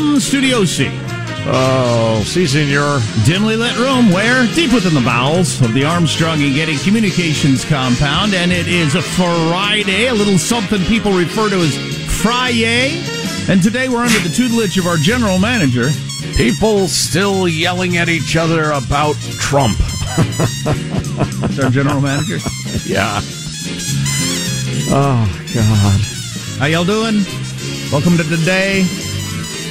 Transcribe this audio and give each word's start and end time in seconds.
From 0.00 0.20
Studio 0.20 0.64
C. 0.64 0.88
Oh, 1.46 2.22
see, 2.24 2.46
senor. 2.46 3.00
Dimly 3.24 3.56
lit 3.56 3.76
room 3.78 4.10
where? 4.10 4.46
Deep 4.54 4.72
within 4.72 4.94
the 4.94 5.00
bowels 5.00 5.60
of 5.60 5.74
the 5.74 5.84
Armstrong 5.84 6.42
and 6.42 6.54
Getty 6.54 6.78
Communications 6.78 7.64
compound. 7.64 8.34
And 8.34 8.52
it 8.52 8.66
is 8.66 8.94
a 8.94 9.02
Friday, 9.02 10.06
a 10.06 10.14
little 10.14 10.38
something 10.38 10.80
people 10.84 11.12
refer 11.12 11.50
to 11.50 11.56
as 11.56 11.76
Friday. 12.22 13.02
And 13.48 13.62
today 13.62 13.88
we're 13.88 14.02
under 14.04 14.18
the 14.20 14.28
tutelage 14.34 14.78
of 14.78 14.86
our 14.86 14.96
general 14.96 15.38
manager. 15.38 15.88
People 16.36 16.88
still 16.88 17.48
yelling 17.48 17.96
at 17.96 18.08
each 18.08 18.36
other 18.36 18.70
about 18.72 19.16
Trump. 19.38 19.76
That's 21.40 21.58
our 21.58 21.70
general 21.70 22.00
manager. 22.00 22.36
yeah. 22.86 23.20
Oh, 24.92 25.26
God. 25.54 26.00
How 26.58 26.66
y'all 26.66 26.84
doing? 26.84 27.24
Welcome 27.90 28.16
to 28.16 28.24
today. 28.24 28.86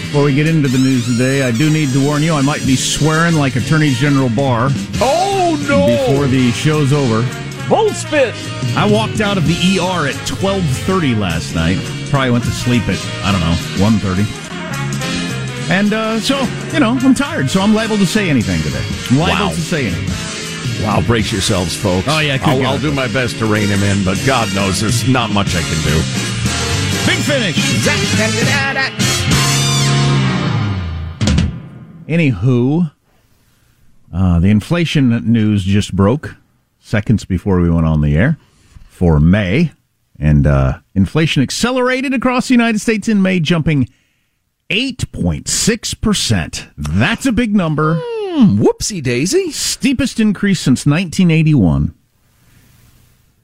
Before 0.10 0.24
we 0.24 0.34
get 0.34 0.48
into 0.48 0.68
the 0.68 0.80
news 0.80 1.06
today, 1.06 1.44
I 1.44 1.52
do 1.52 1.70
need 1.70 1.90
to 1.94 2.04
warn 2.04 2.24
you 2.24 2.34
I 2.34 2.42
might 2.42 2.66
be 2.66 2.76
swearing 2.76 3.36
like 3.36 3.56
Attorney 3.56 3.92
General 3.94 4.30
Barr 4.30 4.70
Oh, 5.00 5.54
no. 5.70 5.86
before 5.86 6.26
the 6.26 6.50
show's 6.52 6.92
over. 6.92 7.22
Bull 7.70 7.92
spit. 7.92 8.34
I 8.76 8.90
walked 8.92 9.22
out 9.22 9.38
of 9.38 9.46
the 9.46 9.54
ER 9.78 10.08
at 10.08 10.16
12:30 10.26 11.14
last 11.20 11.54
night. 11.54 11.78
Probably 12.10 12.32
went 12.32 12.44
to 12.46 12.50
sleep 12.50 12.82
at 12.90 12.98
I 13.24 13.32
don't 13.32 13.40
know 13.42 13.56
1:30. 13.86 14.26
And 15.70 15.94
uh, 15.94 16.20
so 16.20 16.42
you 16.74 16.80
know 16.80 16.98
I'm 17.00 17.14
tired, 17.14 17.48
so 17.52 17.62
I'm 17.62 17.76
liable 17.76 17.98
to 17.98 18.08
say 18.08 18.32
anything 18.32 18.64
today. 18.64 18.84
I'm 19.12 19.20
liable 19.20 19.46
Wow. 19.50 19.52
to 19.54 19.62
say 19.62 19.86
anything. 19.86 20.84
Wow, 20.88 21.02
brace 21.06 21.32
yourselves, 21.32 21.76
folks. 21.76 22.08
Oh, 22.10 22.20
yeah, 22.20 22.40
I'll, 22.42 22.66
I'll 22.66 22.80
do 22.80 22.92
my 22.92 23.08
best 23.10 23.38
to 23.40 23.46
rein 23.46 23.68
him 23.68 23.84
in, 23.84 24.04
but 24.04 24.18
God 24.26 24.48
knows 24.56 24.80
there's 24.82 25.08
not 25.08 25.30
much 25.30 25.54
I 25.56 25.62
can 25.62 25.80
do. 25.84 25.98
Big 27.06 27.20
finish. 27.22 27.58
Anywho, 32.10 32.92
uh, 34.12 34.40
the 34.40 34.50
inflation 34.50 35.32
news 35.32 35.64
just 35.64 35.96
broke 35.96 36.36
seconds 36.80 37.24
before 37.24 37.62
we 37.62 37.70
went 37.70 37.86
on 37.86 38.02
the 38.02 38.18
air 38.18 38.40
for 38.90 39.20
May, 39.20 39.72
and 40.18 40.48
uh, 40.48 40.80
inflation 40.96 41.44
accelerated 41.44 42.16
across 42.16 42.48
the 42.48 42.56
United 42.56 42.82
States 42.82 43.08
in 43.08 43.22
May, 43.22 43.40
jumping 43.40 43.88
8.6%. 44.72 46.68
That's 46.76 47.28
a 47.28 47.32
big 47.32 47.56
number. 47.56 48.02
Whoopsie 48.40 49.04
daisy. 49.04 49.52
Steepest 49.52 50.20
increase 50.20 50.60
since 50.60 50.88
1981. 50.88 51.94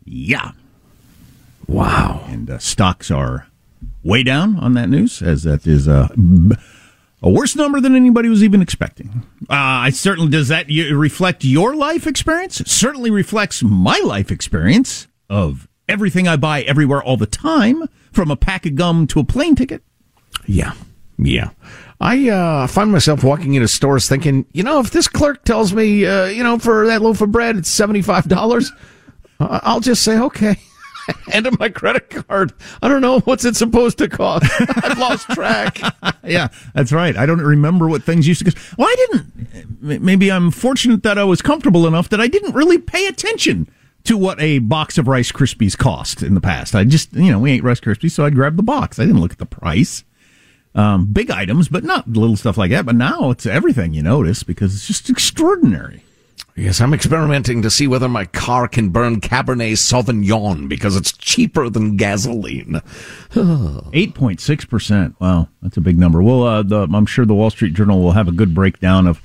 Yeah. 0.05 0.51
Wow. 1.67 2.23
And 2.27 2.49
uh, 2.49 2.57
stocks 2.57 3.11
are 3.11 3.47
way 4.03 4.23
down 4.23 4.57
on 4.57 4.73
that 4.73 4.89
news, 4.89 5.21
as 5.21 5.43
that 5.43 5.67
is 5.67 5.87
a, 5.87 6.09
b- 6.15 6.55
a 7.21 7.29
worse 7.29 7.55
number 7.55 7.79
than 7.79 7.95
anybody 7.95 8.29
was 8.29 8.43
even 8.43 8.61
expecting. 8.61 9.23
Uh, 9.49 9.53
I 9.53 9.89
certainly 9.89 10.29
does 10.29 10.49
that 10.49 10.67
reflect 10.67 11.43
your 11.43 11.75
life 11.75 12.07
experience? 12.07 12.61
Certainly 12.65 13.11
reflects 13.11 13.63
my 13.63 13.99
life 14.03 14.31
experience 14.31 15.07
of 15.29 15.67
everything 15.87 16.27
I 16.27 16.35
buy 16.35 16.61
everywhere 16.63 17.01
all 17.01 17.17
the 17.17 17.25
time, 17.25 17.83
from 18.11 18.31
a 18.31 18.35
pack 18.35 18.65
of 18.65 18.75
gum 18.75 19.07
to 19.07 19.19
a 19.19 19.23
plane 19.23 19.55
ticket. 19.55 19.83
Yeah. 20.45 20.73
Yeah. 21.17 21.51
I 21.99 22.29
uh, 22.29 22.67
find 22.67 22.91
myself 22.91 23.23
walking 23.23 23.53
into 23.53 23.67
stores 23.67 24.07
thinking, 24.07 24.45
you 24.51 24.63
know, 24.63 24.79
if 24.79 24.91
this 24.91 25.07
clerk 25.07 25.43
tells 25.45 25.73
me, 25.73 26.05
uh, 26.05 26.25
you 26.25 26.43
know, 26.43 26.59
for 26.59 26.87
that 26.87 27.01
loaf 27.01 27.21
of 27.21 27.31
bread, 27.31 27.55
it's 27.55 27.73
$75, 27.73 28.71
uh, 29.39 29.59
I'll 29.63 29.79
just 29.79 30.03
say, 30.03 30.19
okay. 30.19 30.57
Hand 31.31 31.47
of 31.47 31.59
my 31.59 31.69
credit 31.69 32.09
card. 32.09 32.53
I 32.81 32.87
don't 32.87 33.01
know. 33.01 33.19
What's 33.21 33.45
it 33.45 33.55
supposed 33.55 33.97
to 33.99 34.07
cost? 34.07 34.45
I've 34.83 34.97
lost 34.97 35.29
track. 35.29 35.79
yeah, 36.23 36.47
that's 36.73 36.91
right. 36.91 37.15
I 37.15 37.25
don't 37.25 37.41
remember 37.41 37.87
what 37.87 38.03
things 38.03 38.27
used 38.27 38.45
to 38.45 38.51
cost. 38.51 38.77
Well, 38.77 38.87
I 38.87 38.95
didn't. 38.95 40.03
Maybe 40.03 40.31
I'm 40.31 40.51
fortunate 40.51 41.03
that 41.03 41.17
I 41.17 41.23
was 41.23 41.41
comfortable 41.41 41.87
enough 41.87 42.09
that 42.09 42.21
I 42.21 42.27
didn't 42.27 42.53
really 42.53 42.77
pay 42.77 43.07
attention 43.07 43.69
to 44.05 44.17
what 44.17 44.39
a 44.39 44.59
box 44.59 44.97
of 44.97 45.07
Rice 45.07 45.31
Krispies 45.31 45.77
cost 45.77 46.21
in 46.21 46.35
the 46.35 46.41
past. 46.41 46.75
I 46.75 46.83
just, 46.83 47.13
you 47.13 47.31
know, 47.31 47.39
we 47.39 47.53
ate 47.53 47.63
Rice 47.63 47.79
Krispies, 47.79 48.11
so 48.11 48.25
I'd 48.25 48.35
grab 48.35 48.55
the 48.55 48.63
box. 48.63 48.99
I 48.99 49.05
didn't 49.05 49.21
look 49.21 49.31
at 49.31 49.39
the 49.39 49.45
price. 49.45 50.03
Um, 50.75 51.05
big 51.05 51.31
items, 51.31 51.69
but 51.69 51.83
not 51.83 52.07
little 52.07 52.35
stuff 52.35 52.57
like 52.57 52.71
that. 52.71 52.85
But 52.85 52.95
now 52.95 53.31
it's 53.31 53.45
everything 53.45 53.93
you 53.93 54.03
notice 54.03 54.43
because 54.43 54.75
it's 54.75 54.87
just 54.87 55.09
extraordinary. 55.09 56.04
Yes, 56.57 56.79
I'm 56.79 56.93
experimenting 56.93 57.61
to 57.63 57.69
see 57.69 57.85
whether 57.85 58.07
my 58.07 58.25
car 58.25 58.69
can 58.69 58.89
burn 58.89 59.19
Cabernet 59.19 59.73
Sauvignon 59.73 60.69
because 60.69 60.95
it's 60.95 61.11
cheaper 61.11 61.69
than 61.69 61.97
gasoline. 61.97 62.81
8.6%. 63.31 65.15
Wow, 65.19 65.49
that's 65.61 65.75
a 65.75 65.81
big 65.81 65.99
number. 65.99 66.23
Well, 66.23 66.43
uh, 66.43 66.63
the, 66.63 66.87
I'm 66.93 67.05
sure 67.05 67.25
the 67.25 67.33
Wall 67.33 67.49
Street 67.49 67.73
Journal 67.73 68.01
will 68.01 68.13
have 68.13 68.29
a 68.29 68.31
good 68.31 68.55
breakdown 68.55 69.05
of 69.05 69.21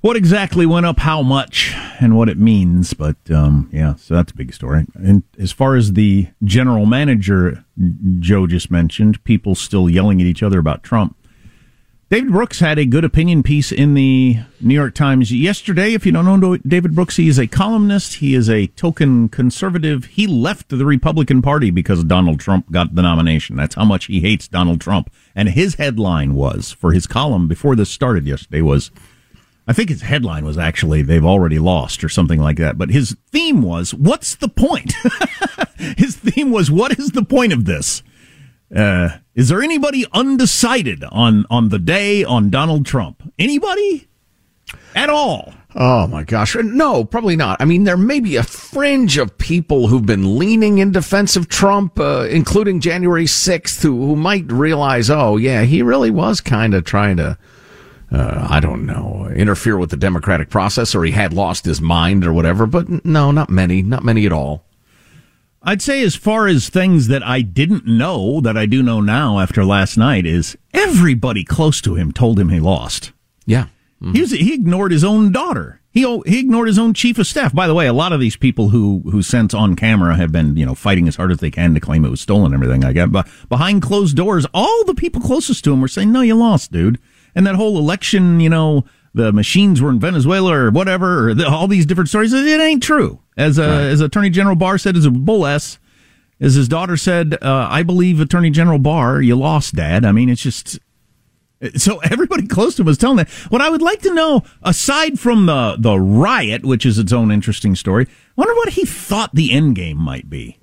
what 0.00 0.16
exactly 0.16 0.66
went 0.66 0.86
up, 0.86 0.98
how 0.98 1.22
much, 1.22 1.74
and 1.98 2.16
what 2.16 2.28
it 2.28 2.38
means. 2.38 2.94
But 2.94 3.16
um, 3.30 3.68
yeah, 3.72 3.94
so 3.94 4.14
that's 4.14 4.30
a 4.30 4.36
big 4.36 4.54
story. 4.54 4.86
And 4.94 5.24
as 5.38 5.50
far 5.50 5.74
as 5.74 5.94
the 5.94 6.28
general 6.44 6.86
manager, 6.86 7.64
Joe 8.20 8.46
just 8.46 8.70
mentioned, 8.70 9.24
people 9.24 9.54
still 9.54 9.88
yelling 9.88 10.20
at 10.20 10.26
each 10.26 10.42
other 10.42 10.58
about 10.60 10.84
Trump. 10.84 11.16
David 12.14 12.30
Brooks 12.30 12.60
had 12.60 12.78
a 12.78 12.86
good 12.86 13.02
opinion 13.02 13.42
piece 13.42 13.72
in 13.72 13.94
the 13.94 14.36
New 14.60 14.74
York 14.74 14.94
Times 14.94 15.32
yesterday. 15.32 15.94
If 15.94 16.06
you 16.06 16.12
don't 16.12 16.40
know 16.40 16.56
David 16.58 16.94
Brooks, 16.94 17.16
he 17.16 17.26
is 17.26 17.40
a 17.40 17.48
columnist. 17.48 18.14
He 18.14 18.36
is 18.36 18.48
a 18.48 18.68
token 18.68 19.28
conservative. 19.28 20.04
He 20.04 20.28
left 20.28 20.68
the 20.68 20.86
Republican 20.86 21.42
Party 21.42 21.72
because 21.72 22.04
Donald 22.04 22.38
Trump 22.38 22.70
got 22.70 22.94
the 22.94 23.02
nomination. 23.02 23.56
That's 23.56 23.74
how 23.74 23.84
much 23.84 24.04
he 24.04 24.20
hates 24.20 24.46
Donald 24.46 24.80
Trump. 24.80 25.12
And 25.34 25.48
his 25.48 25.74
headline 25.74 26.36
was 26.36 26.70
for 26.70 26.92
his 26.92 27.08
column 27.08 27.48
before 27.48 27.74
this 27.74 27.90
started 27.90 28.28
yesterday 28.28 28.60
was 28.62 28.92
I 29.66 29.72
think 29.72 29.88
his 29.88 30.02
headline 30.02 30.44
was 30.44 30.56
actually 30.56 31.02
they've 31.02 31.24
already 31.24 31.58
lost 31.58 32.04
or 32.04 32.08
something 32.08 32.40
like 32.40 32.58
that. 32.58 32.78
But 32.78 32.90
his 32.90 33.16
theme 33.32 33.60
was 33.60 33.92
what's 33.92 34.36
the 34.36 34.48
point? 34.48 34.94
his 35.96 36.14
theme 36.14 36.52
was 36.52 36.70
what 36.70 36.96
is 36.96 37.10
the 37.10 37.24
point 37.24 37.52
of 37.52 37.64
this? 37.64 38.04
Uh, 38.74 39.18
is 39.34 39.48
there 39.48 39.62
anybody 39.62 40.04
undecided 40.12 41.04
on 41.04 41.44
on 41.50 41.68
the 41.68 41.78
day 41.78 42.24
on 42.24 42.50
Donald 42.50 42.86
Trump? 42.86 43.32
Anybody 43.38 44.08
at 44.94 45.10
all? 45.10 45.54
Oh 45.76 46.06
my 46.06 46.22
gosh. 46.22 46.54
No, 46.54 47.04
probably 47.04 47.34
not. 47.34 47.60
I 47.60 47.64
mean, 47.64 47.82
there 47.82 47.96
may 47.96 48.20
be 48.20 48.36
a 48.36 48.44
fringe 48.44 49.18
of 49.18 49.36
people 49.38 49.88
who've 49.88 50.06
been 50.06 50.38
leaning 50.38 50.78
in 50.78 50.92
defense 50.92 51.34
of 51.34 51.48
Trump, 51.48 51.98
uh, 51.98 52.28
including 52.30 52.78
January 52.78 53.24
6th, 53.24 53.82
who, 53.82 54.06
who 54.06 54.14
might 54.14 54.50
realize, 54.52 55.10
oh, 55.10 55.36
yeah, 55.36 55.62
he 55.62 55.82
really 55.82 56.12
was 56.12 56.40
kind 56.40 56.74
of 56.74 56.84
trying 56.84 57.16
to 57.16 57.36
uh, 58.12 58.46
I 58.48 58.60
don't 58.60 58.86
know, 58.86 59.28
interfere 59.34 59.76
with 59.76 59.90
the 59.90 59.96
democratic 59.96 60.48
process 60.48 60.94
or 60.94 61.04
he 61.04 61.10
had 61.10 61.32
lost 61.32 61.64
his 61.64 61.80
mind 61.80 62.24
or 62.24 62.32
whatever. 62.32 62.66
But 62.66 63.04
no, 63.04 63.32
not 63.32 63.50
many, 63.50 63.82
not 63.82 64.04
many 64.04 64.24
at 64.26 64.32
all. 64.32 64.64
I'd 65.64 65.82
say 65.82 66.02
as 66.02 66.14
far 66.14 66.46
as 66.46 66.68
things 66.68 67.08
that 67.08 67.22
I 67.22 67.40
didn't 67.40 67.86
know 67.86 68.40
that 68.42 68.56
I 68.56 68.66
do 68.66 68.82
know 68.82 69.00
now 69.00 69.40
after 69.40 69.64
last 69.64 69.96
night 69.96 70.26
is 70.26 70.56
everybody 70.72 71.42
close 71.42 71.80
to 71.82 71.94
him 71.94 72.12
told 72.12 72.38
him 72.38 72.50
he 72.50 72.60
lost. 72.60 73.12
Yeah. 73.46 73.66
Mm-hmm. 74.02 74.12
He 74.12 74.20
was, 74.20 74.30
he 74.32 74.54
ignored 74.54 74.92
his 74.92 75.04
own 75.04 75.32
daughter. 75.32 75.80
He 75.90 76.02
he 76.26 76.40
ignored 76.40 76.66
his 76.66 76.78
own 76.78 76.92
chief 76.92 77.18
of 77.18 77.26
staff. 77.26 77.54
By 77.54 77.66
the 77.66 77.74
way, 77.74 77.86
a 77.86 77.92
lot 77.92 78.12
of 78.12 78.20
these 78.20 78.36
people 78.36 78.70
who 78.70 79.02
who 79.10 79.22
sense 79.22 79.54
on 79.54 79.76
camera 79.76 80.16
have 80.16 80.32
been 80.32 80.56
you 80.56 80.66
know 80.66 80.74
fighting 80.74 81.06
as 81.06 81.16
hard 81.16 81.30
as 81.30 81.38
they 81.38 81.52
can 81.52 81.72
to 81.74 81.80
claim 81.80 82.04
it 82.04 82.10
was 82.10 82.20
stolen 82.20 82.52
and 82.52 82.54
everything 82.54 82.84
I 82.84 82.92
that. 82.92 83.12
But 83.12 83.28
behind 83.48 83.82
closed 83.82 84.16
doors, 84.16 84.44
all 84.52 84.84
the 84.84 84.94
people 84.94 85.20
closest 85.20 85.62
to 85.64 85.72
him 85.72 85.80
were 85.80 85.88
saying, 85.88 86.10
"No, 86.10 86.20
you 86.20 86.34
lost, 86.34 86.72
dude." 86.72 86.98
and 87.34 87.46
that 87.46 87.56
whole 87.56 87.78
election, 87.78 88.40
you 88.40 88.48
know, 88.48 88.84
the 89.14 89.32
machines 89.32 89.80
were 89.80 89.90
in 89.90 90.00
Venezuela 90.00 90.52
or 90.52 90.70
whatever, 90.70 91.28
or 91.28 91.34
the, 91.34 91.48
all 91.48 91.68
these 91.68 91.86
different 91.86 92.08
stories. 92.08 92.32
It 92.32 92.60
ain't 92.60 92.82
true. 92.82 93.20
As 93.36 93.58
uh, 93.58 93.62
right. 93.62 93.80
as 93.82 94.00
Attorney 94.00 94.30
General 94.30 94.56
Barr 94.56 94.76
said, 94.78 94.96
is 94.96 95.06
a 95.06 95.10
bull 95.10 95.46
s. 95.46 95.78
As 96.40 96.54
his 96.54 96.68
daughter 96.68 96.96
said, 96.96 97.38
uh, 97.40 97.68
I 97.70 97.84
believe 97.84 98.20
Attorney 98.20 98.50
General 98.50 98.78
Barr, 98.78 99.22
you 99.22 99.36
lost, 99.36 99.76
Dad. 99.76 100.04
I 100.04 100.10
mean, 100.10 100.28
it's 100.28 100.42
just 100.42 100.80
so 101.76 101.98
everybody 101.98 102.46
close 102.48 102.74
to 102.76 102.82
him 102.82 102.86
was 102.86 102.98
telling 102.98 103.18
that. 103.18 103.30
What 103.48 103.60
I 103.60 103.70
would 103.70 103.82
like 103.82 104.00
to 104.02 104.12
know, 104.12 104.42
aside 104.62 105.18
from 105.18 105.46
the 105.46 105.76
the 105.78 105.98
riot, 105.98 106.64
which 106.64 106.84
is 106.84 106.98
its 106.98 107.12
own 107.12 107.30
interesting 107.30 107.76
story, 107.76 108.06
I 108.08 108.32
wonder 108.36 108.54
what 108.54 108.70
he 108.70 108.84
thought 108.84 109.34
the 109.34 109.52
end 109.52 109.76
game 109.76 109.96
might 109.96 110.28
be. 110.28 110.58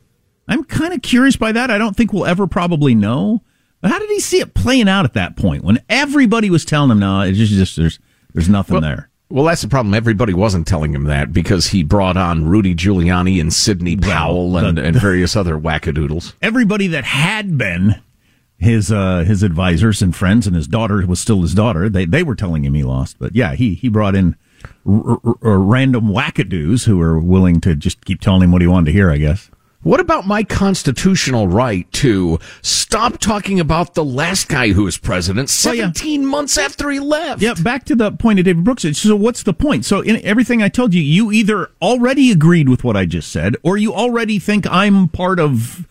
I'm 0.48 0.66
kind 0.66 0.94
of 0.94 1.02
curious 1.02 1.38
by 1.38 1.54
that. 1.54 1.72
I 1.72 1.78
don't 1.78 1.96
think 1.96 2.12
we'll 2.12 2.26
ever 2.26 2.48
probably 2.48 2.94
know. 2.94 3.44
But 3.80 3.92
how 3.92 4.00
did 4.00 4.10
he 4.10 4.20
see 4.20 4.40
it 4.40 4.54
playing 4.54 4.90
out 4.90 5.06
at 5.06 5.14
that 5.14 5.36
point 5.36 5.64
when 5.64 5.80
everybody 5.90 6.50
was 6.50 6.66
telling 6.66 6.92
him, 6.92 7.00
no, 7.00 7.22
it's 7.22 7.38
just, 7.38 7.54
just 7.54 7.76
there's, 7.78 8.00
there's 8.34 8.50
nothing 8.50 8.76
well, 8.76 8.82
there? 8.82 9.10
Well, 9.30 9.46
that's 9.46 9.62
the 9.62 9.70
problem. 9.70 9.94
Everybody 9.94 10.34
wasn't 10.34 10.68
telling 10.68 10.94
him 10.94 11.06
that 11.06 11.32
because 11.32 11.68
he 11.68 11.84
brought 11.84 12.18
on 12.18 12.46
Rudy 12.46 12.76
Giuliani 12.76 13.40
and 13.40 13.54
Sidney 13.54 13.96
Powell 13.96 14.52
well, 14.52 14.64
the, 14.64 14.70
and, 14.70 14.80
and 14.80 14.96
various 15.02 15.36
other 15.36 15.58
wackadoodles. 15.58 16.34
Everybody 16.42 16.88
that 16.88 17.06
had 17.06 17.58
been 17.58 18.02
his 18.58 18.92
uh, 18.92 19.24
his 19.26 19.42
advisors 19.42 20.02
and 20.02 20.16
friends, 20.16 20.48
and 20.48 20.56
his 20.56 20.68
daughter 20.68 21.06
was 21.08 21.20
still 21.20 21.42
his 21.42 21.54
daughter. 21.54 21.90
They 21.90 22.06
they 22.06 22.24
were 22.24 22.36
telling 22.36 22.64
him 22.66 22.74
he 22.74 22.84
lost, 22.84 23.18
but 23.20 23.36
yeah, 23.36 23.56
he 23.56 23.74
he 23.74 23.90
brought 23.90 24.16
in 24.16 24.36
r- 24.86 25.20
r- 25.24 25.60
random 25.60 26.10
wackadoos 26.10 26.86
who 26.86 26.98
were 26.98 27.20
willing 27.20 27.62
to 27.62 27.76
just 27.76 28.06
keep 28.06 28.22
telling 28.22 28.44
him 28.44 28.52
what 28.52 28.62
he 28.62 28.68
wanted 28.68 28.88
to 28.88 28.92
hear. 28.92 29.10
I 29.10 29.18
guess. 29.18 29.50
What 29.84 30.00
about 30.00 30.28
my 30.28 30.44
constitutional 30.44 31.48
right 31.48 31.92
to 31.94 32.40
stop 32.62 33.20
talking 33.20 33.60
about 33.60 33.96
the 33.96 34.06
last 34.06 34.48
guy 34.48 34.74
who 34.74 34.84
was 34.84 34.98
president 35.00 35.50
17 35.50 36.22
yeah. 36.22 36.28
months 36.28 36.58
after 36.58 36.92
he 36.92 37.00
left? 37.00 37.42
Yeah, 37.42 37.56
back 37.56 37.86
to 37.86 37.96
the 37.96 38.12
point 38.12 38.38
of 38.38 38.46
David 38.46 38.64
Brooks. 38.64 38.86
So 38.98 39.16
what's 39.16 39.42
the 39.42 39.54
point? 39.54 39.86
So 39.86 40.02
in 40.02 40.24
everything 40.24 40.62
I 40.62 40.70
told 40.70 40.94
you, 40.94 41.02
you 41.02 41.32
either 41.32 41.72
already 41.82 42.32
agreed 42.32 42.70
with 42.70 42.84
what 42.84 42.96
I 42.96 43.06
just 43.06 43.32
said 43.32 43.56
or 43.64 43.76
you 43.76 43.94
already 43.94 44.38
think 44.38 44.68
I'm 44.70 45.08
part 45.08 45.40
of 45.40 45.88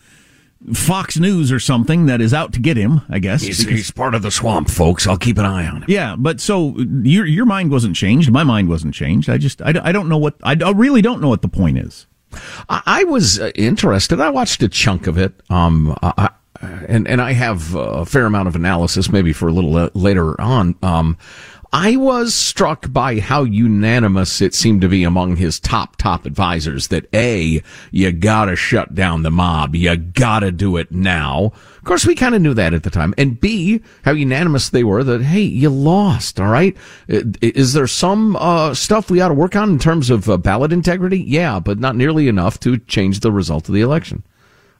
Fox 0.72 1.18
News 1.18 1.50
or 1.50 1.58
something 1.58 2.06
that 2.06 2.20
is 2.20 2.32
out 2.32 2.52
to 2.52 2.60
get 2.60 2.76
him, 2.76 3.00
I 3.08 3.18
guess. 3.18 3.42
He's, 3.42 3.66
he's, 3.66 3.90
part 3.90 4.14
of 4.14 4.22
the 4.22 4.30
swamp, 4.30 4.70
folks. 4.70 5.06
I'll 5.06 5.16
keep 5.16 5.38
an 5.38 5.46
eye 5.46 5.66
on 5.66 5.82
him. 5.82 5.84
Yeah, 5.88 6.16
but 6.18 6.38
so 6.40 6.76
your 6.78 7.24
your 7.24 7.46
mind 7.46 7.70
wasn't 7.70 7.96
changed. 7.96 8.30
My 8.30 8.44
mind 8.44 8.68
wasn't 8.68 8.94
changed. 8.94 9.30
I 9.30 9.38
just 9.38 9.62
I, 9.62 9.72
I 9.82 9.90
don't 9.90 10.08
know 10.08 10.18
what 10.18 10.36
I, 10.42 10.56
I 10.62 10.70
really 10.72 11.00
don't 11.00 11.22
know 11.22 11.30
what 11.30 11.42
the 11.42 11.48
point 11.48 11.78
is. 11.78 12.06
I 12.68 13.04
was 13.04 13.40
uh, 13.40 13.50
interested. 13.54 14.20
I 14.20 14.30
watched 14.30 14.62
a 14.62 14.68
chunk 14.68 15.06
of 15.06 15.18
it. 15.18 15.32
Um, 15.50 15.96
I, 16.02 16.30
and 16.60 17.08
and 17.08 17.20
I 17.20 17.32
have 17.32 17.74
a 17.74 18.04
fair 18.04 18.26
amount 18.26 18.48
of 18.48 18.56
analysis, 18.56 19.10
maybe 19.10 19.32
for 19.32 19.48
a 19.48 19.52
little 19.52 19.76
uh, 19.76 19.90
later 19.94 20.38
on. 20.40 20.76
Um, 20.82 21.16
I 21.72 21.94
was 21.94 22.34
struck 22.34 22.92
by 22.92 23.20
how 23.20 23.44
unanimous 23.44 24.40
it 24.40 24.54
seemed 24.54 24.80
to 24.80 24.88
be 24.88 25.04
among 25.04 25.36
his 25.36 25.60
top, 25.60 25.94
top 25.94 26.26
advisors 26.26 26.88
that 26.88 27.06
A, 27.14 27.62
you 27.92 28.10
gotta 28.10 28.56
shut 28.56 28.92
down 28.92 29.22
the 29.22 29.30
mob. 29.30 29.76
You 29.76 29.94
gotta 29.96 30.50
do 30.50 30.76
it 30.76 30.90
now. 30.90 31.52
Of 31.78 31.84
course, 31.84 32.04
we 32.04 32.16
kind 32.16 32.34
of 32.34 32.42
knew 32.42 32.54
that 32.54 32.74
at 32.74 32.82
the 32.82 32.90
time. 32.90 33.14
And 33.16 33.40
B, 33.40 33.82
how 34.04 34.10
unanimous 34.10 34.70
they 34.70 34.82
were 34.82 35.04
that, 35.04 35.22
hey, 35.22 35.42
you 35.42 35.70
lost, 35.70 36.40
all 36.40 36.48
right? 36.48 36.76
Is 37.06 37.72
there 37.72 37.86
some 37.86 38.34
uh, 38.34 38.74
stuff 38.74 39.08
we 39.08 39.20
ought 39.20 39.28
to 39.28 39.34
work 39.34 39.54
on 39.54 39.70
in 39.70 39.78
terms 39.78 40.10
of 40.10 40.28
uh, 40.28 40.38
ballot 40.38 40.72
integrity? 40.72 41.20
Yeah, 41.20 41.60
but 41.60 41.78
not 41.78 41.94
nearly 41.94 42.26
enough 42.26 42.58
to 42.60 42.78
change 42.78 43.20
the 43.20 43.30
result 43.30 43.68
of 43.68 43.74
the 43.76 43.80
election. 43.80 44.24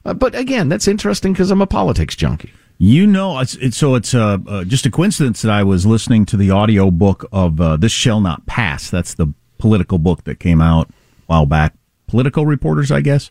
Uh, 0.03 0.13
but 0.13 0.35
again, 0.35 0.67
that's 0.67 0.89
interesting 0.89 1.31
because 1.31 1.51
I'm 1.51 1.61
a 1.61 1.67
politics 1.67 2.17
junkie. 2.17 2.51
You 2.83 3.05
know, 3.05 3.37
it's, 3.37 3.53
it's 3.57 3.77
so 3.77 3.93
it's 3.93 4.15
uh, 4.15 4.39
uh, 4.47 4.63
just 4.63 4.87
a 4.87 4.89
coincidence 4.89 5.43
that 5.43 5.51
I 5.51 5.61
was 5.61 5.85
listening 5.85 6.25
to 6.25 6.35
the 6.35 6.49
audio 6.49 6.89
book 6.89 7.29
of 7.31 7.61
uh, 7.61 7.77
"This 7.77 7.91
Shall 7.91 8.21
Not 8.21 8.47
Pass." 8.47 8.89
That's 8.89 9.13
the 9.13 9.35
political 9.59 9.99
book 9.99 10.23
that 10.23 10.39
came 10.39 10.63
out 10.63 10.89
a 10.89 10.93
while 11.27 11.45
back. 11.45 11.75
Political 12.07 12.47
reporters, 12.47 12.91
I 12.91 13.01
guess. 13.01 13.29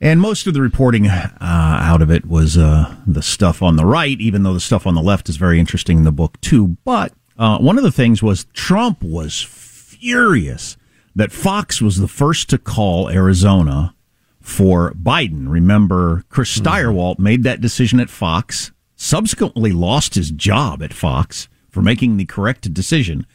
And 0.00 0.20
most 0.20 0.46
of 0.46 0.54
the 0.54 0.60
reporting 0.60 1.08
uh, 1.08 1.36
out 1.40 2.00
of 2.00 2.12
it 2.12 2.24
was 2.24 2.56
uh, 2.56 2.94
the 3.08 3.22
stuff 3.22 3.60
on 3.60 3.74
the 3.74 3.84
right, 3.84 4.20
even 4.20 4.44
though 4.44 4.54
the 4.54 4.60
stuff 4.60 4.86
on 4.86 4.94
the 4.94 5.02
left 5.02 5.28
is 5.28 5.36
very 5.36 5.58
interesting 5.58 5.98
in 5.98 6.04
the 6.04 6.12
book 6.12 6.40
too. 6.40 6.76
But 6.84 7.12
uh, 7.36 7.58
one 7.58 7.76
of 7.76 7.82
the 7.82 7.90
things 7.90 8.22
was 8.22 8.44
Trump 8.52 9.02
was 9.02 9.42
furious 9.42 10.76
that 11.16 11.32
Fox 11.32 11.82
was 11.82 11.96
the 11.96 12.06
first 12.06 12.48
to 12.50 12.58
call 12.58 13.10
Arizona 13.10 13.96
for 14.42 14.92
Biden. 14.92 15.48
Remember, 15.48 16.24
Chris 16.28 16.56
hmm. 16.56 16.66
Stirewalt 16.66 17.18
made 17.18 17.44
that 17.44 17.60
decision 17.60 18.00
at 18.00 18.10
Fox, 18.10 18.72
subsequently 18.96 19.72
lost 19.72 20.14
his 20.14 20.30
job 20.30 20.82
at 20.82 20.92
Fox 20.92 21.48
for 21.70 21.80
making 21.82 22.16
the 22.16 22.26
correct 22.26 22.72
decision. 22.74 23.26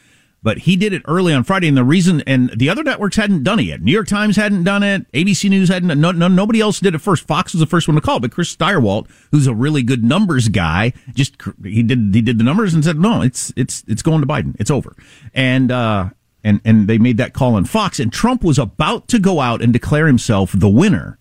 But 0.44 0.60
he 0.60 0.76
did 0.76 0.94
it 0.94 1.02
early 1.06 1.34
on 1.34 1.44
Friday, 1.44 1.68
and 1.68 1.76
the 1.76 1.84
reason, 1.84 2.22
and 2.28 2.52
the 2.56 2.70
other 2.70 2.84
networks 2.84 3.16
hadn't 3.16 3.44
done 3.44 3.60
it 3.60 3.64
yet. 3.64 3.82
New 3.82 3.92
York 3.92 4.08
Times 4.08 4.36
hadn't 4.36 4.64
done 4.64 4.84
it. 4.84 5.12
ABC 5.12 5.50
News 5.50 5.68
hadn't. 5.68 6.00
No, 6.00 6.12
no, 6.12 6.28
nobody 6.28 6.62
else 6.62 6.80
did 6.80 6.94
it 6.94 7.00
first. 7.00 7.26
Fox 7.26 7.54
was 7.54 7.60
the 7.60 7.66
first 7.66 7.88
one 7.88 7.96
to 7.96 8.02
call, 8.02 8.20
but 8.20 8.32
Chris 8.32 8.56
Stirewalt, 8.56 9.10
who's 9.32 9.48
a 9.48 9.54
really 9.56 9.82
good 9.82 10.04
numbers 10.04 10.48
guy, 10.48 10.94
just 11.16 11.36
he 11.64 11.82
did 11.82 12.12
he 12.14 12.22
did 12.22 12.38
the 12.38 12.44
numbers 12.44 12.76
and 12.76 12.84
said, 12.84 13.00
no, 13.00 13.24
it's 13.24 13.52
it's 13.58 13.84
it's 13.88 14.04
going 14.04 14.22
to 14.22 14.28
Biden. 14.28 14.56
It's 14.60 14.70
over. 14.70 14.96
And 15.34 15.72
uh, 15.72 16.12
and 16.44 16.62
and 16.64 16.88
they 16.88 16.98
made 16.98 17.18
that 17.18 17.34
call 17.34 17.56
on 17.56 17.66
Fox, 17.66 18.00
and 18.00 18.12
Trump 18.12 18.44
was 18.44 18.60
about 18.60 19.08
to 19.10 19.20
go 19.20 19.40
out 19.40 19.62
and 19.62 19.74
declare 19.74 20.08
himself 20.08 20.52
the 20.54 20.70
winner. 20.70 21.18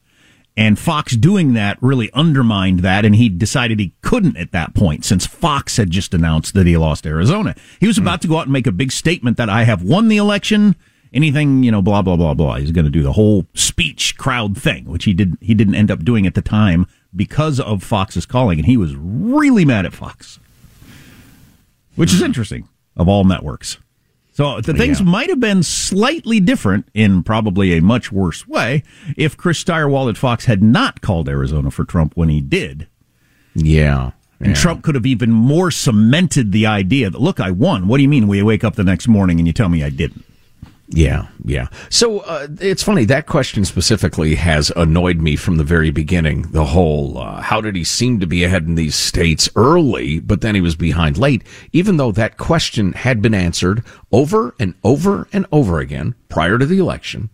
And 0.59 0.79
Fox 0.79 1.15
doing 1.15 1.53
that 1.53 1.77
really 1.83 2.11
undermined 2.13 2.81
that, 2.81 3.05
and 3.05 3.15
he 3.15 3.29
decided 3.29 3.79
he 3.79 3.93
couldn't 4.01 4.39
at 4.39 4.53
that 4.53 4.75
point 4.75 5.05
since 5.05 5.27
Fox 5.27 5.77
had 5.77 5.91
just 5.91 6.15
announced 6.15 6.55
that 6.55 6.67
he 6.67 6.79
lost 6.79 7.07
Arizona. 7.07 7.55
He 7.79 7.87
was 7.87 7.99
about 7.99 8.21
mm. 8.21 8.23
to 8.23 8.29
go 8.29 8.39
out 8.39 8.45
and 8.45 8.53
make 8.55 8.67
a 8.67 8.73
big 8.73 8.91
statement 8.91 9.37
that 9.37 9.51
I 9.51 9.65
have 9.65 9.83
won 9.83 10.09
the 10.09 10.17
election. 10.17 10.75
Anything, 11.13 11.63
you 11.63 11.71
know, 11.71 11.83
blah 11.83 12.03
blah 12.03 12.17
blah 12.17 12.35
blah. 12.35 12.57
He's 12.57 12.73
going 12.73 12.87
to 12.87 12.91
do 12.91 13.03
the 13.03 13.13
whole 13.13 13.47
speech 13.55 14.17
crowd 14.17 14.57
thing, 14.57 14.87
which 14.87 15.05
he 15.05 15.13
did. 15.13 15.37
He 15.41 15.55
didn't 15.55 15.75
end 15.75 15.91
up 15.91 16.05
doing 16.05 16.27
at 16.27 16.35
the 16.35 16.43
time 16.43 16.87
because 17.15 17.61
of 17.61 17.83
Fox's 17.83 18.27
calling, 18.27 18.59
and 18.59 18.67
he 18.67 18.77
was 18.77 18.95
really 18.97 19.65
mad 19.65 19.85
at 19.85 19.93
Fox, 19.93 20.39
which 21.97 22.13
is 22.13 22.23
interesting 22.23 22.69
of 22.97 23.09
all 23.09 23.25
networks. 23.25 23.77
So 24.37 24.61
the 24.61 24.75
things 24.75 25.01
Yeah. 25.01 25.07
might 25.07 25.31
have 25.31 25.41
been 25.41 25.63
slightly 25.63 26.41
different 26.41 26.87
in 26.93 27.23
probably 27.23 27.73
a 27.75 27.81
much 27.81 28.13
worse 28.13 28.47
way 28.47 28.83
if 29.17 29.35
Chris 29.35 29.65
Stirewalt 29.65 30.11
at 30.11 30.19
Fox 30.19 30.45
had 30.45 30.63
not 30.63 31.01
called 31.01 31.27
Arizona 31.27 31.71
for 31.71 31.85
Trump 31.85 32.13
when 32.17 32.29
he 32.29 32.43
did. 32.43 32.87
Yeah. 33.55 34.11
And 34.39 34.49
yeah. 34.49 34.55
Trump 34.55 34.83
could 34.83 34.95
have 34.95 35.07
even 35.07 35.31
more 35.33 35.71
cemented 35.71 36.53
the 36.53 36.67
idea 36.67 37.09
that, 37.09 37.19
look, 37.19 37.41
I 37.41 37.51
won. 37.51 37.89
What 37.89 37.97
do 37.97 38.03
you 38.03 38.11
mean 38.11 38.29
we 38.29 38.43
wake 38.43 38.63
up 38.63 38.75
the 38.77 38.85
next 38.85 39.09
morning 39.09 39.39
and 39.41 39.47
you 39.47 39.55
tell 39.55 39.71
me 39.71 39.83
I 39.83 39.89
didn't? 39.89 40.23
Yeah, 40.89 41.27
yeah. 41.45 41.67
So 41.91 42.21
uh, 42.21 42.47
it's 42.61 42.83
funny 42.83 43.05
that 43.07 43.27
question 43.27 43.65
specifically 43.65 44.37
has 44.37 44.71
annoyed 44.77 45.19
me 45.19 45.35
from 45.35 45.57
the 45.57 45.65
very 45.65 45.91
beginning. 45.91 46.43
The 46.53 46.65
whole 46.65 47.19
uh, 47.19 47.41
how 47.43 47.61
did 47.61 47.75
he 47.75 47.83
seem 47.83 48.21
to 48.21 48.27
be 48.27 48.45
ahead 48.45 48.65
in 48.65 48.77
these 48.77 48.95
states 48.95 49.49
early, 49.57 50.21
but 50.21 50.43
then 50.43 50.55
he 50.55 50.61
was 50.61 50.77
behind 50.77 51.19
late, 51.19 51.43
even 51.73 51.97
though 51.97 52.13
that 52.13 52.37
question 52.37 52.93
had 52.93 53.21
been 53.21 53.35
answered 53.35 53.83
over 54.13 54.55
and 54.61 54.75
over 54.85 55.27
and 55.33 55.45
over 55.51 55.81
again 55.81 56.15
prior 56.29 56.57
to 56.57 56.67
the 56.67 56.79
election. 56.79 57.31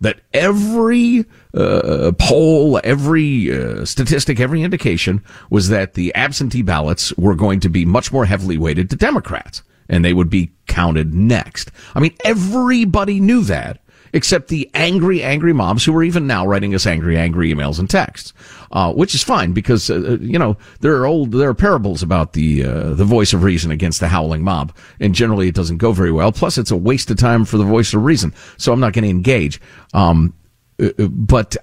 That 0.00 0.20
every 0.32 1.24
uh, 1.54 2.12
poll, 2.18 2.80
every 2.82 3.52
uh, 3.52 3.84
statistic, 3.84 4.40
every 4.40 4.62
indication 4.62 5.22
was 5.50 5.68
that 5.68 5.94
the 5.94 6.14
absentee 6.14 6.62
ballots 6.62 7.14
were 7.16 7.34
going 7.34 7.60
to 7.60 7.68
be 7.68 7.84
much 7.84 8.12
more 8.12 8.26
heavily 8.26 8.58
weighted 8.58 8.88
to 8.90 8.96
Democrats 8.96 9.62
and 9.88 10.04
they 10.04 10.12
would 10.12 10.30
be 10.30 10.52
counted 10.66 11.14
next. 11.14 11.70
I 11.94 12.00
mean, 12.00 12.14
everybody 12.24 13.20
knew 13.20 13.42
that 13.44 13.80
except 14.12 14.48
the 14.48 14.70
angry, 14.72 15.22
angry 15.22 15.52
mobs 15.52 15.84
who 15.84 15.94
are 15.94 16.02
even 16.02 16.26
now 16.26 16.46
writing 16.46 16.74
us 16.74 16.86
angry, 16.86 17.18
angry 17.18 17.52
emails 17.52 17.78
and 17.78 17.88
texts, 17.90 18.32
uh, 18.72 18.90
which 18.92 19.14
is 19.14 19.22
fine 19.22 19.52
because, 19.52 19.90
uh, 19.90 20.16
you 20.20 20.38
know, 20.38 20.56
there 20.80 20.96
are 20.96 21.06
old, 21.06 21.32
there 21.32 21.50
are 21.50 21.54
parables 21.54 22.02
about 22.02 22.32
the, 22.32 22.64
uh, 22.64 22.94
the 22.94 23.04
voice 23.04 23.34
of 23.34 23.42
reason 23.42 23.70
against 23.70 24.00
the 24.00 24.08
howling 24.08 24.42
mob. 24.42 24.74
And 25.00 25.14
generally 25.14 25.48
it 25.48 25.54
doesn't 25.54 25.76
go 25.76 25.92
very 25.92 26.12
well. 26.12 26.32
Plus 26.32 26.56
it's 26.56 26.70
a 26.70 26.76
waste 26.76 27.10
of 27.10 27.18
time 27.18 27.44
for 27.44 27.58
the 27.58 27.64
voice 27.64 27.92
of 27.92 28.04
reason. 28.04 28.32
So 28.56 28.72
I'm 28.72 28.80
not 28.80 28.94
going 28.94 29.04
to 29.04 29.10
engage. 29.10 29.60
Um, 29.92 30.32
uh, 30.80 30.90
uh, 30.98 31.08
but 31.08 31.56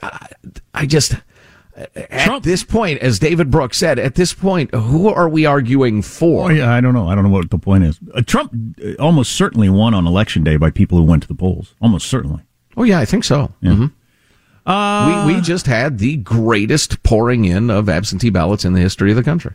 I 0.73 0.85
just, 0.85 1.15
at 1.75 2.25
Trump- 2.25 2.43
this 2.43 2.63
point, 2.63 2.99
as 2.99 3.19
David 3.19 3.49
Brooks 3.49 3.77
said, 3.77 3.97
at 3.99 4.15
this 4.15 4.33
point, 4.33 4.73
who 4.73 5.07
are 5.09 5.27
we 5.29 5.45
arguing 5.45 6.01
for? 6.01 6.45
Oh, 6.45 6.53
yeah, 6.53 6.73
I 6.73 6.81
don't 6.81 6.93
know. 6.93 7.07
I 7.07 7.15
don't 7.15 7.23
know 7.23 7.29
what 7.29 7.49
the 7.49 7.57
point 7.57 7.83
is. 7.83 7.99
Uh, 8.13 8.21
Trump 8.21 8.53
uh, 8.83 8.93
almost 9.01 9.33
certainly 9.33 9.69
won 9.69 9.93
on 9.93 10.05
election 10.07 10.43
day 10.43 10.57
by 10.57 10.69
people 10.69 10.97
who 10.97 11.03
went 11.03 11.23
to 11.23 11.27
the 11.27 11.35
polls. 11.35 11.73
Almost 11.81 12.07
certainly. 12.07 12.41
Oh 12.77 12.83
yeah, 12.83 12.99
I 12.99 13.05
think 13.05 13.23
so. 13.23 13.51
Mhm. 13.63 13.91
we 15.27 15.35
we 15.35 15.41
just 15.41 15.65
had 15.67 15.97
the 15.99 16.17
greatest 16.17 17.03
pouring 17.03 17.45
in 17.45 17.69
of 17.69 17.89
absentee 17.89 18.29
ballots 18.29 18.65
in 18.65 18.73
the 18.73 18.79
history 18.79 19.11
of 19.11 19.15
the 19.17 19.23
country. 19.23 19.53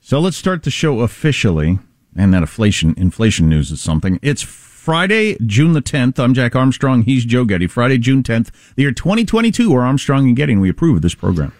So 0.00 0.20
let's 0.20 0.36
start 0.36 0.62
the 0.62 0.70
show 0.70 1.00
officially. 1.00 1.78
And 2.18 2.32
that 2.32 2.38
inflation 2.42 2.94
inflation 2.96 3.48
news 3.48 3.70
is 3.70 3.80
something. 3.80 4.18
It's 4.22 4.40
Friday, 4.86 5.36
June 5.44 5.72
the 5.72 5.82
10th. 5.82 6.16
I'm 6.20 6.32
Jack 6.32 6.54
Armstrong. 6.54 7.02
He's 7.02 7.24
Joe 7.24 7.44
Getty. 7.44 7.66
Friday, 7.66 7.98
June 7.98 8.22
10th, 8.22 8.52
the 8.76 8.82
year 8.82 8.92
2022. 8.92 9.72
We're 9.72 9.80
Armstrong 9.80 10.28
and 10.28 10.36
Getty, 10.36 10.52
and 10.52 10.62
we 10.62 10.68
approve 10.68 10.94
of 10.94 11.02
this 11.02 11.12
program. 11.16 11.52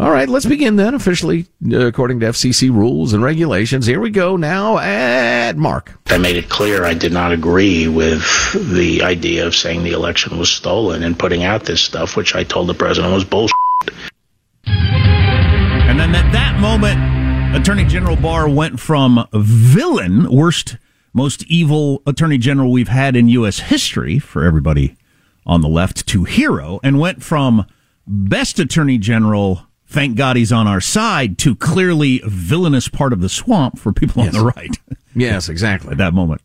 All 0.00 0.10
right, 0.10 0.28
let's 0.28 0.46
begin 0.46 0.74
then 0.74 0.92
officially 0.92 1.46
uh, 1.70 1.86
according 1.86 2.18
to 2.18 2.26
FCC 2.26 2.70
rules 2.70 3.12
and 3.12 3.22
regulations. 3.22 3.86
Here 3.86 4.00
we 4.00 4.10
go 4.10 4.36
now 4.36 4.78
at 4.78 5.56
Mark. 5.56 5.96
I 6.08 6.18
made 6.18 6.34
it 6.34 6.48
clear 6.48 6.84
I 6.84 6.94
did 6.94 7.12
not 7.12 7.30
agree 7.30 7.86
with 7.86 8.24
the 8.72 9.04
idea 9.04 9.46
of 9.46 9.54
saying 9.54 9.84
the 9.84 9.92
election 9.92 10.36
was 10.36 10.50
stolen 10.50 11.04
and 11.04 11.16
putting 11.16 11.44
out 11.44 11.62
this 11.62 11.80
stuff, 11.80 12.16
which 12.16 12.34
I 12.34 12.42
told 12.42 12.68
the 12.68 12.74
president 12.74 13.14
was 13.14 13.24
bullshit. 13.24 13.54
And 14.66 16.00
then 16.00 16.12
at 16.16 16.32
that 16.32 16.58
moment, 16.58 17.54
Attorney 17.54 17.84
General 17.84 18.16
Barr 18.16 18.48
went 18.48 18.80
from 18.80 19.24
villain, 19.32 20.28
worst, 20.34 20.78
most 21.12 21.44
evil 21.44 22.02
Attorney 22.06 22.38
General 22.38 22.70
we've 22.70 22.88
had 22.88 23.16
in 23.16 23.28
U.S. 23.28 23.58
history 23.60 24.18
for 24.18 24.44
everybody 24.44 24.96
on 25.44 25.60
the 25.60 25.68
left 25.68 26.06
to 26.08 26.24
hero, 26.24 26.78
and 26.82 27.00
went 27.00 27.22
from 27.22 27.66
best 28.06 28.58
Attorney 28.58 28.96
General, 28.98 29.66
thank 29.86 30.16
God 30.16 30.36
he's 30.36 30.52
on 30.52 30.66
our 30.68 30.80
side, 30.80 31.36
to 31.38 31.56
clearly 31.56 32.22
villainous 32.24 32.88
part 32.88 33.12
of 33.12 33.20
the 33.20 33.28
swamp 33.28 33.78
for 33.78 33.92
people 33.92 34.22
on 34.22 34.30
the 34.30 34.52
right 34.56 34.78
Yes, 35.14 35.48
exactly. 35.48 35.92
at 35.92 35.98
that 35.98 36.14
moment. 36.14 36.40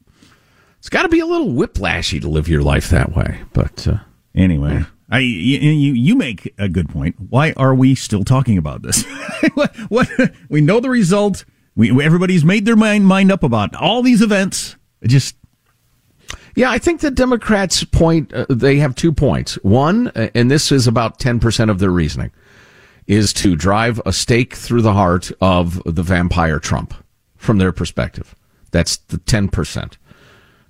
It's 0.80 0.90
got 0.90 1.04
to 1.04 1.10
be 1.10 1.20
a 1.20 1.26
little 1.26 1.48
whiplashy 1.50 2.20
to 2.22 2.28
live 2.30 2.48
your 2.48 2.62
life 2.62 2.90
that 2.90 3.16
way, 3.16 3.42
but 3.54 3.88
uh, 3.88 3.98
Anyway, 4.38 4.84
I 5.10 5.20
you, 5.20 5.60
you 5.60 5.94
you 5.94 6.16
make 6.16 6.54
a 6.60 6.70
good 6.70 6.90
point. 6.90 7.16
Why 7.30 7.54
are 7.58 7.74
we 7.74 7.96
still 7.96 8.24
talking 8.24 8.56
about 8.58 8.84
this? 8.84 9.04
what, 9.56 9.76
what 9.90 10.10
we 10.48 10.62
know 10.62 10.80
the 10.80 10.92
result. 10.92 11.44
We 11.78 12.04
everybody's 12.04 12.44
made 12.44 12.66
their 12.66 12.76
mind 12.76 13.06
mind 13.06 13.32
up 13.32 13.44
about 13.44 13.76
all 13.76 14.02
these 14.02 14.24
events. 14.24 14.76
Just 15.06 15.36
Yeah, 16.56 16.72
I 16.72 16.80
think 16.80 17.02
the 17.02 17.12
Democrats' 17.12 17.84
point, 17.84 18.34
uh, 18.34 18.48
they 18.50 18.78
have 18.78 18.96
two 18.96 19.14
points. 19.14 19.56
One, 19.62 20.08
uh, 20.10 20.30
and 20.34 20.50
this 20.50 20.72
is 20.72 20.88
about 20.88 21.20
10% 21.20 21.70
of 21.70 21.78
their 21.78 21.92
reasoning, 21.92 22.32
is 23.06 23.32
to 23.34 23.56
drive 23.56 24.02
a 24.08 24.12
stake 24.12 24.56
through 24.56 24.82
the 24.82 24.94
heart 24.94 25.32
of 25.40 25.82
the 25.86 26.02
vampire 26.02 26.60
Trump 26.60 26.96
from 27.36 27.60
their 27.60 27.72
perspective. 27.72 28.34
That's 28.72 28.98
the 28.98 29.20
10%. 29.20 29.98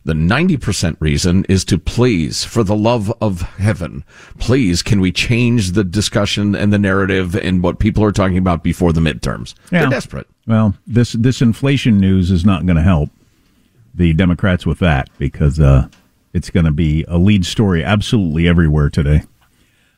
The 0.07 0.13
90% 0.13 0.95
reason 1.01 1.43
is 1.49 1.65
to 1.65 1.77
please, 1.77 2.45
for 2.45 2.63
the 2.63 2.77
love 2.77 3.11
of 3.19 3.41
heaven, 3.41 4.05
please, 4.39 4.81
can 4.81 5.01
we 5.01 5.11
change 5.11 5.73
the 5.73 5.83
discussion 5.83 6.55
and 6.55 6.71
the 6.71 6.79
narrative 6.79 7.35
and 7.35 7.61
what 7.61 7.79
people 7.79 8.05
are 8.05 8.13
talking 8.13 8.37
about 8.37 8.63
before 8.63 8.93
the 8.93 9.01
midterms? 9.01 9.53
Yeah. 9.69 9.81
They're 9.81 9.89
desperate. 9.89 10.27
well 10.47 10.75
this 10.87 11.11
this 11.11 11.41
inflation 11.41 11.99
news 11.99 12.31
is 12.31 12.45
not 12.45 12.65
going 12.65 12.77
to 12.77 12.83
help 12.83 13.09
the 13.93 14.13
Democrats 14.13 14.65
with 14.65 14.79
that 14.79 15.09
because 15.17 15.59
uh, 15.59 15.89
it's 16.33 16.51
going 16.51 16.65
to 16.65 16.71
be 16.71 17.03
a 17.09 17.17
lead 17.17 17.45
story 17.45 17.83
absolutely 17.83 18.47
everywhere 18.47 18.89
today. 18.89 19.23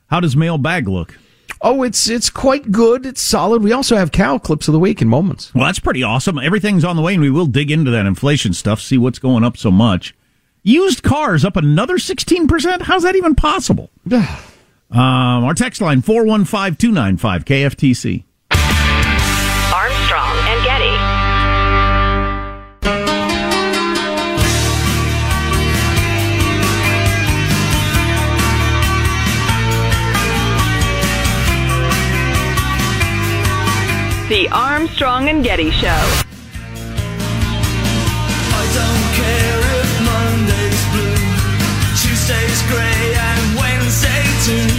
How 0.07 0.19
does 0.19 0.35
mailbag 0.35 0.87
look? 0.87 1.19
Oh, 1.61 1.83
it's, 1.83 2.09
it's 2.09 2.29
quite 2.29 2.71
good. 2.71 3.05
It's 3.05 3.21
solid. 3.21 3.63
We 3.63 3.71
also 3.71 3.95
have 3.95 4.11
cow 4.11 4.37
clips 4.37 4.67
of 4.67 4.73
the 4.73 4.79
week 4.79 5.01
in 5.01 5.07
moments. 5.07 5.53
Well, 5.53 5.65
that's 5.65 5.79
pretty 5.79 6.03
awesome. 6.03 6.37
Everything's 6.37 6.85
on 6.85 6.95
the 6.95 7.01
way, 7.01 7.13
and 7.13 7.21
we 7.21 7.29
will 7.29 7.45
dig 7.45 7.71
into 7.71 7.91
that 7.91 8.05
inflation 8.05 8.53
stuff, 8.53 8.79
see 8.79 8.97
what's 8.97 9.19
going 9.19 9.43
up 9.43 9.57
so 9.57 9.71
much. 9.71 10.15
Used 10.63 11.03
cars 11.03 11.45
up 11.45 11.55
another 11.55 11.97
16%? 11.97 12.81
How's 12.83 13.03
that 13.03 13.15
even 13.15 13.35
possible? 13.35 13.89
um, 14.11 14.27
our 14.91 15.53
text 15.53 15.81
line 15.81 16.01
415 16.01 16.75
295 16.75 17.45
KFTC. 17.45 18.23
The 34.29 34.47
Armstrong 34.51 35.27
and 35.27 35.43
Getty 35.43 35.71
Show. 35.71 35.87
I 35.89 36.23
don't 38.77 39.05
care 39.17 39.59
if 39.81 39.89
Monday's 40.05 40.83
blue, 40.93 41.17
Tuesday's 41.97 42.61
grey, 42.69 43.17
and 43.17 43.57
Wednesday 43.57 44.21
too. 44.45 44.69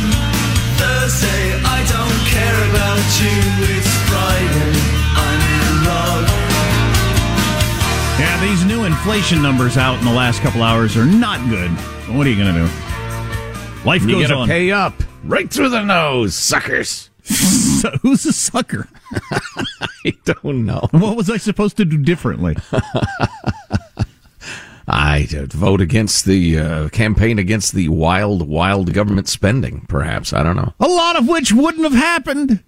Thursday, 0.79 1.59
I 1.67 1.83
don't 1.91 2.21
care 2.31 2.61
about 2.71 3.03
you. 3.19 3.35
It's 3.75 3.91
Friday, 4.07 4.79
I'm 5.19 5.41
in 5.59 5.67
love. 5.85 6.31
Yeah, 8.21 8.39
these 8.41 8.63
new 8.65 8.85
inflation 8.85 9.43
numbers 9.43 9.77
out 9.77 9.99
in 9.99 10.05
the 10.05 10.13
last 10.13 10.43
couple 10.43 10.63
hours 10.63 10.97
are 10.97 11.05
not 11.05 11.41
good. 11.49 11.73
What 12.15 12.25
are 12.25 12.31
you 12.31 12.37
going 12.43 12.55
to 12.55 12.61
do? 12.61 12.69
Life 13.85 14.03
You 14.03 14.13
goes 14.13 14.23
gotta 14.29 14.41
on. 14.43 14.47
pay 14.49 14.71
up 14.71 14.95
right 15.25 15.51
through 15.51 15.71
the 15.71 15.83
nose, 15.83 16.37
suckers. 16.37 17.11
So 17.81 17.91
who's 18.03 18.27
a 18.27 18.33
sucker? 18.35 18.89
I 20.05 20.13
don't 20.27 20.67
know. 20.67 20.87
What 20.91 21.17
was 21.17 21.31
I 21.31 21.39
supposed 21.39 21.79
to 21.79 21.87
do 21.87 21.97
differently? 21.97 22.55
I 24.87 25.27
uh, 25.35 25.47
vote 25.47 25.81
against 25.81 26.27
the 26.27 26.59
uh, 26.59 26.89
campaign 26.91 27.39
against 27.39 27.73
the 27.73 27.89
wild, 27.89 28.47
wild 28.47 28.93
government 28.93 29.29
spending. 29.29 29.87
Perhaps 29.89 30.35
I 30.35 30.43
don't 30.43 30.57
know. 30.57 30.75
A 30.79 30.89
lot 30.89 31.17
of 31.17 31.27
which 31.27 31.53
wouldn't 31.55 31.85
have 31.85 31.95
happened 31.95 32.63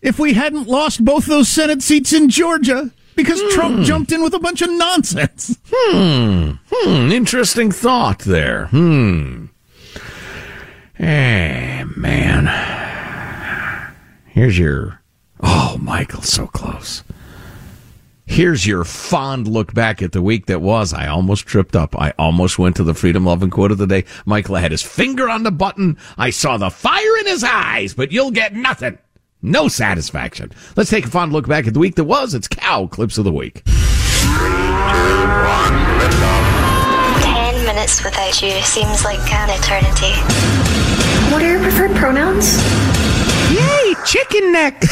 if 0.00 0.20
we 0.20 0.34
hadn't 0.34 0.68
lost 0.68 1.04
both 1.04 1.26
those 1.26 1.48
Senate 1.48 1.82
seats 1.82 2.12
in 2.12 2.28
Georgia 2.28 2.92
because 3.16 3.42
Trump 3.54 3.84
jumped 3.84 4.12
in 4.12 4.22
with 4.22 4.34
a 4.34 4.38
bunch 4.38 4.62
of 4.62 4.70
nonsense. 4.70 5.58
Hmm. 5.72 6.52
Interesting 7.10 7.72
thought 7.72 8.20
there. 8.20 8.66
Hmm. 8.66 9.46
Hey, 10.94 11.84
man. 11.96 12.31
Here's 14.42 14.58
your. 14.58 15.00
Oh, 15.40 15.78
Michael, 15.80 16.22
so 16.22 16.48
close. 16.48 17.04
Here's 18.26 18.66
your 18.66 18.82
fond 18.82 19.46
look 19.46 19.72
back 19.72 20.02
at 20.02 20.10
the 20.10 20.20
week 20.20 20.46
that 20.46 20.60
was. 20.60 20.92
I 20.92 21.06
almost 21.06 21.46
tripped 21.46 21.76
up. 21.76 21.96
I 21.96 22.12
almost 22.18 22.58
went 22.58 22.74
to 22.74 22.82
the 22.82 22.92
freedom 22.92 23.24
loving 23.24 23.50
quote 23.50 23.70
of 23.70 23.78
the 23.78 23.86
day. 23.86 24.04
Michael 24.26 24.56
had 24.56 24.72
his 24.72 24.82
finger 24.82 25.30
on 25.30 25.44
the 25.44 25.52
button. 25.52 25.96
I 26.18 26.30
saw 26.30 26.56
the 26.56 26.70
fire 26.70 27.18
in 27.20 27.26
his 27.28 27.44
eyes, 27.44 27.94
but 27.94 28.10
you'll 28.10 28.32
get 28.32 28.52
nothing. 28.52 28.98
No 29.42 29.68
satisfaction. 29.68 30.50
Let's 30.74 30.90
take 30.90 31.04
a 31.04 31.08
fond 31.08 31.32
look 31.32 31.46
back 31.46 31.68
at 31.68 31.74
the 31.74 31.78
week 31.78 31.94
that 31.94 32.02
was. 32.02 32.34
It's 32.34 32.48
cow 32.48 32.88
clips 32.88 33.18
of 33.18 33.24
the 33.24 33.32
week. 33.32 33.62
Ten 37.22 37.64
minutes 37.64 38.02
without 38.02 38.42
you 38.42 38.60
seems 38.62 39.04
like 39.04 39.20
an 39.32 39.50
eternity. 39.50 40.18
What 41.32 41.44
are 41.44 41.48
your 41.48 41.62
preferred 41.62 41.94
pronouns? 41.94 42.60
Yay, 43.52 43.81
chicken 44.04 44.52
neck! 44.52 44.82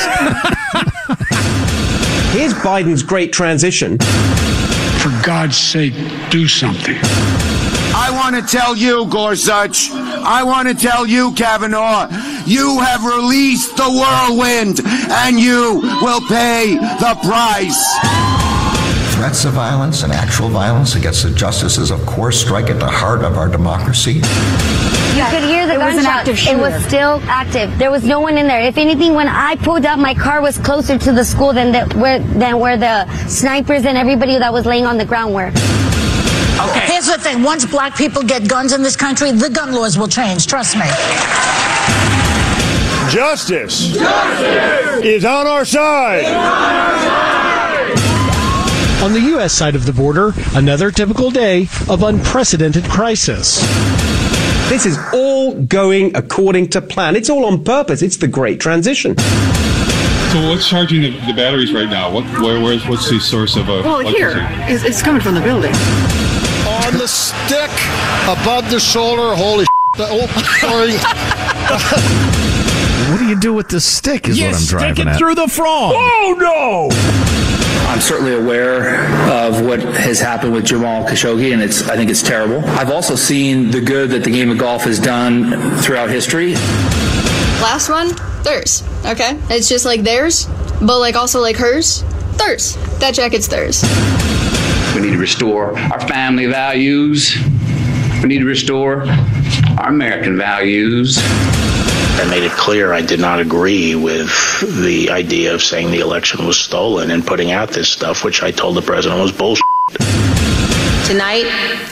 Here's 2.33 2.55
Biden's 2.55 3.02
great 3.02 3.33
transition. 3.33 3.99
For 3.99 5.11
God's 5.25 5.57
sake, 5.57 5.95
do 6.31 6.47
something. 6.47 6.97
I 7.93 8.11
want 8.12 8.37
to 8.37 8.43
tell 8.43 8.76
you, 8.76 9.07
Gorsuch, 9.07 9.90
I 9.90 10.43
want 10.45 10.69
to 10.69 10.75
tell 10.75 11.07
you, 11.07 11.33
Kavanaugh, 11.33 12.09
you 12.47 12.81
have 12.81 13.05
released 13.05 13.76
the 13.76 13.90
whirlwind 13.90 14.81
and 14.85 15.38
you 15.38 15.81
will 16.00 16.21
pay 16.29 16.76
the 16.76 17.19
price. 17.23 17.83
Threats 19.17 19.45
of 19.45 19.55
violence 19.55 20.02
and 20.02 20.12
actual 20.12 20.49
violence 20.49 20.95
against 20.95 21.25
the 21.25 21.31
justices, 21.31 21.90
of 21.90 22.05
course, 22.07 22.40
strike 22.40 22.71
at 22.71 22.79
the 22.79 22.88
heart 22.88 23.23
of 23.23 23.37
our 23.37 23.49
democracy. 23.49 24.21
You 25.20 25.26
could 25.26 25.44
hear 25.44 25.66
the 25.66 25.74
It 25.74 25.78
was 25.78 25.98
an 25.98 26.04
gunshot. 26.04 26.28
active 26.28 26.38
It 26.48 26.56
was 26.58 26.84
still 26.86 27.20
active. 27.24 27.78
There 27.78 27.90
was 27.90 28.04
no 28.04 28.20
one 28.20 28.38
in 28.38 28.46
there. 28.46 28.62
If 28.62 28.78
anything, 28.78 29.12
when 29.12 29.28
I 29.28 29.54
pulled 29.56 29.84
up, 29.84 29.98
my 29.98 30.14
car 30.14 30.40
was 30.40 30.56
closer 30.56 30.96
to 30.96 31.12
the 31.12 31.24
school 31.26 31.52
than 31.52 31.72
the, 31.72 31.84
where 31.98 32.20
than 32.20 32.58
where 32.58 32.78
the 32.78 33.06
snipers 33.26 33.84
and 33.84 33.98
everybody 33.98 34.38
that 34.38 34.50
was 34.50 34.64
laying 34.64 34.86
on 34.86 34.96
the 34.96 35.04
ground 35.04 35.34
were. 35.34 35.48
Okay. 35.48 36.86
Here's 36.86 37.06
the 37.06 37.18
thing. 37.18 37.42
Once 37.42 37.66
black 37.66 37.96
people 37.96 38.22
get 38.22 38.48
guns 38.48 38.72
in 38.72 38.82
this 38.82 38.96
country, 38.96 39.30
the 39.30 39.50
gun 39.50 39.72
laws 39.74 39.98
will 39.98 40.08
change. 40.08 40.46
Trust 40.46 40.76
me. 40.76 40.88
Justice, 43.10 43.94
is 45.04 45.24
on 45.26 45.46
our 45.46 45.66
side. 45.66 46.24
On 49.02 49.12
the 49.12 49.20
U.S. 49.32 49.52
side 49.52 49.74
of 49.74 49.84
the 49.84 49.92
border, 49.92 50.32
another 50.54 50.90
typical 50.90 51.30
day 51.30 51.68
of 51.88 52.02
unprecedented 52.02 52.84
crisis. 52.84 53.60
This 54.70 54.86
is 54.86 54.96
all 55.12 55.54
going 55.62 56.14
according 56.16 56.68
to 56.68 56.80
plan. 56.80 57.16
It's 57.16 57.28
all 57.28 57.44
on 57.44 57.64
purpose. 57.64 58.02
It's 58.02 58.16
the 58.18 58.28
great 58.28 58.60
transition. 58.60 59.18
So 59.18 60.48
what's 60.48 60.68
charging 60.68 61.02
the, 61.02 61.10
the 61.26 61.32
batteries 61.34 61.72
right 61.72 61.88
now? 61.90 62.08
What, 62.12 62.22
where, 62.40 62.62
where's, 62.62 62.86
what's 62.86 63.10
the 63.10 63.18
source 63.18 63.56
of 63.56 63.68
a? 63.68 63.82
Well, 63.82 63.98
here, 63.98 64.34
it's, 64.68 64.84
it's 64.84 65.02
coming 65.02 65.20
from 65.20 65.34
the 65.34 65.40
building. 65.40 65.72
On 65.74 66.96
the 66.98 67.08
stick, 67.08 67.70
above 68.30 68.70
the 68.70 68.78
shoulder. 68.78 69.34
Holy 69.34 69.64
shit. 69.96 70.06
Oh, 70.08 70.26
sorry. 70.60 70.92
What 73.10 73.18
do 73.18 73.26
you 73.26 73.40
do 73.40 73.52
with 73.52 73.68
the 73.70 73.80
stick? 73.80 74.28
Is 74.28 74.38
You 74.38 74.46
what 74.46 74.54
I'm 74.54 74.66
driving 74.66 74.94
stick 74.94 75.04
driving 75.04 75.08
it 75.08 75.10
at. 75.14 75.18
through 75.18 75.34
the 75.34 75.48
frog. 75.48 75.94
Oh 75.96 76.36
no! 76.38 77.50
I'm 77.88 78.00
certainly 78.00 78.34
aware 78.34 79.04
of 79.30 79.64
what 79.64 79.80
has 79.80 80.20
happened 80.20 80.52
with 80.52 80.64
Jamal 80.64 81.04
Khashoggi, 81.06 81.52
and 81.52 81.62
it's 81.62 81.88
I 81.88 81.96
think 81.96 82.10
it's 82.10 82.22
terrible. 82.22 82.64
I've 82.70 82.90
also 82.90 83.14
seen 83.16 83.70
the 83.70 83.80
good 83.80 84.10
that 84.10 84.25
the 84.25 84.30
game 84.30 84.50
of 84.50 84.58
golf 84.58 84.84
has 84.84 84.99
done 84.99 85.76
throughout 85.78 86.10
history. 86.10 86.54
Last 87.62 87.88
one, 87.90 88.12
theirs. 88.42 88.82
Okay? 89.04 89.38
It's 89.50 89.68
just 89.68 89.84
like 89.84 90.02
theirs, 90.02 90.46
but 90.80 90.99
like 90.99 91.14
also 91.16 91.40
like 91.40 91.56
hers. 91.56 92.02
Theirs. 92.37 92.76
That 93.00 93.14
jacket's 93.14 93.49
theirs. 93.49 93.82
We 94.94 95.02
need 95.02 95.12
to 95.12 95.18
restore 95.18 95.78
our 95.78 96.00
family 96.08 96.46
values. 96.46 97.37
We 98.22 98.28
need 98.28 98.38
to 98.38 98.44
restore 98.46 99.02
our 99.78 99.88
American 99.88 100.37
values. 100.37 101.18
I 102.20 102.28
made 102.28 102.42
it 102.42 102.52
clear 102.52 102.92
I 102.92 103.00
did 103.00 103.18
not 103.18 103.40
agree 103.40 103.94
with 103.94 104.28
the 104.82 105.08
idea 105.08 105.54
of 105.54 105.62
saying 105.62 105.90
the 105.90 106.00
election 106.00 106.44
was 106.44 106.58
stolen 106.58 107.10
and 107.10 107.26
putting 107.26 107.50
out 107.50 107.70
this 107.70 107.88
stuff, 107.88 108.24
which 108.24 108.42
I 108.42 108.50
told 108.50 108.76
the 108.76 108.82
president 108.82 109.22
was 109.22 109.32
bullshit. 109.32 109.64
Tonight, 111.06 111.46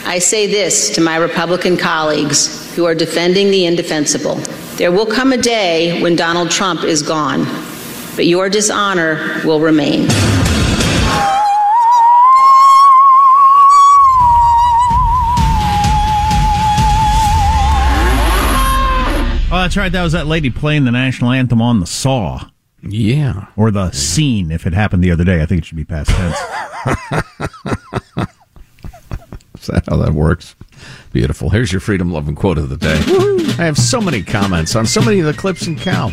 I 0.05 0.19
say 0.19 0.45
this 0.45 0.91
to 0.91 1.01
my 1.01 1.15
Republican 1.15 1.77
colleagues 1.77 2.71
who 2.75 2.85
are 2.85 2.93
defending 2.93 3.49
the 3.49 3.65
indefensible. 3.65 4.35
There 4.75 4.91
will 4.91 5.07
come 5.07 5.33
a 5.33 5.37
day 5.37 5.99
when 5.99 6.15
Donald 6.15 6.51
Trump 6.51 6.83
is 6.83 7.01
gone, 7.01 7.45
but 8.15 8.27
your 8.27 8.49
dishonor 8.49 9.41
will 9.43 9.59
remain. 9.59 10.07
Oh, 19.59 19.63
that's 19.63 19.75
right. 19.75 19.91
That 19.91 20.03
was 20.03 20.13
that 20.13 20.25
lady 20.25 20.49
playing 20.49 20.85
the 20.85 20.91
national 20.91 21.31
anthem 21.31 21.61
on 21.61 21.81
the 21.81 21.85
saw. 21.85 22.47
Yeah. 22.81 23.47
Or 23.57 23.71
the 23.71 23.91
scene, 23.91 24.51
if 24.51 24.65
it 24.65 24.71
happened 24.71 25.03
the 25.03 25.11
other 25.11 25.25
day. 25.25 25.41
I 25.41 25.45
think 25.45 25.63
it 25.63 25.65
should 25.65 25.75
be 25.75 25.83
past 25.83 26.11
tense. 26.11 26.37
Is 29.59 29.67
that 29.67 29.83
how 29.89 29.97
that 29.97 30.13
works? 30.13 30.55
Beautiful. 31.11 31.49
Here's 31.49 31.73
your 31.73 31.81
freedom 31.81 32.09
loving 32.09 32.35
quote 32.35 32.57
of 32.57 32.69
the 32.69 32.77
day. 32.77 33.01
I 33.61 33.65
have 33.65 33.77
so 33.77 33.99
many 33.99 34.23
comments 34.23 34.77
on 34.77 34.85
so 34.85 35.01
many 35.01 35.19
of 35.19 35.25
the 35.25 35.33
clips 35.33 35.67
and 35.67 35.77
cow. 35.77 36.07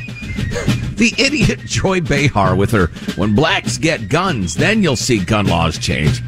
The 0.97 1.15
idiot 1.17 1.61
Joy 1.61 2.01
Behar 2.01 2.57
with 2.57 2.73
her, 2.73 2.89
when 3.15 3.37
blacks 3.37 3.79
get 3.79 4.09
guns, 4.09 4.57
then 4.57 4.83
you'll 4.83 4.97
see 4.97 5.25
gun 5.25 5.47
laws 5.47 5.79
change. 5.79 6.21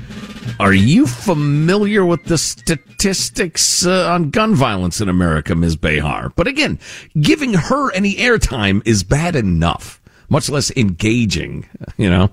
Are 0.61 0.73
you 0.73 1.07
familiar 1.07 2.05
with 2.05 2.25
the 2.25 2.39
statistics 2.39 3.87
uh, 3.87 4.11
on 4.11 4.31
gun 4.31 4.55
violence 4.55 5.01
in 5.01 5.09
America, 5.09 5.55
Ms. 5.55 5.77
Behar? 5.77 6.31
But 6.31 6.47
again, 6.47 6.79
giving 7.21 7.55
her 7.55 7.93
any 7.93 8.15
airtime 8.17 8.83
is 8.85 9.03
bad 9.03 9.37
enough, 9.37 10.01
much 10.29 10.51
less 10.51 10.71
engaging, 10.77 11.67
you 11.97 12.11
know? 12.11 12.31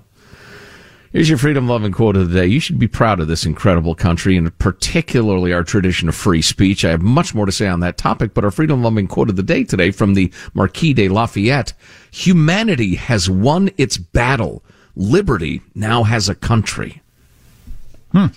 Here's 1.12 1.30
your 1.30 1.38
freedom 1.38 1.65
loving 1.69 1.93
quote 1.93 2.17
of 2.17 2.30
the 2.30 2.41
day. 2.41 2.47
You 2.47 2.60
should 2.60 2.78
be 2.78 2.89
proud 2.89 3.21
of 3.21 3.30
this 3.30 3.45
incredible 3.45 3.95
country 3.95 4.36
and 4.36 4.58
particularly 4.60 5.54
our 5.54 5.63
tradition 5.63 6.10
of 6.10 6.15
free 6.15 6.41
speech. 6.41 6.84
I 6.84 6.89
have 6.89 7.01
much 7.01 7.34
more 7.34 7.45
to 7.45 7.54
say 7.54 7.67
on 7.69 7.80
that 7.80 7.97
topic, 7.97 8.34
but 8.34 8.43
our 8.43 8.51
freedom 8.51 8.84
loving 8.84 9.08
quote 9.08 9.30
of 9.30 9.38
the 9.38 9.43
day 9.43 9.63
today 9.63 9.91
from 9.91 10.13
the 10.13 10.30
Marquis 10.54 10.93
de 10.93 11.08
Lafayette. 11.08 11.71
Humanity 12.12 12.95
has 12.95 13.30
won 13.30 13.69
its 13.78 13.97
battle. 13.97 14.62
Liberty 14.97 15.62
now 15.73 16.04
has 16.04 16.28
a 16.28 16.36
country. 16.36 17.01
Hmm. 18.15 18.28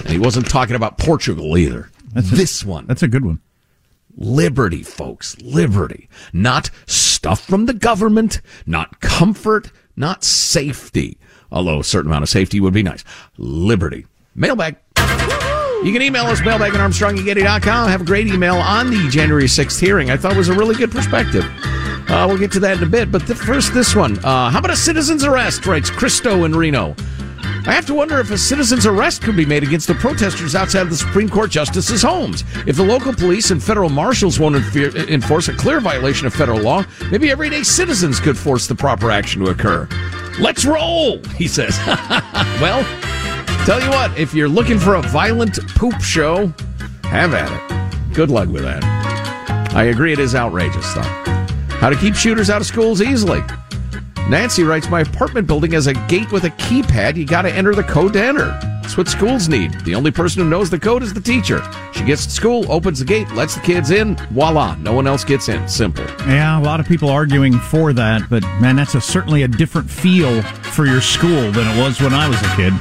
And 0.00 0.10
he 0.10 0.18
wasn't 0.18 0.48
talking 0.50 0.76
about 0.76 0.98
Portugal 0.98 1.56
either. 1.56 1.90
That's 2.12 2.30
a- 2.30 2.34
this 2.36 2.64
one. 2.64 2.86
That's 2.86 3.02
a 3.02 3.08
good 3.08 3.24
one. 3.24 3.40
Liberty, 4.18 4.82
folks. 4.82 5.36
Liberty. 5.40 6.08
Not 6.32 6.70
stuff 6.86 7.40
from 7.40 7.66
the 7.66 7.74
government, 7.74 8.40
not 8.66 9.00
comfort, 9.00 9.72
not 9.96 10.22
safety. 10.22 11.18
Although 11.50 11.80
a 11.80 11.84
certain 11.84 12.10
amount 12.10 12.24
of 12.24 12.28
safety 12.28 12.60
would 12.60 12.74
be 12.74 12.82
nice. 12.82 13.04
Liberty. 13.38 14.06
Mailbag. 14.34 14.76
You 15.82 15.92
can 15.92 16.02
email 16.02 16.24
us, 16.26 16.40
mailbag 16.42 16.74
at 16.74 16.80
armstrongandgetty.com. 16.80 17.88
Have 17.88 18.00
a 18.00 18.04
great 18.04 18.26
email 18.26 18.56
on 18.56 18.90
the 18.90 19.08
January 19.08 19.44
6th 19.44 19.78
hearing. 19.80 20.10
I 20.10 20.16
thought 20.16 20.36
was 20.36 20.48
a 20.48 20.54
really 20.54 20.74
good 20.74 20.90
perspective. 20.90 21.44
Uh, 22.08 22.24
we'll 22.28 22.38
get 22.38 22.50
to 22.52 22.60
that 22.60 22.78
in 22.78 22.82
a 22.82 22.86
bit. 22.86 23.12
But 23.12 23.26
the, 23.26 23.34
first, 23.34 23.74
this 23.74 23.94
one. 23.94 24.18
Uh, 24.24 24.50
how 24.50 24.58
about 24.58 24.70
a 24.70 24.76
citizen's 24.76 25.24
arrest, 25.24 25.66
writes 25.66 25.90
Christo 25.90 26.44
in 26.44 26.54
Reno. 26.54 26.96
I 27.66 27.72
have 27.72 27.86
to 27.86 27.94
wonder 27.94 28.18
if 28.20 28.30
a 28.30 28.38
citizen's 28.38 28.86
arrest 28.86 29.22
could 29.22 29.36
be 29.36 29.44
made 29.44 29.62
against 29.62 29.88
the 29.88 29.94
protesters 29.94 30.54
outside 30.54 30.82
of 30.82 30.90
the 30.90 30.96
Supreme 30.96 31.28
Court 31.28 31.50
justices' 31.50 32.02
homes. 32.02 32.44
If 32.66 32.76
the 32.76 32.84
local 32.84 33.12
police 33.12 33.50
and 33.50 33.62
federal 33.62 33.88
marshals 33.88 34.38
won't 34.38 34.56
enforce 34.76 35.48
a 35.48 35.52
clear 35.52 35.80
violation 35.80 36.26
of 36.26 36.34
federal 36.34 36.60
law, 36.60 36.84
maybe 37.10 37.30
everyday 37.30 37.62
citizens 37.62 38.20
could 38.20 38.38
force 38.38 38.66
the 38.66 38.74
proper 38.74 39.10
action 39.10 39.44
to 39.44 39.50
occur. 39.50 39.88
Let's 40.38 40.64
roll, 40.64 41.22
he 41.36 41.48
says. 41.48 41.78
well, 42.60 42.84
tell 43.66 43.82
you 43.82 43.90
what, 43.90 44.16
if 44.18 44.32
you're 44.34 44.48
looking 44.48 44.78
for 44.78 44.94
a 44.94 45.02
violent 45.02 45.58
poop 45.74 46.00
show, 46.00 46.52
have 47.04 47.34
at 47.34 47.50
it. 47.50 48.14
Good 48.14 48.30
luck 48.30 48.48
with 48.48 48.62
that. 48.62 48.84
I 49.74 49.84
agree 49.84 50.12
it 50.12 50.18
is 50.18 50.34
outrageous, 50.34 50.94
though. 50.94 51.02
How 51.80 51.90
to 51.90 51.96
keep 51.96 52.14
shooters 52.14 52.48
out 52.48 52.60
of 52.60 52.66
schools 52.66 53.02
easily. 53.02 53.42
Nancy 54.28 54.64
writes, 54.64 54.88
My 54.88 55.02
apartment 55.02 55.46
building 55.46 55.70
has 55.72 55.86
a 55.86 55.94
gate 56.08 56.32
with 56.32 56.44
a 56.44 56.50
keypad. 56.50 57.16
You 57.16 57.24
got 57.24 57.42
to 57.42 57.52
enter 57.52 57.74
the 57.74 57.84
code 57.84 58.12
to 58.14 58.22
enter. 58.22 58.46
That's 58.82 58.96
what 58.96 59.08
schools 59.08 59.48
need. 59.48 59.72
The 59.80 59.94
only 59.94 60.10
person 60.10 60.42
who 60.42 60.48
knows 60.48 60.68
the 60.68 60.80
code 60.80 61.04
is 61.04 61.14
the 61.14 61.20
teacher. 61.20 61.62
She 61.92 62.04
gets 62.04 62.24
to 62.26 62.32
school, 62.32 62.70
opens 62.70 62.98
the 62.98 63.04
gate, 63.04 63.30
lets 63.32 63.54
the 63.54 63.60
kids 63.60 63.92
in. 63.92 64.16
Voila. 64.32 64.74
No 64.76 64.94
one 64.94 65.06
else 65.06 65.22
gets 65.22 65.48
in. 65.48 65.68
Simple. 65.68 66.04
Yeah, 66.26 66.58
a 66.58 66.62
lot 66.62 66.80
of 66.80 66.86
people 66.86 67.08
arguing 67.08 67.58
for 67.58 67.92
that, 67.92 68.28
but 68.28 68.42
man, 68.60 68.74
that's 68.74 68.96
a, 68.96 69.00
certainly 69.00 69.44
a 69.44 69.48
different 69.48 69.88
feel 69.88 70.42
for 70.42 70.86
your 70.86 71.00
school 71.00 71.52
than 71.52 71.66
it 71.66 71.80
was 71.80 72.00
when 72.00 72.12
I 72.12 72.28
was 72.28 72.40
a 72.42 72.56
kid. 72.56 72.72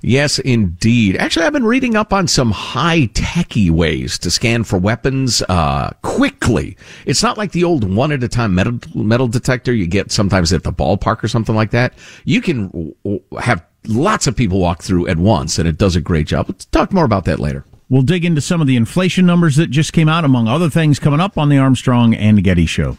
Yes, 0.00 0.38
indeed. 0.38 1.16
Actually, 1.16 1.46
I've 1.46 1.52
been 1.52 1.64
reading 1.66 1.96
up 1.96 2.12
on 2.12 2.28
some 2.28 2.52
high 2.52 3.06
techy 3.14 3.68
ways 3.68 4.18
to 4.20 4.30
scan 4.30 4.62
for 4.62 4.78
weapons 4.78 5.42
uh, 5.48 5.90
quickly. 6.02 6.76
It's 7.04 7.22
not 7.22 7.36
like 7.36 7.50
the 7.52 7.64
old 7.64 7.82
one 7.82 8.12
at 8.12 8.22
a 8.22 8.28
time 8.28 8.54
metal 8.54 8.78
metal 8.94 9.26
detector 9.26 9.72
you 9.72 9.86
get 9.86 10.12
sometimes 10.12 10.52
at 10.52 10.62
the 10.62 10.72
ballpark 10.72 11.24
or 11.24 11.28
something 11.28 11.56
like 11.56 11.72
that. 11.72 11.94
You 12.24 12.40
can 12.40 12.68
w- 12.68 12.94
w- 13.04 13.22
have 13.40 13.64
lots 13.86 14.28
of 14.28 14.36
people 14.36 14.60
walk 14.60 14.82
through 14.82 15.08
at 15.08 15.16
once, 15.16 15.58
and 15.58 15.66
it 15.66 15.78
does 15.78 15.96
a 15.96 16.00
great 16.00 16.28
job. 16.28 16.46
Let's 16.48 16.66
talk 16.66 16.92
more 16.92 17.04
about 17.04 17.24
that 17.24 17.40
later. 17.40 17.64
We'll 17.88 18.02
dig 18.02 18.24
into 18.24 18.40
some 18.40 18.60
of 18.60 18.66
the 18.66 18.76
inflation 18.76 19.26
numbers 19.26 19.56
that 19.56 19.70
just 19.70 19.92
came 19.92 20.08
out, 20.08 20.24
among 20.24 20.46
other 20.46 20.70
things, 20.70 20.98
coming 20.98 21.20
up 21.20 21.38
on 21.38 21.48
the 21.48 21.58
Armstrong 21.58 22.14
and 22.14 22.44
Getty 22.44 22.66
Show. 22.66 22.98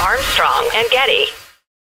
Armstrong 0.00 0.70
and 0.74 0.88
Getty. 0.90 1.26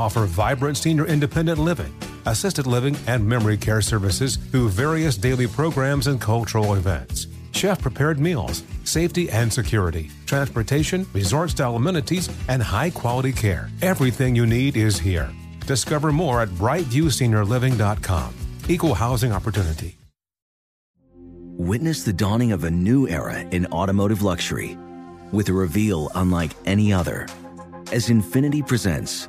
offer 0.00 0.26
vibrant 0.26 0.76
senior 0.76 1.06
independent 1.06 1.58
living, 1.58 1.94
assisted 2.26 2.66
living, 2.66 2.96
and 3.06 3.26
memory 3.26 3.56
care 3.56 3.80
services 3.80 4.36
through 4.36 4.68
various 4.70 5.16
daily 5.16 5.46
programs 5.46 6.06
and 6.06 6.20
cultural 6.20 6.74
events. 6.74 7.26
Chef 7.52 7.80
prepared 7.80 8.18
meals, 8.18 8.62
safety 8.84 9.28
and 9.30 9.52
security, 9.52 10.10
transportation, 10.26 11.06
resort 11.12 11.50
style 11.50 11.76
amenities, 11.76 12.28
and 12.48 12.62
high 12.62 12.90
quality 12.90 13.32
care. 13.32 13.70
Everything 13.82 14.34
you 14.34 14.46
need 14.46 14.76
is 14.76 14.98
here. 14.98 15.30
Discover 15.66 16.12
more 16.12 16.40
at 16.40 16.48
brightviewseniorliving.com. 16.48 18.34
Equal 18.68 18.94
housing 18.94 19.32
opportunity. 19.32 19.96
Witness 21.58 22.04
the 22.04 22.12
dawning 22.12 22.52
of 22.52 22.64
a 22.64 22.70
new 22.70 23.06
era 23.06 23.40
in 23.50 23.66
automotive 23.66 24.22
luxury 24.22 24.78
with 25.30 25.50
a 25.50 25.52
reveal 25.52 26.10
unlike 26.14 26.52
any 26.64 26.92
other 26.92 27.28
as 27.92 28.08
Infiniti 28.08 28.66
presents 28.66 29.28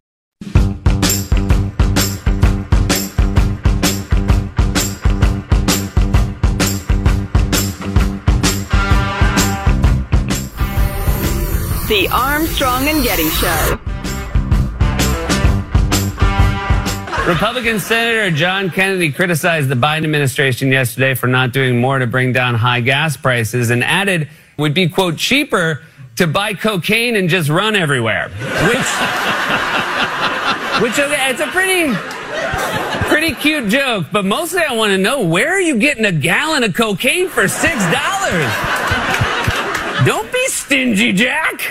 The 11.91 12.07
Armstrong 12.07 12.87
and 12.87 13.03
Getty 13.03 13.27
Show. 13.31 13.77
Republican 17.27 17.81
Senator 17.81 18.31
John 18.31 18.69
Kennedy 18.69 19.11
criticized 19.11 19.67
the 19.67 19.75
Biden 19.75 20.05
administration 20.05 20.71
yesterday 20.71 21.15
for 21.15 21.27
not 21.27 21.51
doing 21.51 21.81
more 21.81 21.99
to 21.99 22.07
bring 22.07 22.31
down 22.31 22.55
high 22.55 22.79
gas 22.79 23.17
prices 23.17 23.71
and 23.71 23.83
added 23.83 24.29
would 24.55 24.73
be, 24.73 24.87
quote, 24.87 25.17
cheaper 25.17 25.81
to 26.15 26.27
buy 26.27 26.53
cocaine 26.53 27.17
and 27.17 27.27
just 27.27 27.49
run 27.49 27.75
everywhere. 27.75 28.29
Which, 28.29 28.37
which 30.81 30.97
it's 30.97 31.41
a 31.41 31.47
pretty, 31.47 31.93
pretty 33.09 33.35
cute 33.35 33.69
joke, 33.69 34.05
but 34.13 34.23
mostly 34.23 34.61
I 34.61 34.75
want 34.75 34.91
to 34.91 34.97
know 34.97 35.25
where 35.25 35.51
are 35.51 35.59
you 35.59 35.77
getting 35.77 36.05
a 36.05 36.13
gallon 36.13 36.63
of 36.63 36.73
cocaine 36.73 37.27
for 37.27 37.47
$6? 37.47 38.80
Don't 40.05 40.31
be 40.31 40.47
stingy, 40.47 41.13
Jack. 41.13 41.61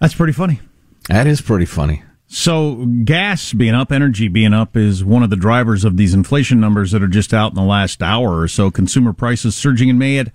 That's 0.00 0.14
pretty 0.14 0.32
funny. 0.32 0.60
That 1.08 1.26
is 1.26 1.40
pretty 1.40 1.66
funny. 1.66 2.02
So, 2.28 2.86
gas 3.04 3.52
being 3.52 3.74
up, 3.74 3.92
energy 3.92 4.28
being 4.28 4.52
up 4.52 4.76
is 4.76 5.04
one 5.04 5.22
of 5.22 5.30
the 5.30 5.36
drivers 5.36 5.84
of 5.84 5.96
these 5.96 6.14
inflation 6.14 6.58
numbers 6.58 6.90
that 6.90 7.02
are 7.02 7.08
just 7.08 7.32
out 7.32 7.52
in 7.52 7.54
the 7.54 7.62
last 7.62 8.02
hour 8.02 8.40
or 8.40 8.48
so. 8.48 8.70
Consumer 8.70 9.12
prices 9.12 9.54
surging 9.54 9.88
in 9.88 9.98
May 9.98 10.18
at 10.18 10.32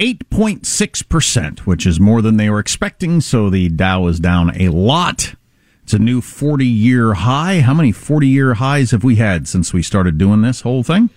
8.6%, 0.00 1.60
which 1.60 1.86
is 1.86 2.00
more 2.00 2.20
than 2.22 2.36
they 2.36 2.50
were 2.50 2.58
expecting. 2.58 3.20
So, 3.20 3.48
the 3.50 3.68
Dow 3.68 4.06
is 4.06 4.18
down 4.18 4.58
a 4.60 4.70
lot. 4.70 5.34
It's 5.84 5.92
a 5.92 5.98
new 5.98 6.20
40 6.20 6.66
year 6.66 7.14
high. 7.14 7.60
How 7.60 7.74
many 7.74 7.92
40 7.92 8.26
year 8.26 8.54
highs 8.54 8.90
have 8.90 9.04
we 9.04 9.16
had 9.16 9.46
since 9.46 9.72
we 9.72 9.82
started 9.82 10.18
doing 10.18 10.42
this 10.42 10.62
whole 10.62 10.82
thing? 10.82 11.10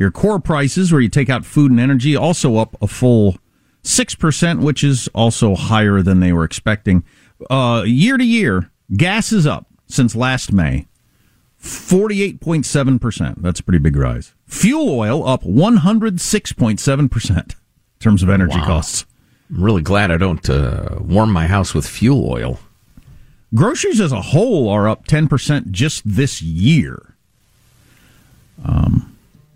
Your 0.00 0.10
core 0.10 0.40
prices, 0.40 0.90
where 0.90 1.02
you 1.02 1.10
take 1.10 1.28
out 1.28 1.44
food 1.44 1.70
and 1.70 1.78
energy, 1.78 2.16
also 2.16 2.56
up 2.56 2.74
a 2.80 2.86
full 2.86 3.36
6%, 3.84 4.60
which 4.62 4.82
is 4.82 5.08
also 5.14 5.54
higher 5.54 6.00
than 6.00 6.20
they 6.20 6.32
were 6.32 6.42
expecting. 6.42 7.04
Uh, 7.50 7.82
year 7.86 8.16
to 8.16 8.24
year, 8.24 8.70
gas 8.96 9.30
is 9.30 9.46
up 9.46 9.66
since 9.86 10.16
last 10.16 10.54
May. 10.54 10.86
48.7%. 11.62 13.42
That's 13.42 13.60
a 13.60 13.62
pretty 13.62 13.78
big 13.78 13.94
rise. 13.94 14.32
Fuel 14.46 14.88
oil 14.98 15.28
up 15.28 15.42
106.7% 15.42 17.36
in 17.38 17.46
terms 17.98 18.22
of 18.22 18.30
energy 18.30 18.58
Wow. 18.58 18.66
costs. 18.66 19.04
I'm 19.50 19.62
really 19.62 19.82
glad 19.82 20.10
I 20.10 20.16
don't 20.16 20.48
uh, 20.48 20.96
warm 21.00 21.30
my 21.30 21.46
house 21.46 21.74
with 21.74 21.86
fuel 21.86 22.26
oil. 22.30 22.58
Groceries 23.54 24.00
as 24.00 24.12
a 24.12 24.22
whole 24.22 24.70
are 24.70 24.88
up 24.88 25.06
10% 25.06 25.70
just 25.72 26.02
this 26.06 26.40
year. 26.40 27.14
Um, 28.64 28.99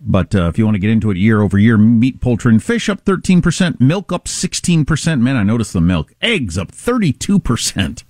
but 0.07 0.35
uh, 0.35 0.49
if 0.49 0.59
you 0.59 0.65
want 0.65 0.75
to 0.75 0.81
get 0.81 0.91
into 0.91 1.11
it 1.11 1.17
year 1.17 1.41
over 1.41 1.59
year, 1.59 1.79
meat, 1.79 2.21
poultry, 2.21 2.53
and 2.53 2.63
fish 2.63 2.89
up 2.89 3.05
13%, 3.05 3.81
milk 3.81 4.13
up 4.13 4.27
16%. 4.27 5.21
Man, 5.21 5.37
I 5.37 5.43
noticed 5.43 5.73
the 5.73 5.81
milk. 5.81 6.13
Eggs 6.21 6.59
up 6.59 6.71
32%. 6.71 8.05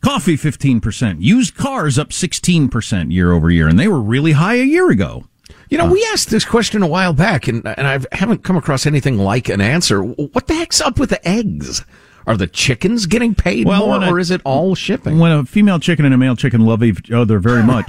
Coffee 0.00 0.36
15%. 0.36 1.16
Used 1.20 1.56
cars 1.56 1.98
up 1.98 2.10
16% 2.10 3.12
year 3.12 3.32
over 3.32 3.50
year, 3.50 3.66
and 3.66 3.78
they 3.78 3.88
were 3.88 4.00
really 4.00 4.32
high 4.32 4.54
a 4.54 4.64
year 4.64 4.90
ago. 4.90 5.24
You 5.68 5.78
know, 5.78 5.90
we 5.90 6.06
asked 6.12 6.30
this 6.30 6.44
question 6.44 6.82
a 6.82 6.86
while 6.86 7.12
back, 7.12 7.48
and 7.48 7.66
and 7.66 7.86
I 7.86 7.98
haven't 8.16 8.44
come 8.44 8.56
across 8.56 8.86
anything 8.86 9.18
like 9.18 9.48
an 9.48 9.60
answer. 9.60 10.00
What 10.00 10.46
the 10.46 10.54
heck's 10.54 10.80
up 10.80 10.98
with 10.98 11.10
the 11.10 11.28
eggs? 11.28 11.84
Are 12.26 12.36
the 12.36 12.48
chickens 12.48 13.06
getting 13.06 13.36
paid 13.36 13.66
more, 13.66 14.02
a- 14.02 14.10
or 14.10 14.18
is 14.18 14.32
it 14.32 14.40
all 14.44 14.74
shipping? 14.74 15.20
When 15.20 15.30
a 15.30 15.44
female 15.44 15.78
chicken 15.78 16.04
and 16.04 16.12
a 16.12 16.18
male 16.18 16.34
chicken 16.34 16.62
love 16.66 16.82
each 16.82 17.10
other 17.12 17.38
very 17.38 17.62
much, 17.62 17.86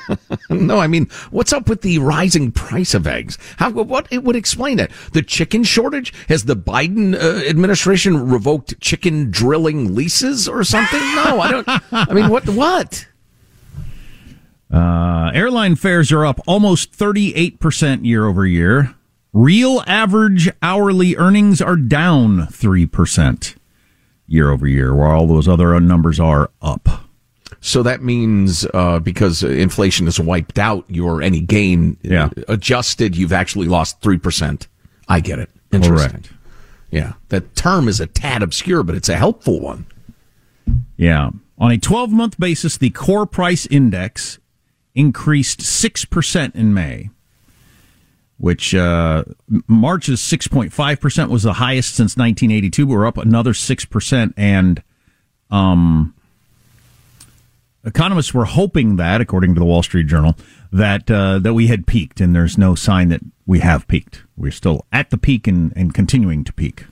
no, 0.50 0.78
I 0.78 0.86
mean, 0.86 1.08
what's 1.30 1.52
up 1.52 1.68
with 1.68 1.82
the 1.82 1.98
rising 1.98 2.52
price 2.52 2.94
of 2.94 3.06
eggs? 3.06 3.36
How 3.58 3.70
what 3.70 4.08
it 4.10 4.24
would 4.24 4.34
explain 4.34 4.78
it? 4.78 4.90
The 5.12 5.20
chicken 5.20 5.62
shortage? 5.64 6.14
Has 6.28 6.44
the 6.46 6.56
Biden 6.56 7.14
uh, 7.14 7.46
administration 7.46 8.30
revoked 8.30 8.80
chicken 8.80 9.30
drilling 9.30 9.94
leases 9.94 10.48
or 10.48 10.64
something? 10.64 11.00
No, 11.00 11.40
I 11.40 11.50
don't. 11.50 11.68
I 11.92 12.14
mean, 12.14 12.30
what? 12.30 12.48
What? 12.48 13.06
Uh, 14.72 15.30
airline 15.34 15.74
fares 15.74 16.12
are 16.12 16.24
up 16.24 16.40
almost 16.46 16.92
38% 16.92 18.04
year 18.06 18.24
over 18.26 18.46
year. 18.46 18.94
Real 19.32 19.82
average 19.86 20.50
hourly 20.62 21.16
earnings 21.16 21.60
are 21.60 21.76
down 21.76 22.46
3%. 22.48 23.56
year 24.26 24.50
over 24.50 24.66
year, 24.66 24.94
where 24.94 25.08
all 25.08 25.26
those 25.26 25.48
other 25.48 25.78
numbers 25.80 26.20
are 26.20 26.50
up. 26.62 26.88
So 27.60 27.82
that 27.82 28.00
means 28.02 28.64
uh, 28.72 29.00
because 29.00 29.42
inflation 29.42 30.06
is 30.06 30.18
wiped 30.20 30.58
out, 30.58 30.84
your 30.88 31.20
any 31.20 31.40
gain 31.40 31.96
Yeah. 32.02 32.30
adjusted, 32.48 33.16
you've 33.16 33.32
actually 33.32 33.66
lost 33.66 34.00
three 34.00 34.18
percent. 34.18 34.68
I 35.08 35.18
get 35.20 35.38
it. 35.40 35.50
Interesting. 35.72 36.10
Correct. 36.10 36.32
Yeah, 36.92 37.14
that 37.28 37.54
term 37.56 37.86
is 37.88 38.00
a 38.00 38.06
tad 38.06 38.42
obscure, 38.42 38.82
but 38.84 38.94
it's 38.94 39.08
a 39.08 39.16
helpful 39.16 39.60
one. 39.60 39.86
Yeah. 40.96 41.30
On 41.58 41.70
a 41.70 41.76
12 41.78 42.10
month 42.12 42.38
basis, 42.38 42.76
the 42.78 42.90
core 42.90 43.26
price 43.26 43.66
index 43.66 44.38
increased 44.94 45.60
6% 45.60 46.54
in 46.54 46.72
May, 46.72 47.10
which 48.40 48.74
uh, 48.74 49.22
March's 49.66 50.18
6.5% 50.20 51.28
was 51.28 51.42
the 51.42 51.52
highest 51.52 51.90
since 51.94 52.16
1982. 52.16 52.86
We're 52.86 53.06
up 53.06 53.18
another 53.18 53.52
6%. 53.52 54.34
And 54.34 54.82
um, 55.50 56.14
economists 57.84 58.32
were 58.32 58.46
hoping 58.46 58.96
that, 58.96 59.20
according 59.20 59.54
to 59.54 59.58
the 59.58 59.66
Wall 59.66 59.82
Street 59.82 60.06
Journal, 60.06 60.36
that, 60.72 61.10
uh, 61.10 61.38
that 61.38 61.52
we 61.52 61.66
had 61.66 61.86
peaked. 61.86 62.18
And 62.18 62.34
there's 62.34 62.56
no 62.56 62.74
sign 62.74 63.10
that 63.10 63.20
we 63.46 63.60
have 63.60 63.86
peaked. 63.86 64.22
We're 64.38 64.52
still 64.52 64.86
at 64.90 65.10
the 65.10 65.18
peak 65.18 65.46
and, 65.46 65.74
and 65.76 65.92
continuing 65.92 66.42
to 66.44 66.52
peak. 66.54 66.86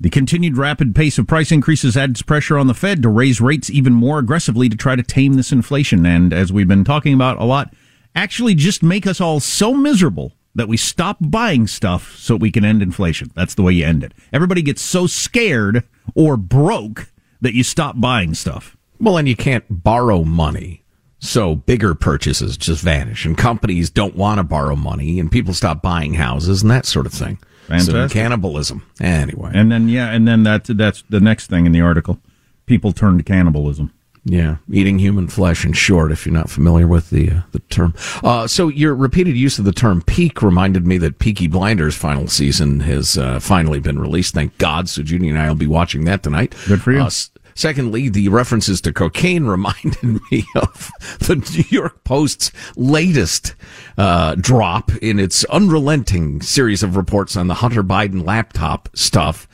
The 0.00 0.10
continued 0.10 0.56
rapid 0.56 0.94
pace 0.94 1.18
of 1.18 1.26
price 1.26 1.50
increases 1.50 1.96
adds 1.96 2.22
pressure 2.22 2.56
on 2.56 2.68
the 2.68 2.74
Fed 2.74 3.02
to 3.02 3.08
raise 3.08 3.40
rates 3.40 3.68
even 3.68 3.94
more 3.94 4.20
aggressively 4.20 4.68
to 4.68 4.76
try 4.76 4.94
to 4.94 5.02
tame 5.02 5.34
this 5.34 5.50
inflation. 5.50 6.06
And 6.06 6.32
as 6.32 6.52
we've 6.52 6.68
been 6.68 6.84
talking 6.84 7.14
about 7.14 7.40
a 7.40 7.44
lot, 7.44 7.74
actually 8.14 8.54
just 8.54 8.82
make 8.82 9.06
us 9.06 9.20
all 9.20 9.40
so 9.40 9.74
miserable 9.74 10.32
that 10.54 10.68
we 10.68 10.76
stop 10.76 11.18
buying 11.20 11.66
stuff 11.66 12.16
so 12.16 12.34
we 12.34 12.50
can 12.50 12.64
end 12.64 12.82
inflation. 12.82 13.30
That's 13.34 13.54
the 13.54 13.62
way 13.62 13.72
you 13.72 13.86
end 13.86 14.02
it. 14.02 14.12
Everybody 14.32 14.62
gets 14.62 14.82
so 14.82 15.06
scared 15.06 15.84
or 16.14 16.36
broke 16.36 17.12
that 17.40 17.54
you 17.54 17.62
stop 17.62 18.00
buying 18.00 18.34
stuff. 18.34 18.76
Well, 19.00 19.16
and 19.16 19.28
you 19.28 19.36
can't 19.36 19.64
borrow 19.68 20.24
money. 20.24 20.82
So 21.20 21.56
bigger 21.56 21.94
purchases 21.94 22.56
just 22.56 22.82
vanish 22.82 23.24
and 23.24 23.36
companies 23.36 23.90
don't 23.90 24.16
want 24.16 24.38
to 24.38 24.44
borrow 24.44 24.76
money 24.76 25.18
and 25.18 25.30
people 25.30 25.52
stop 25.52 25.82
buying 25.82 26.14
houses 26.14 26.62
and 26.62 26.70
that 26.70 26.86
sort 26.86 27.06
of 27.06 27.12
thing. 27.12 27.38
So 27.66 27.74
Fantastic. 27.74 28.10
cannibalism. 28.14 28.86
Anyway. 29.00 29.50
And 29.52 29.70
then, 29.70 29.88
yeah, 29.88 30.10
and 30.10 30.26
then 30.26 30.44
that, 30.44 30.64
that's 30.64 31.04
the 31.10 31.20
next 31.20 31.48
thing 31.48 31.66
in 31.66 31.72
the 31.72 31.80
article. 31.80 32.18
People 32.66 32.92
turn 32.92 33.18
to 33.18 33.24
cannibalism. 33.24 33.92
Yeah, 34.30 34.56
eating 34.70 34.98
human 34.98 35.26
flesh. 35.26 35.64
In 35.64 35.72
short, 35.72 36.12
if 36.12 36.26
you're 36.26 36.34
not 36.34 36.50
familiar 36.50 36.86
with 36.86 37.08
the 37.08 37.30
uh, 37.30 37.40
the 37.52 37.60
term, 37.60 37.94
uh, 38.22 38.46
so 38.46 38.68
your 38.68 38.94
repeated 38.94 39.36
use 39.36 39.58
of 39.58 39.64
the 39.64 39.72
term 39.72 40.02
"peak" 40.02 40.42
reminded 40.42 40.86
me 40.86 40.98
that 40.98 41.18
Peaky 41.18 41.48
Blinders' 41.48 41.96
final 41.96 42.28
season 42.28 42.80
has 42.80 43.16
uh, 43.16 43.40
finally 43.40 43.80
been 43.80 43.98
released. 43.98 44.34
Thank 44.34 44.58
God. 44.58 44.90
So 44.90 45.02
Judy 45.02 45.30
and 45.30 45.38
I 45.38 45.48
will 45.48 45.54
be 45.54 45.66
watching 45.66 46.04
that 46.04 46.22
tonight. 46.22 46.54
Good 46.66 46.82
for 46.82 46.92
you. 46.92 47.00
Uh, 47.00 47.10
secondly, 47.54 48.10
the 48.10 48.28
references 48.28 48.82
to 48.82 48.92
cocaine 48.92 49.44
reminded 49.46 50.20
me 50.30 50.44
of 50.54 50.90
the 51.20 51.36
New 51.36 51.64
York 51.70 52.04
Post's 52.04 52.52
latest 52.76 53.54
uh, 53.96 54.34
drop 54.34 54.90
in 55.00 55.18
its 55.18 55.44
unrelenting 55.46 56.42
series 56.42 56.82
of 56.82 56.98
reports 56.98 57.34
on 57.34 57.46
the 57.46 57.54
Hunter 57.54 57.82
Biden 57.82 58.26
laptop 58.26 58.90
stuff 58.94 59.48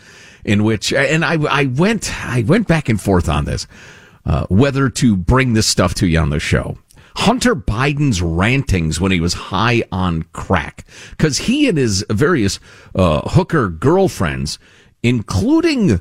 in 0.45 0.65
which 0.65 0.93
and 0.93 1.25
I 1.25 1.35
I 1.45 1.67
went 1.67 2.13
I 2.27 2.43
went 2.43 2.67
back 2.67 2.89
and 2.89 3.01
forth 3.01 3.29
on 3.29 3.45
this 3.45 3.69
uh, 4.27 4.47
whether 4.49 4.89
to 4.89 5.17
bring 5.17 5.53
this 5.53 5.67
stuff 5.67 5.95
to 5.95 6.07
you 6.07 6.19
on 6.19 6.31
the 6.31 6.41
show. 6.41 6.79
Hunter 7.17 7.55
Biden's 7.55 8.21
rantings 8.21 9.01
when 9.01 9.13
he 9.13 9.21
was 9.21 9.35
high 9.35 9.85
on 9.93 10.25
crack, 10.33 10.85
because 11.11 11.39
he 11.39 11.69
and 11.69 11.79
his 11.79 12.05
various 12.11 12.59
uh, 12.95 13.21
hooker 13.31 13.69
girlfriends, 13.69 14.59
including 15.03 16.01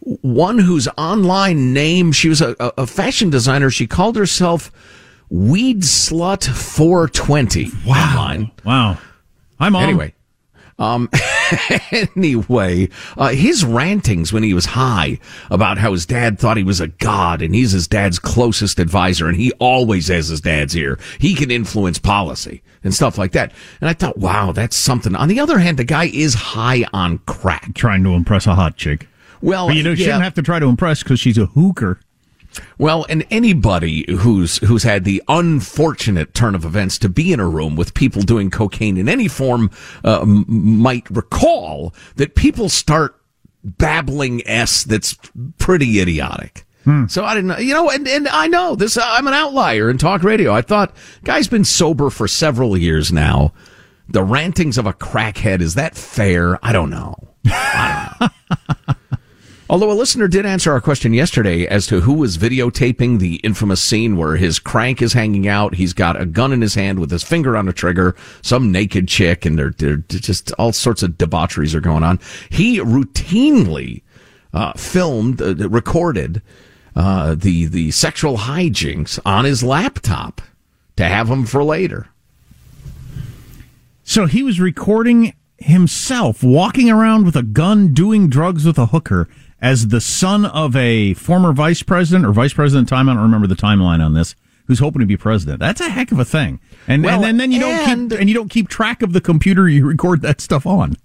one 0.00 0.58
whose 0.58 0.86
online 0.96 1.72
name 1.72 2.12
she 2.12 2.28
was 2.28 2.40
a, 2.40 2.54
a 2.60 2.86
fashion 2.86 3.30
designer. 3.30 3.70
She 3.70 3.88
called 3.88 4.16
herself 4.16 4.70
Weed 5.28 5.82
Slut 5.82 6.46
420 6.46 7.72
online. 7.86 8.52
Wow. 8.64 8.98
Hi, 9.58 9.68
Mom. 9.68 9.82
Anyway, 9.82 10.14
um, 10.78 11.08
anyway, 11.90 12.88
uh, 13.16 13.28
his 13.28 13.64
rantings 13.64 14.32
when 14.32 14.42
he 14.42 14.52
was 14.54 14.66
high 14.66 15.18
about 15.50 15.78
how 15.78 15.92
his 15.92 16.04
dad 16.06 16.38
thought 16.38 16.56
he 16.56 16.62
was 16.64 16.80
a 16.80 16.88
god 16.88 17.40
and 17.42 17.54
he's 17.54 17.72
his 17.72 17.88
dad's 17.88 18.18
closest 18.18 18.78
advisor 18.78 19.26
and 19.26 19.36
he 19.36 19.52
always 19.52 20.08
has 20.08 20.28
his 20.28 20.40
dad's 20.40 20.76
ear. 20.76 20.98
He 21.18 21.34
can 21.34 21.50
influence 21.50 21.98
policy 21.98 22.62
and 22.84 22.94
stuff 22.94 23.16
like 23.16 23.32
that. 23.32 23.52
And 23.80 23.88
I 23.88 23.94
thought, 23.94 24.18
wow, 24.18 24.52
that's 24.52 24.76
something. 24.76 25.14
On 25.16 25.28
the 25.28 25.40
other 25.40 25.58
hand, 25.58 25.78
the 25.78 25.84
guy 25.84 26.10
is 26.12 26.34
high 26.34 26.84
on 26.92 27.18
crack. 27.26 27.74
Trying 27.74 28.04
to 28.04 28.10
impress 28.10 28.46
a 28.46 28.54
hot 28.54 28.76
chick. 28.76 29.08
Well, 29.42 29.68
But 29.68 29.76
you 29.76 29.82
know, 29.82 29.90
yeah. 29.90 29.96
shouldn't 29.96 30.24
have 30.24 30.34
to 30.34 30.42
try 30.42 30.58
to 30.58 30.66
impress 30.66 31.02
because 31.02 31.20
she's 31.20 31.38
a 31.38 31.46
hooker. 31.46 32.00
Well, 32.78 33.06
and 33.08 33.24
anybody 33.30 34.04
who's 34.18 34.58
who's 34.58 34.82
had 34.82 35.04
the 35.04 35.22
unfortunate 35.28 36.34
turn 36.34 36.54
of 36.54 36.64
events 36.64 36.98
to 36.98 37.08
be 37.08 37.32
in 37.32 37.40
a 37.40 37.48
room 37.48 37.76
with 37.76 37.94
people 37.94 38.22
doing 38.22 38.50
cocaine 38.50 38.96
in 38.96 39.08
any 39.08 39.28
form 39.28 39.70
uh, 40.04 40.20
m- 40.22 40.44
might 40.48 41.08
recall 41.10 41.94
that 42.16 42.34
people 42.34 42.68
start 42.68 43.20
babbling 43.64 44.46
s 44.46 44.84
that's 44.84 45.16
pretty 45.58 46.00
idiotic. 46.00 46.64
So 47.08 47.24
I 47.24 47.34
didn't, 47.34 47.48
know, 47.48 47.58
you 47.58 47.74
know, 47.74 47.90
and, 47.90 48.06
and 48.06 48.28
I 48.28 48.46
know 48.46 48.76
this. 48.76 48.96
I'm 48.96 49.26
an 49.26 49.34
outlier 49.34 49.90
in 49.90 49.98
talk 49.98 50.22
radio. 50.22 50.52
I 50.54 50.62
thought 50.62 50.94
guy's 51.24 51.48
been 51.48 51.64
sober 51.64 52.10
for 52.10 52.28
several 52.28 52.76
years 52.76 53.10
now. 53.12 53.52
The 54.08 54.22
rantings 54.22 54.78
of 54.78 54.86
a 54.86 54.92
crackhead 54.92 55.60
is 55.62 55.74
that 55.74 55.96
fair? 55.96 56.64
I 56.64 56.72
don't 56.72 56.90
know. 56.90 57.16
Although 59.68 59.90
a 59.90 59.94
listener 59.94 60.28
did 60.28 60.46
answer 60.46 60.70
our 60.70 60.80
question 60.80 61.12
yesterday 61.12 61.66
as 61.66 61.88
to 61.88 62.00
who 62.00 62.12
was 62.12 62.38
videotaping 62.38 63.18
the 63.18 63.36
infamous 63.36 63.82
scene 63.82 64.16
where 64.16 64.36
his 64.36 64.60
crank 64.60 65.02
is 65.02 65.12
hanging 65.12 65.48
out, 65.48 65.74
he's 65.74 65.92
got 65.92 66.20
a 66.20 66.24
gun 66.24 66.52
in 66.52 66.60
his 66.60 66.76
hand 66.76 67.00
with 67.00 67.10
his 67.10 67.24
finger 67.24 67.56
on 67.56 67.68
a 67.68 67.72
trigger, 67.72 68.14
some 68.42 68.70
naked 68.70 69.08
chick, 69.08 69.44
and 69.44 69.58
they're, 69.58 69.72
they're 69.76 69.96
just 69.96 70.52
all 70.52 70.72
sorts 70.72 71.02
of 71.02 71.18
debaucheries 71.18 71.74
are 71.74 71.80
going 71.80 72.04
on. 72.04 72.20
He 72.48 72.78
routinely 72.78 74.02
uh, 74.54 74.72
filmed, 74.74 75.42
uh, 75.42 75.68
recorded 75.68 76.42
uh, 76.94 77.34
the 77.34 77.66
the 77.66 77.90
sexual 77.90 78.38
hijinks 78.38 79.18
on 79.26 79.44
his 79.44 79.62
laptop 79.62 80.40
to 80.96 81.04
have 81.04 81.28
them 81.28 81.44
for 81.44 81.62
later. 81.62 82.06
So 84.04 84.26
he 84.26 84.42
was 84.42 84.60
recording 84.60 85.34
himself 85.58 86.42
walking 86.42 86.88
around 86.88 87.24
with 87.26 87.36
a 87.36 87.42
gun 87.42 87.92
doing 87.92 88.30
drugs 88.30 88.64
with 88.64 88.78
a 88.78 88.86
hooker 88.86 89.28
as 89.66 89.88
the 89.88 90.00
son 90.00 90.44
of 90.44 90.76
a 90.76 91.12
former 91.14 91.52
vice 91.52 91.82
president 91.82 92.24
or 92.24 92.30
vice 92.32 92.52
president 92.52 92.88
time. 92.88 93.08
I 93.08 93.14
don't 93.14 93.22
remember 93.24 93.48
the 93.48 93.56
timeline 93.56 94.00
on 94.00 94.14
this. 94.14 94.36
Who's 94.68 94.78
hoping 94.78 95.00
to 95.00 95.06
be 95.06 95.16
president? 95.16 95.58
That's 95.58 95.80
a 95.80 95.88
heck 95.88 96.12
of 96.12 96.20
a 96.20 96.24
thing. 96.24 96.60
And 96.86 97.02
Well, 97.02 97.16
and 97.16 97.24
then, 97.24 97.36
then 97.36 97.50
you 97.50 97.58
don't 97.58 97.84
keep 98.10 98.20
and 98.20 98.28
you 98.28 98.34
don't 98.34 98.48
keep 98.48 98.68
track 98.68 99.02
of 99.02 99.12
the 99.12 99.20
computer 99.20 99.68
you 99.68 99.84
record 99.84 100.22
that 100.22 100.40
stuff 100.40 100.66
on. 100.66 100.96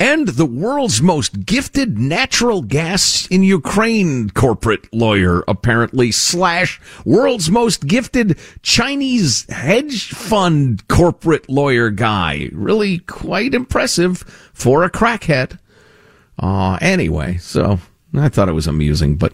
and 0.00 0.26
the 0.26 0.46
world's 0.46 1.00
most 1.00 1.46
gifted 1.46 1.96
natural 1.96 2.62
gas 2.62 3.28
in 3.28 3.44
Ukraine 3.44 4.30
corporate 4.30 4.92
lawyer, 4.92 5.44
apparently, 5.46 6.10
slash 6.10 6.80
world's 7.04 7.50
most 7.50 7.86
gifted 7.86 8.36
Chinese 8.62 9.48
hedge 9.48 10.10
fund 10.10 10.86
corporate 10.88 11.48
lawyer 11.48 11.90
guy. 11.90 12.50
Really 12.52 12.98
quite 12.98 13.54
impressive 13.54 14.18
for 14.52 14.82
a 14.82 14.90
crackhead. 14.90 15.58
Uh, 16.40 16.78
anyway, 16.80 17.36
so 17.38 17.80
I 18.14 18.28
thought 18.28 18.48
it 18.48 18.52
was 18.52 18.66
amusing, 18.66 19.16
but 19.16 19.32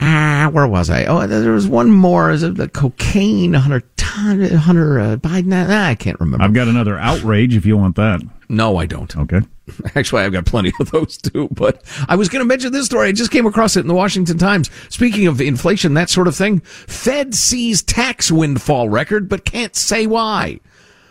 ah, 0.00 0.50
where 0.52 0.66
was 0.66 0.90
I? 0.90 1.04
Oh, 1.04 1.26
there 1.26 1.52
was 1.52 1.68
one 1.68 1.90
more. 1.90 2.30
Is 2.30 2.42
it 2.42 2.56
the 2.56 2.68
cocaine 2.68 3.54
Hunter 3.54 3.82
Hunter 4.00 5.00
uh, 5.00 5.16
Biden? 5.16 5.52
Ah, 5.52 5.88
I 5.88 5.94
can't 5.94 6.18
remember. 6.18 6.44
I've 6.44 6.54
got 6.54 6.68
another 6.68 6.98
outrage 6.98 7.54
if 7.54 7.64
you 7.64 7.76
want 7.76 7.96
that. 7.96 8.20
No, 8.48 8.78
I 8.78 8.86
don't. 8.86 9.16
Okay. 9.16 9.42
Actually, 9.94 10.22
I've 10.22 10.32
got 10.32 10.46
plenty 10.46 10.72
of 10.80 10.90
those 10.90 11.16
too. 11.16 11.48
But 11.52 11.84
I 12.08 12.16
was 12.16 12.28
going 12.28 12.40
to 12.40 12.48
mention 12.48 12.72
this 12.72 12.86
story. 12.86 13.08
I 13.08 13.12
just 13.12 13.30
came 13.30 13.46
across 13.46 13.76
it 13.76 13.80
in 13.80 13.86
the 13.86 13.94
Washington 13.94 14.38
Times. 14.38 14.70
Speaking 14.88 15.26
of 15.26 15.40
inflation, 15.40 15.94
that 15.94 16.10
sort 16.10 16.26
of 16.28 16.34
thing, 16.34 16.60
Fed 16.60 17.34
sees 17.34 17.82
tax 17.82 18.30
windfall 18.30 18.88
record, 18.88 19.28
but 19.28 19.44
can't 19.44 19.76
say 19.76 20.06
why. 20.06 20.60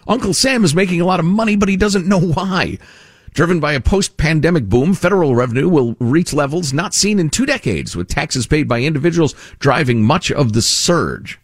Uncle 0.08 0.34
Sam 0.34 0.66
is 0.66 0.76
making 0.76 1.00
a 1.00 1.06
lot 1.06 1.20
of 1.20 1.26
money, 1.26 1.56
but 1.56 1.70
he 1.70 1.78
doesn't 1.78 2.08
know 2.08 2.20
why. 2.20 2.78
Driven 3.34 3.60
by 3.60 3.74
a 3.74 3.80
post-pandemic 3.80 4.66
boom, 4.66 4.94
federal 4.94 5.36
revenue 5.36 5.70
will 5.70 5.96
reach 6.00 6.34
levels 6.34 6.74
not 6.74 6.94
seen 6.94 7.20
in 7.20 7.30
two 7.30 7.46
decades, 7.46 7.96
with 7.96 8.08
taxes 8.08 8.48
paid 8.48 8.68
by 8.68 8.82
individuals 8.82 9.36
driving 9.60 10.04
much 10.04 10.32
of 10.32 10.54
the 10.54 10.62
surge. 10.62 11.40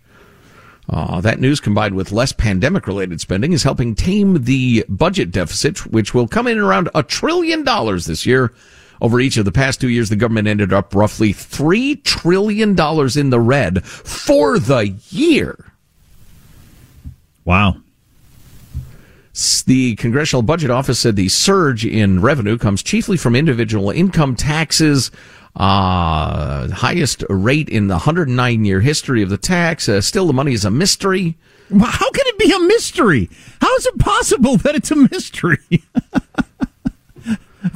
Uh, 0.87 1.19
that 1.21 1.39
news 1.39 1.59
combined 1.59 1.95
with 1.95 2.11
less 2.11 2.31
pandemic 2.31 2.85
related 2.87 3.19
spending 3.19 3.53
is 3.53 3.63
helping 3.63 3.95
tame 3.95 4.43
the 4.43 4.85
budget 4.87 5.31
deficit, 5.31 5.85
which 5.87 6.13
will 6.13 6.27
come 6.27 6.47
in 6.47 6.59
around 6.59 6.89
a 6.93 7.01
trillion 7.01 7.63
dollars 7.63 8.05
this 8.05 8.25
year. 8.25 8.53
Over 9.01 9.19
each 9.19 9.37
of 9.37 9.45
the 9.45 9.51
past 9.51 9.81
two 9.81 9.89
years, 9.89 10.09
the 10.09 10.15
government 10.15 10.47
ended 10.47 10.71
up 10.71 10.95
roughly 10.95 11.33
$3 11.33 12.01
trillion 12.03 12.69
in 12.69 13.29
the 13.29 13.39
red 13.39 13.85
for 13.85 14.57
the 14.57 14.95
year. 15.09 15.73
Wow. 17.43 17.77
The 19.35 19.95
Congressional 19.95 20.43
Budget 20.43 20.69
Office 20.69 20.99
said 20.99 21.17
the 21.17 21.27
surge 21.27 21.85
in 21.85 22.21
revenue 22.21 22.57
comes 22.57 22.81
chiefly 22.81 23.17
from 23.17 23.35
individual 23.35 23.89
income 23.89 24.33
taxes. 24.35 25.11
Uh, 25.57 26.69
highest 26.69 27.23
rate 27.29 27.67
in 27.67 27.87
the 27.87 27.95
109 27.95 28.65
year 28.65 28.79
history 28.79 29.21
of 29.21 29.29
the 29.29 29.37
tax. 29.37 29.89
Uh, 29.89 29.99
still, 29.99 30.27
the 30.27 30.33
money 30.33 30.53
is 30.53 30.63
a 30.63 30.71
mystery. 30.71 31.37
How 31.69 32.11
can 32.11 32.23
it 32.27 32.37
be 32.37 32.51
a 32.53 32.59
mystery? 32.59 33.29
How 33.59 33.75
is 33.75 33.85
it 33.87 33.99
possible 33.99 34.55
that 34.57 34.75
it's 34.75 34.91
a 34.91 34.95
mystery? 34.95 35.57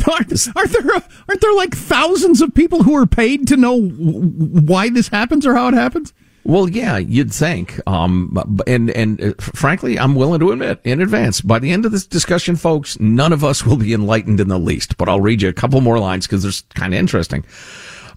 aren't, 0.08 0.48
aren't, 0.56 0.72
there 0.72 1.04
aren't 1.28 1.42
there 1.42 1.56
like 1.56 1.76
thousands 1.76 2.42
of 2.42 2.54
people 2.54 2.84
who 2.84 2.96
are 2.96 3.06
paid 3.06 3.48
to 3.50 3.58
know 3.58 3.82
why 3.82 4.90
this 4.90 5.10
happens 5.10 5.46
or 5.46 5.56
how 5.56 5.68
it 5.68 5.74
happens? 5.74 6.14
Well, 6.50 6.68
yeah, 6.68 6.98
you'd 6.98 7.32
think. 7.32 7.80
Um, 7.86 8.36
and 8.66 8.90
and 8.90 9.24
uh, 9.24 9.34
frankly, 9.40 10.00
I'm 10.00 10.16
willing 10.16 10.40
to 10.40 10.52
admit 10.52 10.80
in 10.84 11.00
advance, 11.00 11.42
by 11.42 11.60
the 11.60 11.70
end 11.70 11.86
of 11.86 11.92
this 11.92 12.08
discussion, 12.08 12.56
folks, 12.56 13.00
none 13.00 13.32
of 13.32 13.44
us 13.44 13.68
will 13.68 13.78
be 13.78 13.94
enlightened 13.94 14.40
in 14.40 14.48
the 14.48 14.58
least. 14.58 14.98
But 14.98 15.10
I'll 15.10 15.22
read 15.22 15.44
you 15.44 15.50
a 15.50 15.54
couple 15.54 15.80
more 15.80 16.00
lines 16.00 16.26
because 16.26 16.42
they're 16.42 16.74
kind 16.74 16.92
of 16.92 17.00
interesting. 17.00 17.46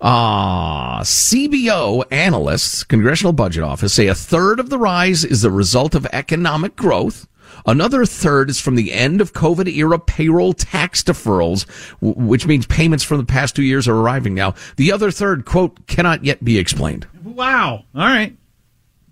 Uh, 0.01 1.01
CBO 1.01 2.05
analysts, 2.11 2.85
Congressional 2.85 3.35
Budget 3.35 3.65
Office, 3.65 3.93
say 3.93 4.07
a 4.07 4.15
third 4.15 4.61
of 4.61 4.71
the 4.71 4.79
rise 4.79 5.27
is 5.27 5.43
the 5.43 5.51
result 5.51 5.95
of 5.95 6.07
economic 6.07 6.75
growth. 6.75 7.29
Another 7.67 8.07
third 8.07 8.49
is 8.49 8.59
from 8.59 8.77
the 8.77 8.95
end 8.95 9.21
of 9.21 9.35
COVID 9.35 9.69
era 9.69 9.99
payroll 9.99 10.55
tax 10.55 11.03
deferrals, 11.03 11.69
which 12.01 12.47
means 12.47 12.65
payments 12.65 13.05
from 13.05 13.19
the 13.19 13.27
past 13.27 13.55
two 13.55 13.63
years 13.63 13.87
are 13.87 13.95
arriving 13.95 14.35
now. 14.35 14.55
The 14.77 14.91
other 14.91 15.11
third, 15.11 15.45
quote, 15.45 15.87
cannot 15.87 16.25
yet 16.25 16.43
be 16.43 16.57
explained. 16.59 17.07
Wow. 17.35 17.85
All 17.95 18.01
right. 18.07 18.37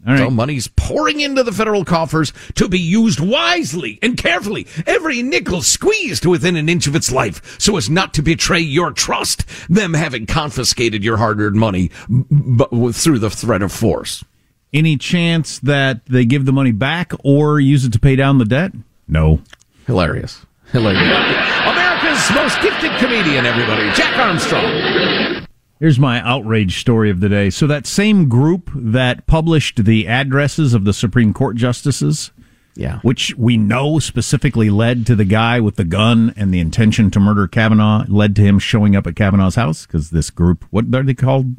All 0.06 0.14
right. 0.14 0.18
So 0.20 0.30
money's 0.30 0.66
pouring 0.66 1.20
into 1.20 1.42
the 1.42 1.52
federal 1.52 1.85
coffers 1.85 2.33
to 2.54 2.68
be 2.68 2.78
used 2.78 3.20
wisely 3.20 3.98
and 4.00 4.16
carefully. 4.16 4.66
Every 4.87 5.22
nickel 5.22 5.61
squeezed 5.61 6.24
within 6.24 6.56
an 6.56 6.68
inch 6.70 6.87
of 6.87 6.96
its 6.96 7.12
life 7.12 7.61
so 7.61 7.76
as 7.76 7.90
not 7.90 8.14
to 8.14 8.22
betray 8.22 8.61
your 8.61 8.92
trust, 8.92 9.44
them 9.68 9.92
having 9.92 10.24
confiscated 10.24 11.04
your 11.04 11.18
hard-earned 11.18 11.56
money 11.56 11.90
b- 12.09 12.92
through 12.92 13.18
the 13.18 13.28
threat 13.30 13.61
of 13.61 13.72
force. 13.72 14.24
Any 14.72 14.96
chance 14.96 15.59
that 15.59 16.06
they 16.06 16.24
give 16.24 16.46
the 16.46 16.52
money 16.52 16.72
back 16.72 17.12
or 17.22 17.61
use 17.61 17.85
it 17.85 17.92
to 17.92 17.98
pay 17.98 18.16
down 18.16 18.38
the 18.38 18.44
debt? 18.46 18.72
No. 19.06 19.42
Hilarious. 19.87 20.46
Hilarious. 20.72 21.02
America's 21.66 22.30
most 22.35 22.61
gifted 22.62 22.92
comedian, 22.98 23.44
everybody, 23.44 23.90
Jack 23.92 24.16
Armstrong. 24.16 25.46
Here's 25.81 25.99
my 25.99 26.21
outrage 26.21 26.79
story 26.79 27.09
of 27.11 27.21
the 27.21 27.31
day. 27.31 27.49
So 27.49 27.66
that 27.66 27.87
same 27.87 28.29
group 28.29 28.71
that 28.75 29.27
published 29.27 29.85
the 29.85 30.07
addresses 30.07 30.75
of 30.75 30.85
the 30.85 30.93
Supreme 30.93 31.33
Court 31.33 31.57
justices, 31.57 32.33
yeah, 32.75 33.01
which 33.01 33.35
we 33.37 33.57
know 33.57 33.99
specifically 33.99 34.69
led 34.69 35.07
to 35.07 35.16
the 35.16 35.25
guy 35.25 35.59
with 35.59 35.77
the 35.77 35.85
gun 35.85 36.35
and 36.37 36.53
the 36.53 36.61
intention 36.61 37.11
to 37.12 37.21
murder 37.21 37.49
Kavanaugh, 37.49 38.05
led 38.09 38.37
to 38.37 38.43
him 38.43 38.59
showing 38.59 38.95
up 38.95 39.07
at 39.07 39.16
Kavanaugh's 39.16 39.55
house 39.55 39.87
because 39.87 40.11
this 40.11 40.29
group, 40.29 40.66
what 40.69 40.85
are 40.95 41.03
they 41.03 41.14
called? 41.14 41.57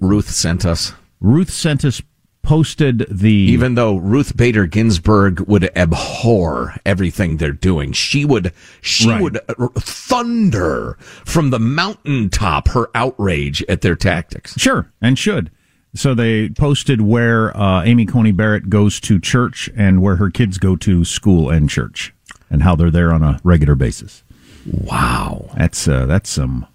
Ruth 0.00 0.28
sent 0.28 0.66
us. 0.66 0.92
Ruth 1.18 1.50
sent 1.50 1.82
us 1.82 2.02
posted 2.42 3.06
the 3.10 3.30
even 3.30 3.74
though 3.74 3.96
Ruth 3.96 4.36
Bader 4.36 4.66
Ginsburg 4.66 5.40
would 5.40 5.70
abhor 5.76 6.76
everything 6.84 7.36
they're 7.36 7.52
doing, 7.52 7.92
she 7.92 8.24
would 8.24 8.52
she 8.80 9.08
right. 9.08 9.22
would 9.22 9.38
uh, 9.48 9.68
thunder 9.76 10.96
from 11.00 11.50
the 11.50 11.58
mountaintop 11.58 12.68
her 12.68 12.88
outrage 12.94 13.62
at 13.68 13.82
their 13.82 13.96
tactics. 13.96 14.58
Sure, 14.58 14.90
and 15.00 15.18
should. 15.18 15.50
So 15.94 16.14
they 16.14 16.48
posted 16.50 17.00
where 17.00 17.56
uh, 17.56 17.82
Amy 17.84 18.06
Coney 18.06 18.32
Barrett 18.32 18.70
goes 18.70 19.00
to 19.00 19.18
church 19.18 19.68
and 19.76 20.00
where 20.00 20.16
her 20.16 20.30
kids 20.30 20.56
go 20.58 20.76
to 20.76 21.04
school 21.04 21.50
and 21.50 21.68
church, 21.68 22.14
and 22.48 22.62
how 22.62 22.76
they're 22.76 22.90
there 22.90 23.12
on 23.12 23.22
a 23.22 23.40
regular 23.42 23.74
basis. 23.74 24.22
Wow, 24.66 25.50
that's 25.56 25.88
uh, 25.88 26.06
that's 26.06 26.30
some 26.30 26.66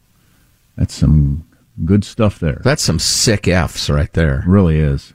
that's 0.76 0.94
some 0.94 1.48
good 1.86 2.04
stuff 2.04 2.40
there. 2.40 2.62
That's 2.64 2.84
some 2.84 3.00
sick 3.00 3.48
f's 3.48 3.90
right 3.90 4.12
there. 4.14 4.44
Really 4.48 4.80
is. 4.80 5.14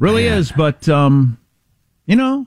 Really 0.00 0.24
Man. 0.24 0.38
is, 0.38 0.50
but 0.50 0.88
um, 0.88 1.38
you 2.06 2.16
know, 2.16 2.46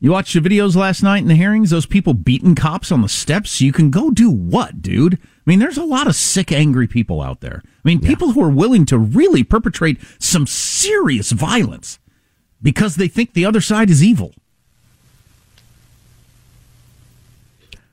you 0.00 0.10
watched 0.10 0.32
the 0.32 0.40
videos 0.40 0.74
last 0.74 1.02
night 1.02 1.18
in 1.18 1.28
the 1.28 1.34
hearings. 1.34 1.70
Those 1.70 1.86
people 1.86 2.14
beating 2.14 2.54
cops 2.54 2.90
on 2.90 3.02
the 3.02 3.08
steps. 3.08 3.60
You 3.60 3.72
can 3.72 3.90
go 3.90 4.10
do 4.10 4.30
what, 4.30 4.80
dude? 4.80 5.14
I 5.14 5.42
mean, 5.44 5.58
there's 5.58 5.76
a 5.76 5.84
lot 5.84 6.06
of 6.06 6.16
sick, 6.16 6.50
angry 6.50 6.88
people 6.88 7.20
out 7.20 7.40
there. 7.40 7.62
I 7.64 7.80
mean, 7.84 8.00
yeah. 8.00 8.08
people 8.08 8.32
who 8.32 8.42
are 8.42 8.50
willing 8.50 8.86
to 8.86 8.96
really 8.98 9.44
perpetrate 9.44 10.00
some 10.18 10.46
serious 10.46 11.30
violence 11.30 11.98
because 12.62 12.96
they 12.96 13.06
think 13.06 13.34
the 13.34 13.44
other 13.44 13.60
side 13.60 13.90
is 13.90 14.02
evil. 14.02 14.34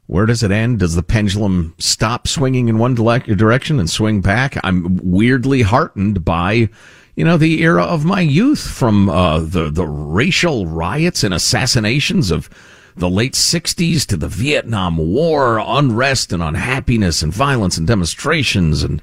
Where 0.08 0.26
does 0.26 0.42
it 0.42 0.52
end? 0.52 0.80
Does 0.80 0.96
the 0.96 1.04
pendulum 1.04 1.74
stop 1.80 2.28
swinging 2.28 2.70
in 2.70 2.78
one 2.78 2.94
direction 2.94 3.80
and 3.80 3.90
swing 3.90 4.22
back? 4.22 4.58
I'm 4.64 5.00
weirdly 5.04 5.64
heartened 5.64 6.24
by 6.24 6.70
you 7.16 7.24
know, 7.24 7.38
the 7.38 7.62
era 7.62 7.84
of 7.84 8.06
my 8.06 8.22
youth 8.22 8.68
from 8.68 9.10
uh, 9.10 9.40
the, 9.40 9.70
the 9.70 9.86
racial 9.86 10.66
riots 10.66 11.24
and 11.24 11.34
assassinations 11.34 12.32
of 12.32 12.50
the 12.96 13.10
late 13.10 13.34
60s 13.34 14.06
to 14.08 14.18
the 14.18 14.28
Vietnam 14.28 14.98
War, 14.98 15.60
unrest 15.60 16.32
and 16.32 16.42
unhappiness 16.42 17.22
and 17.22 17.34
violence 17.34 17.78
and 17.78 17.88
demonstrations 17.88 18.84
and 18.84 19.02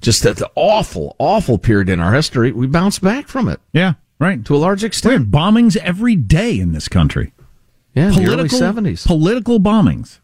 just 0.00 0.22
that 0.22 0.36
the 0.36 0.50
awful, 0.54 1.16
awful 1.18 1.58
period 1.58 1.88
in 1.88 2.00
our 2.00 2.12
history. 2.12 2.52
We 2.52 2.66
bounced 2.66 3.02
back 3.02 3.26
from 3.26 3.48
it. 3.48 3.60
Yeah, 3.72 3.94
right. 4.18 4.44
To 4.44 4.54
a 4.54 4.58
large 4.58 4.84
extent. 4.84 5.18
We 5.18 5.26
bombings 5.26 5.76
every 5.78 6.14
day 6.14 6.58
in 6.60 6.72
this 6.72 6.88
country. 6.88 7.32
Yeah, 7.94 8.12
political, 8.12 8.58
the 8.58 8.64
early 8.64 8.92
70s. 8.92 9.06
Political 9.06 9.60
bombings. 9.60 10.18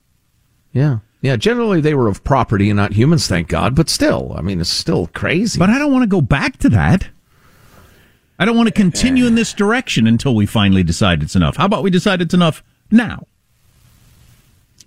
Yeah. 0.73 0.99
Yeah, 1.23 1.37
generally 1.37 1.81
they 1.81 1.95
were 1.95 2.09
of 2.09 2.25
property 2.25 2.71
and 2.71 2.77
not 2.77 2.93
humans, 2.93 3.27
thank 3.27 3.49
God. 3.49 3.75
But 3.75 3.89
still, 3.89 4.33
I 4.37 4.41
mean, 4.41 4.61
it's 4.61 4.71
still 4.71 5.09
crazy. 5.09 5.59
But 5.59 5.71
I 5.71 5.79
don't 5.79 5.93
want 5.93 6.03
to 6.03 6.09
go 6.09 6.21
back 6.21 6.57
to 6.59 6.69
that. 6.71 7.09
I 8.41 8.47
don't 8.47 8.57
want 8.57 8.69
to 8.69 8.75
continue 8.75 9.27
in 9.27 9.35
this 9.35 9.53
direction 9.53 10.07
until 10.07 10.35
we 10.35 10.47
finally 10.47 10.83
decide 10.83 11.23
it's 11.23 11.37
enough. 11.37 11.57
How 11.57 11.67
about 11.67 11.83
we 11.83 11.91
decide 11.91 12.23
it's 12.23 12.35
enough 12.35 12.65
now? 12.91 13.27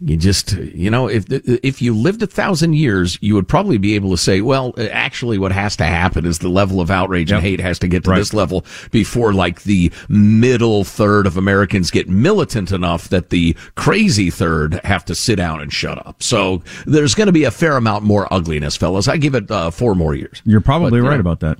You 0.01 0.17
just, 0.17 0.53
you 0.53 0.89
know, 0.89 1.07
if 1.07 1.25
if 1.29 1.81
you 1.81 1.95
lived 1.95 2.23
a 2.23 2.27
thousand 2.27 2.73
years, 2.73 3.17
you 3.21 3.35
would 3.35 3.47
probably 3.47 3.77
be 3.77 3.93
able 3.93 4.09
to 4.09 4.17
say, 4.17 4.41
well, 4.41 4.73
actually, 4.77 5.37
what 5.37 5.53
has 5.53 5.77
to 5.77 5.85
happen 5.85 6.25
is 6.25 6.39
the 6.39 6.49
level 6.49 6.81
of 6.81 6.91
outrage 6.91 7.29
yep. 7.29 7.37
and 7.37 7.47
hate 7.47 7.61
has 7.61 7.79
to 7.79 7.87
get 7.87 8.03
to 8.03 8.09
right. 8.09 8.17
this 8.17 8.33
level 8.33 8.65
before, 8.91 9.33
like, 9.33 9.63
the 9.63 9.93
middle 10.09 10.83
third 10.83 11.25
of 11.25 11.37
Americans 11.37 11.89
get 11.91 12.09
militant 12.09 12.71
enough 12.71 13.09
that 13.09 13.29
the 13.29 13.55
crazy 13.75 14.29
third 14.29 14.81
have 14.83 15.05
to 15.05 15.15
sit 15.15 15.35
down 15.35 15.61
and 15.61 15.71
shut 15.71 16.05
up. 16.05 16.21
So 16.21 16.63
there's 16.85 17.15
going 17.15 17.27
to 17.27 17.31
be 17.31 17.45
a 17.45 17.51
fair 17.51 17.77
amount 17.77 18.03
more 18.03 18.27
ugliness, 18.33 18.75
fellas. 18.75 19.07
I 19.07 19.15
give 19.15 19.35
it 19.35 19.49
uh, 19.49 19.69
four 19.69 19.95
more 19.95 20.15
years. 20.15 20.41
You're 20.43 20.59
probably 20.59 20.99
but, 20.99 21.07
right 21.07 21.15
know, 21.15 21.21
about 21.21 21.39
that. 21.41 21.59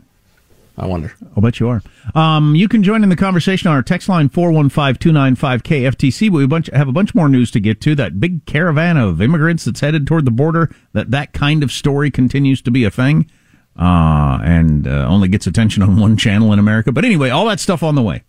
I 0.77 0.85
wonder. 0.87 1.13
I'll 1.35 1.43
bet 1.43 1.59
you 1.59 1.69
are. 1.69 1.83
Um, 2.15 2.55
you 2.55 2.67
can 2.67 2.81
join 2.81 3.03
in 3.03 3.09
the 3.09 3.15
conversation 3.15 3.69
on 3.69 3.75
our 3.75 3.83
text 3.83 4.09
line 4.09 4.29
415-295-KFTC. 4.29 6.31
We 6.31 6.47
bunch, 6.47 6.67
have 6.73 6.87
a 6.87 6.91
bunch 6.91 7.13
more 7.13 7.29
news 7.29 7.51
to 7.51 7.59
get 7.59 7.79
to. 7.81 7.93
That 7.93 8.19
big 8.19 8.43
caravan 8.45 8.97
of 8.97 9.21
immigrants 9.21 9.65
that's 9.65 9.81
headed 9.81 10.07
toward 10.07 10.25
the 10.25 10.31
border, 10.31 10.73
that 10.93 11.11
that 11.11 11.33
kind 11.33 11.61
of 11.61 11.71
story 11.71 12.09
continues 12.09 12.59
to 12.63 12.71
be 12.71 12.85
a 12.85 12.91
thing 12.91 13.29
uh, 13.77 14.39
and 14.43 14.87
uh, 14.87 15.05
only 15.07 15.27
gets 15.27 15.45
attention 15.47 15.83
on 15.83 15.99
one 15.99 16.17
channel 16.17 16.53
in 16.53 16.59
America. 16.59 16.91
But 16.91 17.05
anyway, 17.05 17.29
all 17.29 17.45
that 17.47 17.59
stuff 17.59 17.83
on 17.83 17.93
the 17.95 18.01
way. 18.01 18.23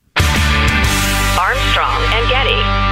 Armstrong 1.38 2.02
and 2.12 2.28
Getty. 2.28 2.84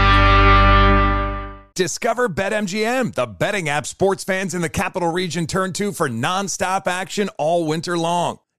Discover 1.74 2.28
BetMGM, 2.30 3.14
the 3.14 3.26
betting 3.26 3.70
app 3.70 3.86
sports 3.86 4.24
fans 4.24 4.54
in 4.54 4.60
the 4.60 4.68
capital 4.68 5.10
region 5.10 5.46
turn 5.46 5.72
to 5.74 5.92
for 5.92 6.08
nonstop 6.08 6.86
action 6.86 7.30
all 7.38 7.66
winter 7.66 7.96
long. 7.96 8.38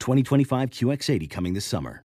2025 0.00 0.70
QX80 0.70 1.30
coming 1.30 1.54
this 1.54 1.64
summer. 1.64 2.02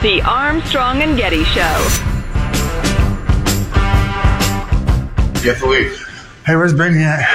The 0.00 0.20
Armstrong 0.22 1.02
and 1.02 1.16
Getty 1.16 1.44
Show. 1.44 1.62
Jeff 5.40 5.62
Louise. 5.62 5.98
Hey, 6.46 6.56
where's 6.56 6.74
Brittany 6.74 7.04
at? 7.04 7.26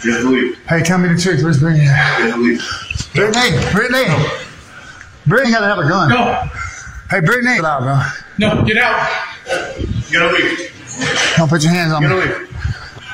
Jeff 0.00 0.24
Louise. 0.24 0.56
Hey, 0.68 0.82
tell 0.82 0.98
me 0.98 1.08
the 1.08 1.20
truth. 1.20 1.42
Where's 1.42 1.60
Brittany 1.60 1.86
at? 1.86 2.18
Jeff 2.18 2.36
Louise. 2.36 3.08
Brittany, 3.14 3.72
Brittany. 3.72 4.28
Brittany 5.26 5.52
gotta 5.52 5.66
have 5.66 5.78
a 5.78 5.88
gun. 5.88 6.08
No. 6.08 6.50
Hey, 7.10 7.20
Brittany. 7.20 7.56
Get 7.56 7.64
out, 7.64 7.82
bro. 7.82 8.02
No, 8.38 8.64
get 8.64 8.76
out. 8.76 9.08
Get 10.10 10.22
out, 10.22 10.34
leave. 10.34 10.74
Don't 11.36 11.48
put 11.48 11.62
your 11.62 11.72
hands 11.72 11.92
on 11.92 12.02
Get 12.02 12.10
me. 12.10 12.16
out, 12.16 12.40
leave. 12.40 12.44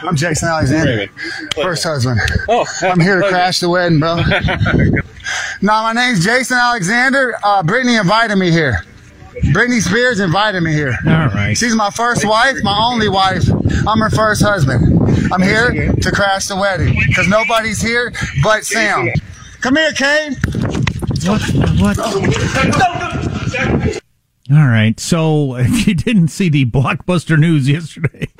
I'm 0.03 0.17
Jason 0.17 0.49
Alexander. 0.49 1.07
First 1.55 1.85
husband. 1.85 2.21
Oh, 2.49 2.67
I'm 2.83 3.01
here 3.01 3.21
to 3.23 3.29
crash 3.31 3.61
the 3.61 3.69
wedding, 3.71 4.01
bro. 4.01 4.17
no, 5.63 5.83
my 5.83 5.93
name's 5.95 6.25
Jason 6.25 6.59
Alexander. 6.59 7.35
Uh, 7.43 7.63
Brittany 7.63 7.97
invited 7.97 8.37
me 8.37 8.51
here. 8.51 8.85
Britney 9.53 9.81
Spears 9.81 10.21
invited 10.21 10.61
me 10.63 10.73
here. 10.73 10.97
All 11.07 11.13
right. 11.29 11.57
She's 11.57 11.75
my 11.75 11.91
first 11.91 12.25
wife, 12.25 12.57
my 12.63 12.77
only 12.79 13.09
wife. 13.09 13.45
I'm 13.87 13.99
her 14.01 14.11
first 14.11 14.43
husband. 14.43 15.33
I'm 15.33 15.43
here 15.43 15.93
to 15.93 16.11
crash 16.13 16.47
the 16.49 16.57
wedding 16.57 16.95
because 17.09 17.27
nobody's 17.29 17.81
here 17.81 18.13
but 18.43 18.65
Sam. 18.65 19.09
Come 19.61 19.77
here, 19.77 19.93
Kane. 19.93 20.35
What? 21.25 21.41
All 24.51 24.67
right. 24.67 24.99
So, 25.01 25.57
if 25.59 25.87
you 25.87 25.95
didn't 25.95 26.29
see 26.29 26.49
the 26.49 26.65
blockbuster 26.67 27.39
news 27.39 27.69
yesterday, 27.69 28.27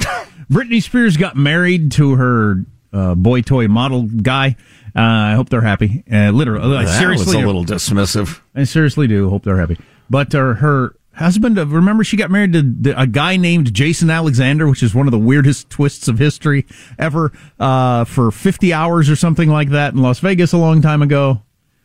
Britney 0.51 0.83
Spears 0.83 1.17
got 1.17 1.37
married 1.37 1.93
to 1.93 2.15
her 2.17 2.65
uh, 2.93 3.15
boy 3.15 3.43
toy 3.43 3.69
model 3.69 4.03
guy. 4.03 4.57
Uh, 4.97 5.01
I 5.01 5.33
hope 5.33 5.49
they're 5.49 5.61
happy. 5.61 6.05
Uh, 6.11 6.31
literally, 6.31 6.85
That 6.85 6.99
seriously, 6.99 7.37
was 7.37 7.43
a 7.43 7.47
little 7.47 7.65
dismissive. 7.65 8.41
I 8.55 8.65
seriously 8.65 9.09
do 9.09 9.29
hope 9.29 9.43
they're 9.43 9.59
happy. 9.59 9.79
But 10.09 10.33
uh, 10.35 10.55
her 10.55 10.95
husband, 11.15 11.59
uh, 11.59 11.67
remember, 11.67 12.05
she 12.05 12.17
got 12.17 12.31
married 12.31 12.53
to 12.53 12.63
the, 12.63 13.01
a 13.01 13.07
guy 13.07 13.37
named 13.37 13.75
Jason 13.75 14.09
Alexander, 14.11 14.69
which 14.69 14.83
is 14.85 14.95
one 14.95 15.09
of 15.09 15.11
the 15.13 15.19
weirdest 15.19 15.69
twists 15.71 16.07
of 16.07 16.19
history 16.21 16.67
ever. 16.99 17.33
Uh, 17.59 18.05
for 18.05 18.31
fifty 18.31 18.73
hours 18.73 19.11
or 19.11 19.17
something 19.17 19.49
like 19.49 19.71
that 19.71 19.95
in 19.95 20.03
Las 20.03 20.21
Vegas 20.21 20.53
a 20.53 20.59
long 20.59 20.81
time 20.81 21.03
ago. 21.03 21.43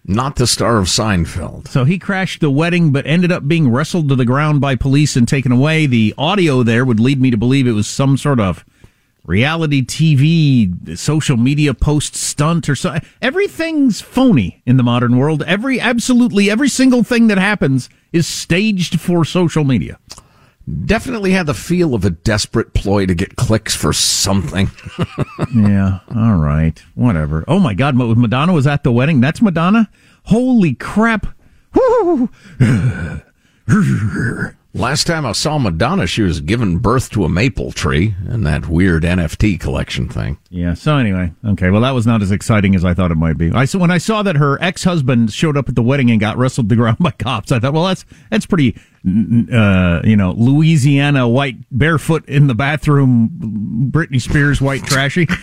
Not 0.09 0.37
the 0.37 0.47
star 0.47 0.79
of 0.79 0.87
Seinfeld. 0.87 1.67
So 1.67 1.83
he 1.83 1.99
crashed 1.99 2.41
the 2.41 2.49
wedding, 2.49 2.91
but 2.91 3.05
ended 3.05 3.31
up 3.31 3.47
being 3.47 3.69
wrestled 3.69 4.09
to 4.09 4.15
the 4.15 4.25
ground 4.25 4.59
by 4.59 4.75
police 4.75 5.15
and 5.15 5.27
taken 5.27 5.51
away. 5.51 5.85
The 5.85 6.15
audio 6.17 6.63
there 6.63 6.83
would 6.83 6.99
lead 6.99 7.21
me 7.21 7.29
to 7.29 7.37
believe 7.37 7.67
it 7.67 7.73
was 7.73 7.87
some 7.87 8.17
sort 8.17 8.39
of 8.39 8.65
reality 9.23 9.85
TV, 9.85 10.97
social 10.97 11.37
media 11.37 11.75
post 11.75 12.15
stunt 12.15 12.67
or 12.67 12.75
so. 12.75 12.97
Everything's 13.21 14.01
phony 14.01 14.63
in 14.65 14.77
the 14.77 14.83
modern 14.83 15.15
world. 15.15 15.43
Every, 15.43 15.79
absolutely 15.79 16.49
every 16.49 16.69
single 16.69 17.03
thing 17.03 17.27
that 17.27 17.37
happens 17.37 17.87
is 18.11 18.25
staged 18.25 18.99
for 18.99 19.23
social 19.23 19.63
media. 19.63 19.99
Definitely 20.85 21.31
had 21.31 21.45
the 21.45 21.53
feel 21.53 21.93
of 21.95 22.05
a 22.05 22.09
desperate 22.09 22.73
ploy 22.73 23.05
to 23.05 23.15
get 23.15 23.35
clicks 23.35 23.75
for 23.75 23.93
something. 23.93 24.69
yeah. 25.55 25.99
All 26.15 26.35
right. 26.35 26.81
Whatever. 26.95 27.43
Oh 27.47 27.59
my 27.59 27.73
God. 27.73 27.95
Madonna 27.95 28.53
was 28.53 28.67
at 28.67 28.83
the 28.83 28.91
wedding. 28.91 29.21
That's 29.21 29.41
Madonna. 29.41 29.89
Holy 30.25 30.73
crap. 30.73 31.27
Last 34.79 35.07
time 35.07 35.25
I 35.25 35.33
saw 35.33 35.57
Madonna, 35.57 36.07
she 36.07 36.21
was 36.21 36.39
giving 36.39 36.77
birth 36.77 37.09
to 37.09 37.25
a 37.25 37.29
maple 37.29 37.73
tree 37.73 38.15
and 38.29 38.45
that 38.47 38.69
weird 38.69 39.03
NFT 39.03 39.59
collection 39.59 40.07
thing. 40.07 40.37
Yeah. 40.49 40.73
So 40.73 40.95
anyway, 40.95 41.33
okay. 41.45 41.69
Well, 41.69 41.81
that 41.81 41.91
was 41.91 42.07
not 42.07 42.21
as 42.21 42.31
exciting 42.31 42.75
as 42.75 42.85
I 42.85 42.93
thought 42.93 43.11
it 43.11 43.15
might 43.17 43.37
be. 43.37 43.51
I 43.51 43.65
saw 43.65 43.79
when 43.79 43.91
I 43.91 43.97
saw 43.97 44.23
that 44.23 44.37
her 44.37 44.57
ex 44.63 44.85
husband 44.85 45.33
showed 45.33 45.57
up 45.57 45.67
at 45.67 45.75
the 45.75 45.83
wedding 45.83 46.09
and 46.11 46.17
got 46.17 46.37
wrestled 46.37 46.69
to 46.69 46.75
the 46.75 46.77
ground 46.81 46.97
by 46.99 47.11
cops. 47.11 47.51
I 47.51 47.59
thought, 47.59 47.73
well, 47.73 47.83
that's 47.87 48.05
that's 48.31 48.45
pretty, 48.45 48.73
uh, 49.53 49.99
you 50.05 50.15
know, 50.15 50.31
Louisiana 50.31 51.27
white 51.27 51.57
barefoot 51.71 52.25
in 52.29 52.47
the 52.47 52.55
bathroom, 52.55 53.89
Britney 53.91 54.21
Spears 54.21 54.61
white 54.61 54.83
trashy. 54.85 55.27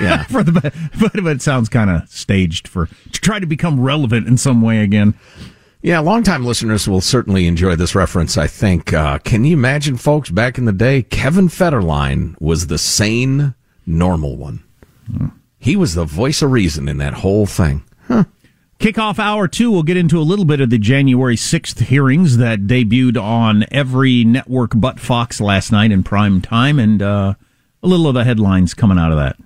Yeah. 0.00 0.24
for 0.24 0.42
the 0.42 0.52
but, 0.52 1.12
but 1.12 1.26
it 1.26 1.40
sounds 1.42 1.68
kind 1.68 1.90
of 1.90 2.08
staged 2.08 2.66
for 2.66 2.86
to 2.86 3.20
try 3.20 3.38
to 3.38 3.46
become 3.46 3.80
relevant 3.80 4.26
in 4.26 4.36
some 4.36 4.60
way 4.62 4.80
again. 4.80 5.14
Yeah, 5.86 6.00
longtime 6.00 6.44
listeners 6.44 6.88
will 6.88 7.00
certainly 7.00 7.46
enjoy 7.46 7.76
this 7.76 7.94
reference, 7.94 8.36
I 8.36 8.48
think. 8.48 8.92
Uh, 8.92 9.18
can 9.18 9.44
you 9.44 9.52
imagine, 9.56 9.96
folks, 9.96 10.30
back 10.30 10.58
in 10.58 10.64
the 10.64 10.72
day, 10.72 11.04
Kevin 11.04 11.46
Federline 11.46 12.34
was 12.40 12.66
the 12.66 12.76
sane, 12.76 13.54
normal 13.86 14.36
one. 14.36 14.64
He 15.60 15.76
was 15.76 15.94
the 15.94 16.04
voice 16.04 16.42
of 16.42 16.50
reason 16.50 16.88
in 16.88 16.98
that 16.98 17.14
whole 17.14 17.46
thing. 17.46 17.84
Kickoff 18.80 19.20
hour 19.20 19.46
two, 19.46 19.70
we'll 19.70 19.84
get 19.84 19.96
into 19.96 20.18
a 20.18 20.26
little 20.26 20.44
bit 20.44 20.60
of 20.60 20.70
the 20.70 20.78
January 20.78 21.36
6th 21.36 21.78
hearings 21.78 22.36
that 22.38 22.66
debuted 22.66 23.16
on 23.16 23.64
every 23.70 24.24
network 24.24 24.72
but 24.74 24.98
Fox 24.98 25.40
last 25.40 25.70
night 25.70 25.92
in 25.92 26.02
prime 26.02 26.42
time, 26.42 26.80
and 26.80 27.00
uh, 27.00 27.34
a 27.80 27.86
little 27.86 28.08
of 28.08 28.14
the 28.14 28.24
headlines 28.24 28.74
coming 28.74 28.98
out 28.98 29.12
of 29.12 29.18
that. 29.18 29.36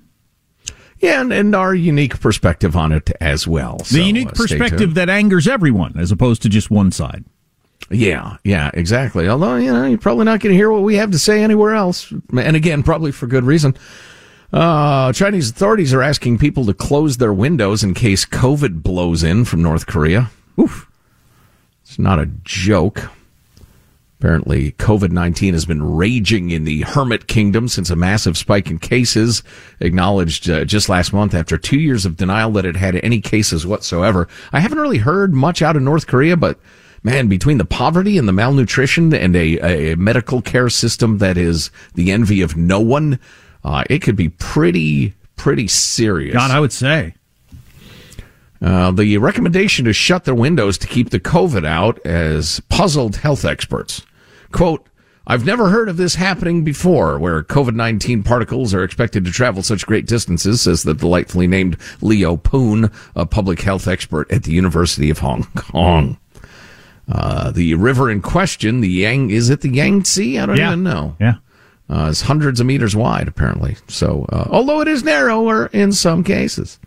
Yeah, 1.00 1.22
and, 1.22 1.32
and 1.32 1.54
our 1.54 1.74
unique 1.74 2.20
perspective 2.20 2.76
on 2.76 2.92
it 2.92 3.10
as 3.20 3.46
well. 3.46 3.78
The 3.78 3.84
So, 3.84 3.98
unique 3.98 4.28
uh, 4.28 4.32
perspective 4.32 4.94
that 4.94 5.08
angers 5.08 5.48
everyone 5.48 5.98
as 5.98 6.12
opposed 6.12 6.42
to 6.42 6.48
just 6.48 6.70
one 6.70 6.92
side. 6.92 7.24
Yeah, 7.90 8.36
yeah, 8.44 8.70
exactly. 8.74 9.26
Although, 9.28 9.56
you 9.56 9.72
know, 9.72 9.86
you're 9.86 9.98
probably 9.98 10.26
not 10.26 10.40
going 10.40 10.52
to 10.52 10.56
hear 10.56 10.70
what 10.70 10.82
we 10.82 10.96
have 10.96 11.10
to 11.12 11.18
say 11.18 11.42
anywhere 11.42 11.74
else. 11.74 12.12
And 12.36 12.54
again, 12.54 12.82
probably 12.82 13.10
for 13.10 13.26
good 13.26 13.44
reason. 13.44 13.76
Uh, 14.52 15.12
Chinese 15.12 15.50
authorities 15.50 15.94
are 15.94 16.02
asking 16.02 16.38
people 16.38 16.66
to 16.66 16.74
close 16.74 17.16
their 17.16 17.32
windows 17.32 17.82
in 17.82 17.94
case 17.94 18.24
COVID 18.24 18.82
blows 18.82 19.22
in 19.22 19.44
from 19.44 19.62
North 19.62 19.86
Korea. 19.86 20.30
Oof. 20.58 20.88
It's 21.82 21.98
not 21.98 22.18
a 22.18 22.26
joke. 22.44 23.10
Apparently, 24.20 24.72
COVID 24.72 25.12
19 25.12 25.54
has 25.54 25.64
been 25.64 25.82
raging 25.82 26.50
in 26.50 26.64
the 26.64 26.82
Hermit 26.82 27.26
Kingdom 27.26 27.68
since 27.68 27.88
a 27.88 27.96
massive 27.96 28.36
spike 28.36 28.70
in 28.70 28.78
cases 28.78 29.42
acknowledged 29.80 30.50
uh, 30.50 30.66
just 30.66 30.90
last 30.90 31.14
month 31.14 31.32
after 31.32 31.56
two 31.56 31.80
years 31.80 32.04
of 32.04 32.18
denial 32.18 32.50
that 32.52 32.66
it 32.66 32.76
had 32.76 32.96
any 32.96 33.22
cases 33.22 33.66
whatsoever. 33.66 34.28
I 34.52 34.60
haven't 34.60 34.78
really 34.78 34.98
heard 34.98 35.32
much 35.32 35.62
out 35.62 35.74
of 35.74 35.80
North 35.80 36.06
Korea, 36.06 36.36
but 36.36 36.60
man, 37.02 37.28
between 37.28 37.56
the 37.56 37.64
poverty 37.64 38.18
and 38.18 38.28
the 38.28 38.32
malnutrition 38.32 39.14
and 39.14 39.34
a, 39.34 39.92
a 39.92 39.96
medical 39.96 40.42
care 40.42 40.68
system 40.68 41.16
that 41.16 41.38
is 41.38 41.70
the 41.94 42.12
envy 42.12 42.42
of 42.42 42.58
no 42.58 42.78
one, 42.78 43.18
uh, 43.64 43.84
it 43.88 44.00
could 44.00 44.16
be 44.16 44.28
pretty, 44.28 45.14
pretty 45.36 45.66
serious. 45.66 46.34
God, 46.34 46.50
I 46.50 46.60
would 46.60 46.72
say. 46.72 47.14
Uh, 48.60 48.90
the 48.90 49.16
recommendation 49.16 49.86
to 49.86 49.94
shut 49.94 50.24
their 50.24 50.34
windows 50.34 50.76
to 50.76 50.86
keep 50.86 51.08
the 51.08 51.20
COVID 51.20 51.64
out 51.64 51.98
as 52.04 52.60
puzzled 52.68 53.16
health 53.16 53.46
experts. 53.46 54.02
Quote, 54.52 54.86
I've 55.26 55.44
never 55.44 55.68
heard 55.68 55.88
of 55.88 55.96
this 55.96 56.16
happening 56.16 56.64
before, 56.64 57.18
where 57.18 57.42
COVID 57.42 57.74
19 57.74 58.22
particles 58.24 58.74
are 58.74 58.82
expected 58.82 59.24
to 59.24 59.30
travel 59.30 59.62
such 59.62 59.86
great 59.86 60.06
distances, 60.06 60.62
says 60.62 60.82
the 60.82 60.94
delightfully 60.94 61.46
named 61.46 61.76
Leo 62.00 62.36
Poon, 62.36 62.90
a 63.14 63.26
public 63.26 63.60
health 63.60 63.86
expert 63.86 64.30
at 64.32 64.42
the 64.44 64.52
University 64.52 65.08
of 65.10 65.18
Hong 65.20 65.44
Kong. 65.54 66.18
Uh, 67.08 67.50
the 67.50 67.74
river 67.74 68.10
in 68.10 68.22
question, 68.22 68.80
the 68.80 68.88
Yang, 68.88 69.30
is 69.30 69.50
it 69.50 69.60
the 69.60 69.68
Yangtze? 69.68 70.38
I 70.38 70.46
don't 70.46 70.56
Yeah. 70.56 70.68
even 70.68 70.82
know. 70.84 71.16
Yeah. 71.20 71.34
Uh, 71.88 72.06
it's 72.10 72.22
hundreds 72.22 72.60
of 72.60 72.66
meters 72.66 72.94
wide, 72.94 73.26
apparently. 73.28 73.76
So, 73.88 74.26
uh, 74.30 74.46
although 74.48 74.80
it 74.80 74.86
is 74.88 75.02
narrower 75.02 75.66
in 75.66 75.90
some 75.92 76.22
cases. 76.22 76.78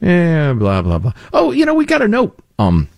Yeah, 0.00 0.52
blah 0.52 0.82
blah 0.82 0.98
blah. 0.98 1.12
Oh, 1.32 1.50
you 1.52 1.64
know, 1.64 1.72
we 1.74 1.86
got 1.86 2.02
a 2.02 2.08
note 2.08 2.38
um 2.58 2.88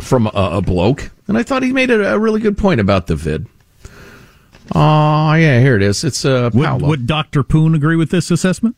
from 0.00 0.26
a, 0.28 0.30
a 0.34 0.62
bloke, 0.62 1.10
and 1.28 1.36
I 1.36 1.42
thought 1.42 1.62
he 1.62 1.72
made 1.72 1.90
a, 1.90 2.14
a 2.14 2.18
really 2.18 2.40
good 2.40 2.58
point 2.58 2.80
about 2.80 3.06
the 3.06 3.16
vid. 3.16 3.46
Oh, 4.74 5.32
yeah, 5.34 5.60
here 5.60 5.76
it 5.76 5.82
is. 5.82 6.02
It's 6.02 6.24
uh, 6.24 6.50
Would, 6.52 6.82
would 6.82 7.06
Dr. 7.06 7.42
Poon 7.42 7.74
agree 7.74 7.96
with 7.96 8.10
this 8.10 8.30
assessment? 8.30 8.76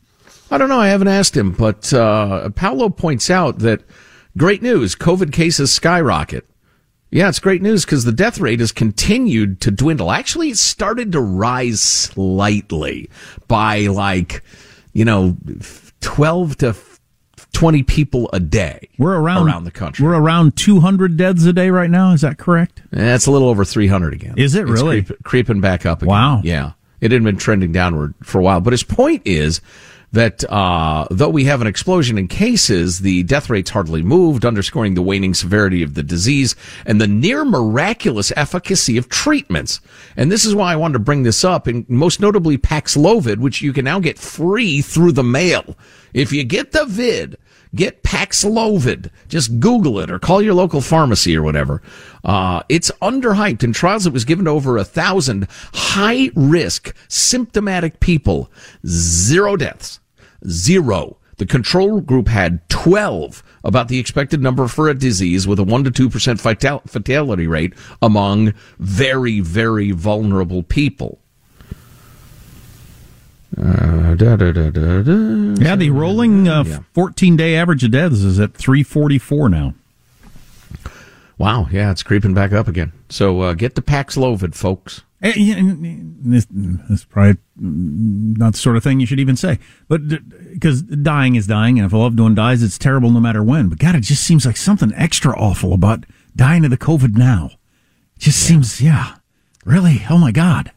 I 0.51 0.57
don't 0.57 0.69
know. 0.69 0.79
I 0.79 0.87
haven't 0.87 1.07
asked 1.07 1.35
him, 1.35 1.51
but 1.51 1.93
uh, 1.93 2.49
Paolo 2.49 2.89
points 2.89 3.29
out 3.29 3.59
that 3.59 3.81
great 4.37 4.61
news: 4.61 4.95
COVID 4.95 5.31
cases 5.31 5.71
skyrocket. 5.71 6.47
Yeah, 7.11 7.29
it's 7.29 7.39
great 7.39 7.63
news 7.63 7.85
because 7.85 8.03
the 8.03 8.11
death 8.11 8.39
rate 8.39 8.59
has 8.59 8.71
continued 8.71 9.61
to 9.61 9.71
dwindle. 9.71 10.11
Actually, 10.11 10.49
it 10.49 10.57
started 10.57 11.11
to 11.11 11.19
rise 11.19 11.81
slightly 11.81 13.09
by 13.47 13.87
like, 13.87 14.43
you 14.93 15.05
know, 15.05 15.37
twelve 16.01 16.57
to 16.57 16.73
twenty 17.53 17.83
people 17.83 18.29
a 18.33 18.39
day. 18.39 18.89
We're 18.97 19.17
around 19.19 19.47
around 19.47 19.63
the 19.65 19.71
country. 19.71 20.05
We're 20.05 20.15
around 20.19 20.55
200 20.55 21.17
deaths 21.17 21.45
a 21.45 21.53
day 21.53 21.69
right 21.69 21.89
now. 21.89 22.13
Is 22.13 22.21
that 22.21 22.37
correct? 22.37 22.81
That's 22.91 23.25
a 23.25 23.31
little 23.31 23.49
over 23.49 23.65
300 23.65 24.13
again. 24.13 24.35
Is 24.37 24.55
it 24.55 24.61
It's 24.63 24.71
really? 24.71 25.03
creep- 25.03 25.23
creeping 25.23 25.61
back 25.61 25.85
up 25.85 26.01
again. 26.01 26.09
Wow. 26.09 26.41
Yeah. 26.43 26.71
It 27.01 27.11
had 27.11 27.23
been 27.23 27.37
trending 27.37 27.71
downward 27.71 28.13
for 28.23 28.39
a 28.39 28.41
while. 28.43 28.59
But 28.61 28.73
his 28.73 28.83
point 28.83 29.21
is 29.25 29.61
that 30.11 30.43
uh, 30.49 31.07
though 31.11 31.29
we 31.29 31.45
have 31.45 31.61
an 31.61 31.67
explosion 31.67 32.17
in 32.17 32.27
cases, 32.27 32.99
the 32.99 33.23
death 33.23 33.49
rate's 33.49 33.69
hardly 33.69 34.01
moved, 34.01 34.45
underscoring 34.45 34.95
the 34.95 35.01
waning 35.01 35.33
severity 35.33 35.83
of 35.83 35.93
the 35.93 36.03
disease 36.03 36.55
and 36.85 36.99
the 36.99 37.07
near 37.07 37.45
miraculous 37.45 38.31
efficacy 38.35 38.97
of 38.97 39.09
treatments. 39.09 39.79
And 40.17 40.31
this 40.31 40.45
is 40.45 40.55
why 40.55 40.73
I 40.73 40.77
wanted 40.77 40.93
to 40.93 40.99
bring 40.99 41.23
this 41.23 41.43
up, 41.43 41.67
and 41.67 41.87
most 41.89 42.19
notably 42.19 42.57
Paxlovid, 42.57 43.37
which 43.37 43.61
you 43.61 43.71
can 43.71 43.85
now 43.85 43.99
get 43.99 44.17
free 44.17 44.81
through 44.81 45.11
the 45.11 45.23
mail. 45.23 45.77
If 46.13 46.31
you 46.31 46.43
get 46.43 46.71
the 46.71 46.85
vid, 46.85 47.37
get 47.75 48.03
Paxlovid. 48.03 49.09
Just 49.27 49.59
Google 49.59 49.99
it 49.99 50.11
or 50.11 50.19
call 50.19 50.41
your 50.41 50.53
local 50.53 50.81
pharmacy 50.81 51.35
or 51.35 51.43
whatever. 51.43 51.81
Uh, 52.23 52.63
it's 52.69 52.91
underhyped. 53.01 53.63
In 53.63 53.73
trials, 53.73 54.05
it 54.05 54.13
was 54.13 54.25
given 54.25 54.45
to 54.45 54.51
over 54.51 54.77
a 54.77 54.83
thousand 54.83 55.47
high 55.73 56.31
risk 56.35 56.95
symptomatic 57.07 57.99
people. 57.99 58.51
Zero 58.85 59.55
deaths. 59.55 59.99
Zero. 60.47 61.17
The 61.37 61.45
control 61.45 62.01
group 62.01 62.27
had 62.27 62.67
12 62.69 63.43
about 63.63 63.87
the 63.87 63.97
expected 63.97 64.41
number 64.41 64.67
for 64.67 64.89
a 64.89 64.93
disease 64.93 65.47
with 65.47 65.57
a 65.59 65.63
1 65.63 65.85
to 65.85 65.91
2% 66.09 66.81
fatality 66.89 67.47
rate 67.47 67.73
among 68.01 68.53
very, 68.77 69.39
very 69.39 69.91
vulnerable 69.91 70.63
people. 70.63 71.21
Da, 74.19 74.35
da, 74.35 74.51
da. 74.51 75.63
Yeah, 75.63 75.75
the 75.77 75.91
rolling 75.91 76.47
uh, 76.49 76.63
Yeah. 76.63 76.79
14 76.93 77.37
day 77.37 77.55
average 77.55 77.83
of 77.85 77.91
deaths 77.91 78.19
is 78.21 78.37
at 78.39 78.53
344 78.53 79.47
now. 79.47 79.73
Wow, 81.37 81.69
yeah, 81.71 81.89
it's 81.89 82.03
creeping 82.03 82.33
back 82.33 82.51
up 82.51 82.67
again. 82.67 82.91
So 83.07 83.39
uh, 83.41 83.53
get 83.53 83.75
the 83.75 83.81
Paxlovid, 83.81 84.55
folks. 84.55 85.03
Eh, 85.21 85.33
yeah, 85.37 85.55
and 85.55 86.17
This, 86.21 86.47
this 86.51 86.99
is 86.99 87.05
probably 87.05 87.37
not 87.57 88.53
the 88.53 88.59
sort 88.59 88.75
of 88.75 88.83
thing 88.83 88.99
you 88.99 89.05
should 89.05 89.21
even 89.21 89.37
say, 89.37 89.57
but 89.87 90.01
because 90.51 90.81
dying 90.81 91.35
is 91.35 91.47
dying, 91.47 91.79
and 91.79 91.85
if 91.85 91.93
a 91.93 91.97
loved 91.97 92.19
one 92.19 92.35
dies, 92.35 92.61
it's 92.61 92.77
terrible 92.77 93.11
no 93.11 93.21
matter 93.21 93.41
when. 93.41 93.69
But 93.69 93.79
God, 93.79 93.95
it 93.95 94.01
just 94.01 94.23
seems 94.25 94.45
like 94.45 94.57
something 94.57 94.91
extra 94.95 95.33
awful 95.39 95.71
about 95.73 96.05
dying 96.35 96.65
of 96.65 96.71
the 96.71 96.77
COVID 96.77 97.15
now. 97.17 97.51
It 98.17 98.19
just 98.19 98.39
seems, 98.39 98.81
yeah, 98.81 99.15
really. 99.63 100.03
Oh 100.09 100.17
my 100.17 100.31
God. 100.33 100.71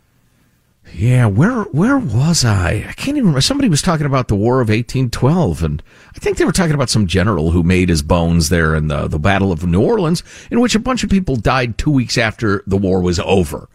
Yeah, 0.95 1.27
where 1.27 1.63
where 1.65 1.99
was 1.99 2.45
I? 2.45 2.85
I 2.89 2.93
can't 2.93 3.17
even 3.17 3.25
remember. 3.25 3.41
Somebody 3.41 3.69
was 3.69 3.83
talking 3.83 4.07
about 4.07 4.29
the 4.29 4.35
War 4.37 4.61
of 4.61 4.69
1812, 4.69 5.63
and 5.63 5.83
I 6.15 6.19
think 6.19 6.37
they 6.37 6.45
were 6.45 6.53
talking 6.53 6.75
about 6.75 6.91
some 6.91 7.07
general 7.07 7.51
who 7.51 7.63
made 7.63 7.89
his 7.89 8.03
bones 8.03 8.51
there 8.51 8.75
in 8.75 8.89
the, 8.89 9.09
the 9.09 9.19
Battle 9.19 9.53
of 9.53 9.65
New 9.67 9.81
Orleans, 9.81 10.23
in 10.51 10.61
which 10.61 10.75
a 10.75 10.79
bunch 10.79 11.03
of 11.03 11.11
people 11.11 11.37
died 11.37 11.79
two 11.79 11.91
weeks 11.91 12.19
after 12.19 12.63
the 12.67 12.77
war 12.77 13.01
was 13.01 13.19
over. 13.21 13.69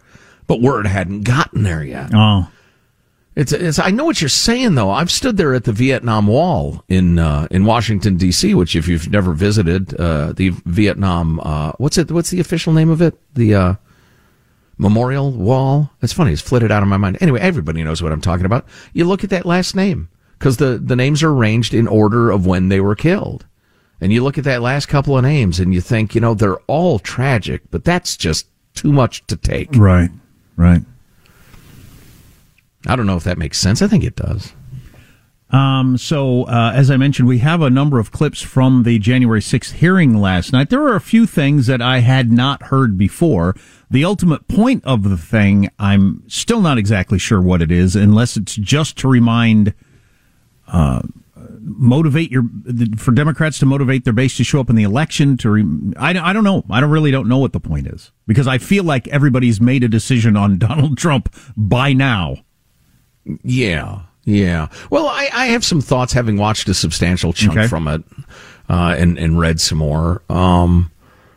But 0.46 0.60
word 0.60 0.86
hadn't 0.86 1.22
gotten 1.22 1.64
there 1.64 1.82
yet. 1.82 2.10
Oh, 2.14 2.48
It's, 3.36 3.52
it's 3.52 3.78
I 3.78 3.90
know 3.90 4.04
what 4.04 4.20
you're 4.22 4.28
saying 4.28 4.76
though. 4.76 4.90
I've 4.90 5.10
stood 5.10 5.36
there 5.36 5.54
at 5.54 5.64
the 5.64 5.72
Vietnam 5.72 6.28
Wall 6.28 6.84
in 6.88 7.18
uh, 7.18 7.48
in 7.50 7.64
Washington 7.64 8.16
D.C., 8.16 8.54
which 8.54 8.76
if 8.76 8.86
you've 8.88 9.10
never 9.10 9.32
visited, 9.32 9.92
uh, 10.00 10.32
the 10.32 10.50
Vietnam 10.66 11.40
uh, 11.40 11.72
what's 11.78 11.98
it? 11.98 12.10
What's 12.12 12.30
the 12.30 12.40
official 12.40 12.72
name 12.72 12.90
of 12.90 13.02
it? 13.02 13.18
The 13.34 13.54
uh, 13.54 13.74
Memorial 14.78 15.32
Wall. 15.32 15.90
It's 16.00 16.12
funny. 16.12 16.32
It's 16.32 16.40
flitted 16.40 16.70
out 16.70 16.82
of 16.82 16.88
my 16.88 16.96
mind. 16.96 17.18
Anyway, 17.20 17.40
everybody 17.40 17.82
knows 17.82 18.02
what 18.02 18.12
I'm 18.12 18.20
talking 18.20 18.46
about. 18.46 18.66
You 18.92 19.04
look 19.04 19.24
at 19.24 19.30
that 19.30 19.44
last 19.44 19.74
name 19.74 20.08
because 20.38 20.56
the 20.56 20.78
the 20.82 20.96
names 20.96 21.22
are 21.22 21.30
arranged 21.30 21.74
in 21.74 21.88
order 21.88 22.30
of 22.30 22.46
when 22.46 22.68
they 22.68 22.80
were 22.80 22.94
killed, 22.94 23.44
and 24.00 24.12
you 24.12 24.22
look 24.22 24.38
at 24.38 24.44
that 24.44 24.62
last 24.62 24.86
couple 24.86 25.16
of 25.16 25.24
names 25.24 25.58
and 25.60 25.74
you 25.74 25.80
think, 25.80 26.14
you 26.14 26.20
know, 26.20 26.34
they're 26.34 26.60
all 26.68 26.98
tragic, 26.98 27.62
but 27.70 27.84
that's 27.84 28.16
just 28.16 28.46
too 28.74 28.92
much 28.92 29.26
to 29.26 29.36
take. 29.36 29.68
right, 29.74 30.10
right. 30.56 30.82
I 32.86 32.94
don't 32.94 33.06
know 33.06 33.16
if 33.16 33.24
that 33.24 33.38
makes 33.38 33.58
sense. 33.58 33.82
I 33.82 33.88
think 33.88 34.04
it 34.04 34.14
does. 34.14 34.52
Um, 35.50 35.96
so, 35.96 36.44
uh, 36.44 36.72
as 36.74 36.90
I 36.90 36.98
mentioned, 36.98 37.26
we 37.26 37.38
have 37.38 37.62
a 37.62 37.70
number 37.70 37.98
of 37.98 38.12
clips 38.12 38.42
from 38.42 38.82
the 38.82 38.98
January 38.98 39.40
6th 39.40 39.72
hearing 39.72 40.20
last 40.20 40.52
night. 40.52 40.68
There 40.68 40.80
were 40.80 40.94
a 40.94 41.00
few 41.00 41.26
things 41.26 41.66
that 41.66 41.80
I 41.80 42.00
had 42.00 42.30
not 42.30 42.64
heard 42.64 42.98
before. 42.98 43.56
The 43.90 44.04
ultimate 44.04 44.46
point 44.48 44.84
of 44.84 45.08
the 45.08 45.16
thing, 45.16 45.70
I'm 45.78 46.22
still 46.28 46.60
not 46.60 46.76
exactly 46.76 47.18
sure 47.18 47.40
what 47.40 47.62
it 47.62 47.72
is, 47.72 47.96
unless 47.96 48.36
it's 48.36 48.56
just 48.56 48.98
to 48.98 49.08
remind, 49.08 49.72
uh, 50.66 51.00
motivate 51.62 52.30
your, 52.30 52.44
for 52.98 53.12
Democrats 53.12 53.58
to 53.60 53.66
motivate 53.66 54.04
their 54.04 54.12
base 54.12 54.36
to 54.36 54.44
show 54.44 54.60
up 54.60 54.68
in 54.68 54.76
the 54.76 54.82
election 54.82 55.38
to, 55.38 55.50
re, 55.50 55.64
I, 55.96 56.10
I 56.10 56.34
don't 56.34 56.44
know. 56.44 56.62
I 56.68 56.80
don't 56.82 56.90
really 56.90 57.10
don't 57.10 57.28
know 57.28 57.38
what 57.38 57.54
the 57.54 57.60
point 57.60 57.86
is 57.86 58.12
because 58.26 58.46
I 58.46 58.58
feel 58.58 58.84
like 58.84 59.08
everybody's 59.08 59.62
made 59.62 59.82
a 59.82 59.88
decision 59.88 60.36
on 60.36 60.58
Donald 60.58 60.98
Trump 60.98 61.34
by 61.56 61.94
now. 61.94 62.36
Yeah, 63.42 64.02
yeah. 64.28 64.68
Well, 64.90 65.06
I, 65.06 65.30
I 65.32 65.46
have 65.46 65.64
some 65.64 65.80
thoughts 65.80 66.12
having 66.12 66.36
watched 66.36 66.68
a 66.68 66.74
substantial 66.74 67.32
chunk 67.32 67.56
Okay. 67.58 67.66
from 67.66 67.88
it 67.88 68.02
uh, 68.68 68.94
and 68.98 69.18
and 69.18 69.38
read 69.38 69.58
some 69.60 69.78
more. 69.78 70.22
Um, 70.28 70.90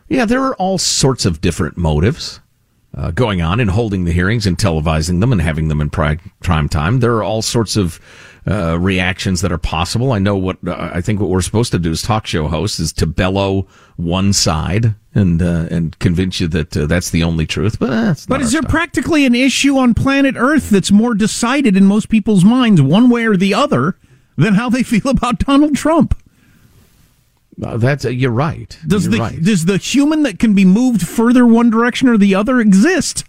yeah, 0.08 0.26
there 0.26 0.42
are 0.44 0.54
all 0.56 0.76
sorts 0.76 1.24
of 1.24 1.40
different 1.40 1.78
motives 1.78 2.40
uh, 2.94 3.10
going 3.12 3.40
on 3.40 3.60
in 3.60 3.68
holding 3.68 4.04
the 4.04 4.12
hearings 4.12 4.46
and 4.46 4.58
televising 4.58 5.20
them 5.20 5.32
and 5.32 5.40
having 5.40 5.68
them 5.68 5.80
in 5.80 5.88
prime 5.88 6.68
time. 6.68 7.00
There 7.00 7.14
are 7.16 7.22
all 7.24 7.40
sorts 7.40 7.76
of 7.76 7.98
uh, 8.48 8.78
reactions 8.78 9.40
that 9.40 9.52
are 9.52 9.58
possible. 9.58 10.12
I 10.12 10.18
know 10.18 10.36
what 10.36 10.58
uh, 10.66 10.90
I 10.92 11.00
think. 11.00 11.20
What 11.20 11.30
we're 11.30 11.42
supposed 11.42 11.70
to 11.72 11.78
do 11.78 11.90
as 11.92 12.02
talk 12.02 12.26
show 12.26 12.48
hosts 12.48 12.80
is 12.80 12.92
to 12.94 13.06
bellow 13.06 13.66
one 13.96 14.32
side 14.32 14.94
and 15.14 15.40
uh, 15.40 15.66
and 15.70 15.96
convince 16.00 16.40
you 16.40 16.48
that 16.48 16.76
uh, 16.76 16.86
that's 16.86 17.10
the 17.10 17.22
only 17.22 17.46
truth. 17.46 17.78
But 17.78 17.90
uh, 17.90 18.14
But 18.26 18.40
is 18.42 18.52
there 18.52 18.62
style. 18.62 18.70
practically 18.70 19.24
an 19.26 19.34
issue 19.34 19.76
on 19.78 19.94
planet 19.94 20.34
Earth 20.36 20.70
that's 20.70 20.90
more 20.90 21.14
decided 21.14 21.76
in 21.76 21.84
most 21.84 22.08
people's 22.08 22.44
minds, 22.44 22.82
one 22.82 23.08
way 23.10 23.26
or 23.26 23.36
the 23.36 23.54
other, 23.54 23.96
than 24.36 24.54
how 24.54 24.68
they 24.68 24.82
feel 24.92 25.08
about 25.08 25.38
Donald 25.38 25.76
Trump? 25.76 26.18
Uh, 27.62 27.76
that's 27.76 28.04
uh, 28.04 28.08
you're 28.08 28.30
right. 28.30 28.76
Does 28.86 29.04
You're 29.04 29.12
the 29.12 29.18
right. 29.20 29.42
does 29.44 29.66
the 29.66 29.76
human 29.76 30.22
that 30.24 30.38
can 30.38 30.54
be 30.54 30.64
moved 30.64 31.06
further 31.06 31.46
one 31.46 31.70
direction 31.70 32.08
or 32.08 32.16
the 32.18 32.34
other 32.34 32.58
exist? 32.60 33.24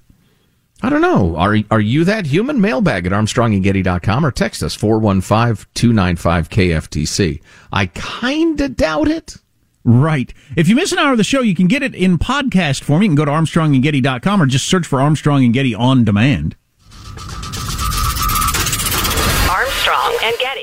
I 0.83 0.89
don't 0.89 1.01
know. 1.01 1.37
Are 1.37 1.57
are 1.71 1.79
you 1.79 2.03
that 2.03 2.25
human? 2.25 2.59
Mailbag 2.59 3.05
at 3.05 3.13
armstrongandgetty.com 3.13 4.25
or 4.25 4.31
text 4.31 4.61
us 4.61 4.75
415-295-KFTC. 4.75 7.41
I 7.71 7.85
kind 7.85 8.59
of 8.59 8.75
doubt 8.75 9.07
it. 9.07 9.37
Right. 9.85 10.33
If 10.57 10.67
you 10.67 10.75
miss 10.75 10.91
an 10.91 10.99
hour 10.99 11.13
of 11.13 11.17
the 11.17 11.23
show, 11.23 11.39
you 11.41 11.55
can 11.55 11.67
get 11.67 11.83
it 11.83 11.95
in 11.95 12.17
podcast 12.17 12.83
form. 12.83 13.01
You 13.01 13.07
can 13.09 13.15
go 13.15 13.25
to 13.25 13.31
armstrongandgetty.com 13.31 14.41
or 14.41 14.45
just 14.45 14.67
search 14.67 14.85
for 14.85 14.99
Armstrong 15.01 15.45
and 15.45 15.53
Getty 15.53 15.73
on 15.73 16.03
demand. 16.03 16.57
Armstrong 19.49 20.17
and 20.23 20.35
Getty. 20.37 20.62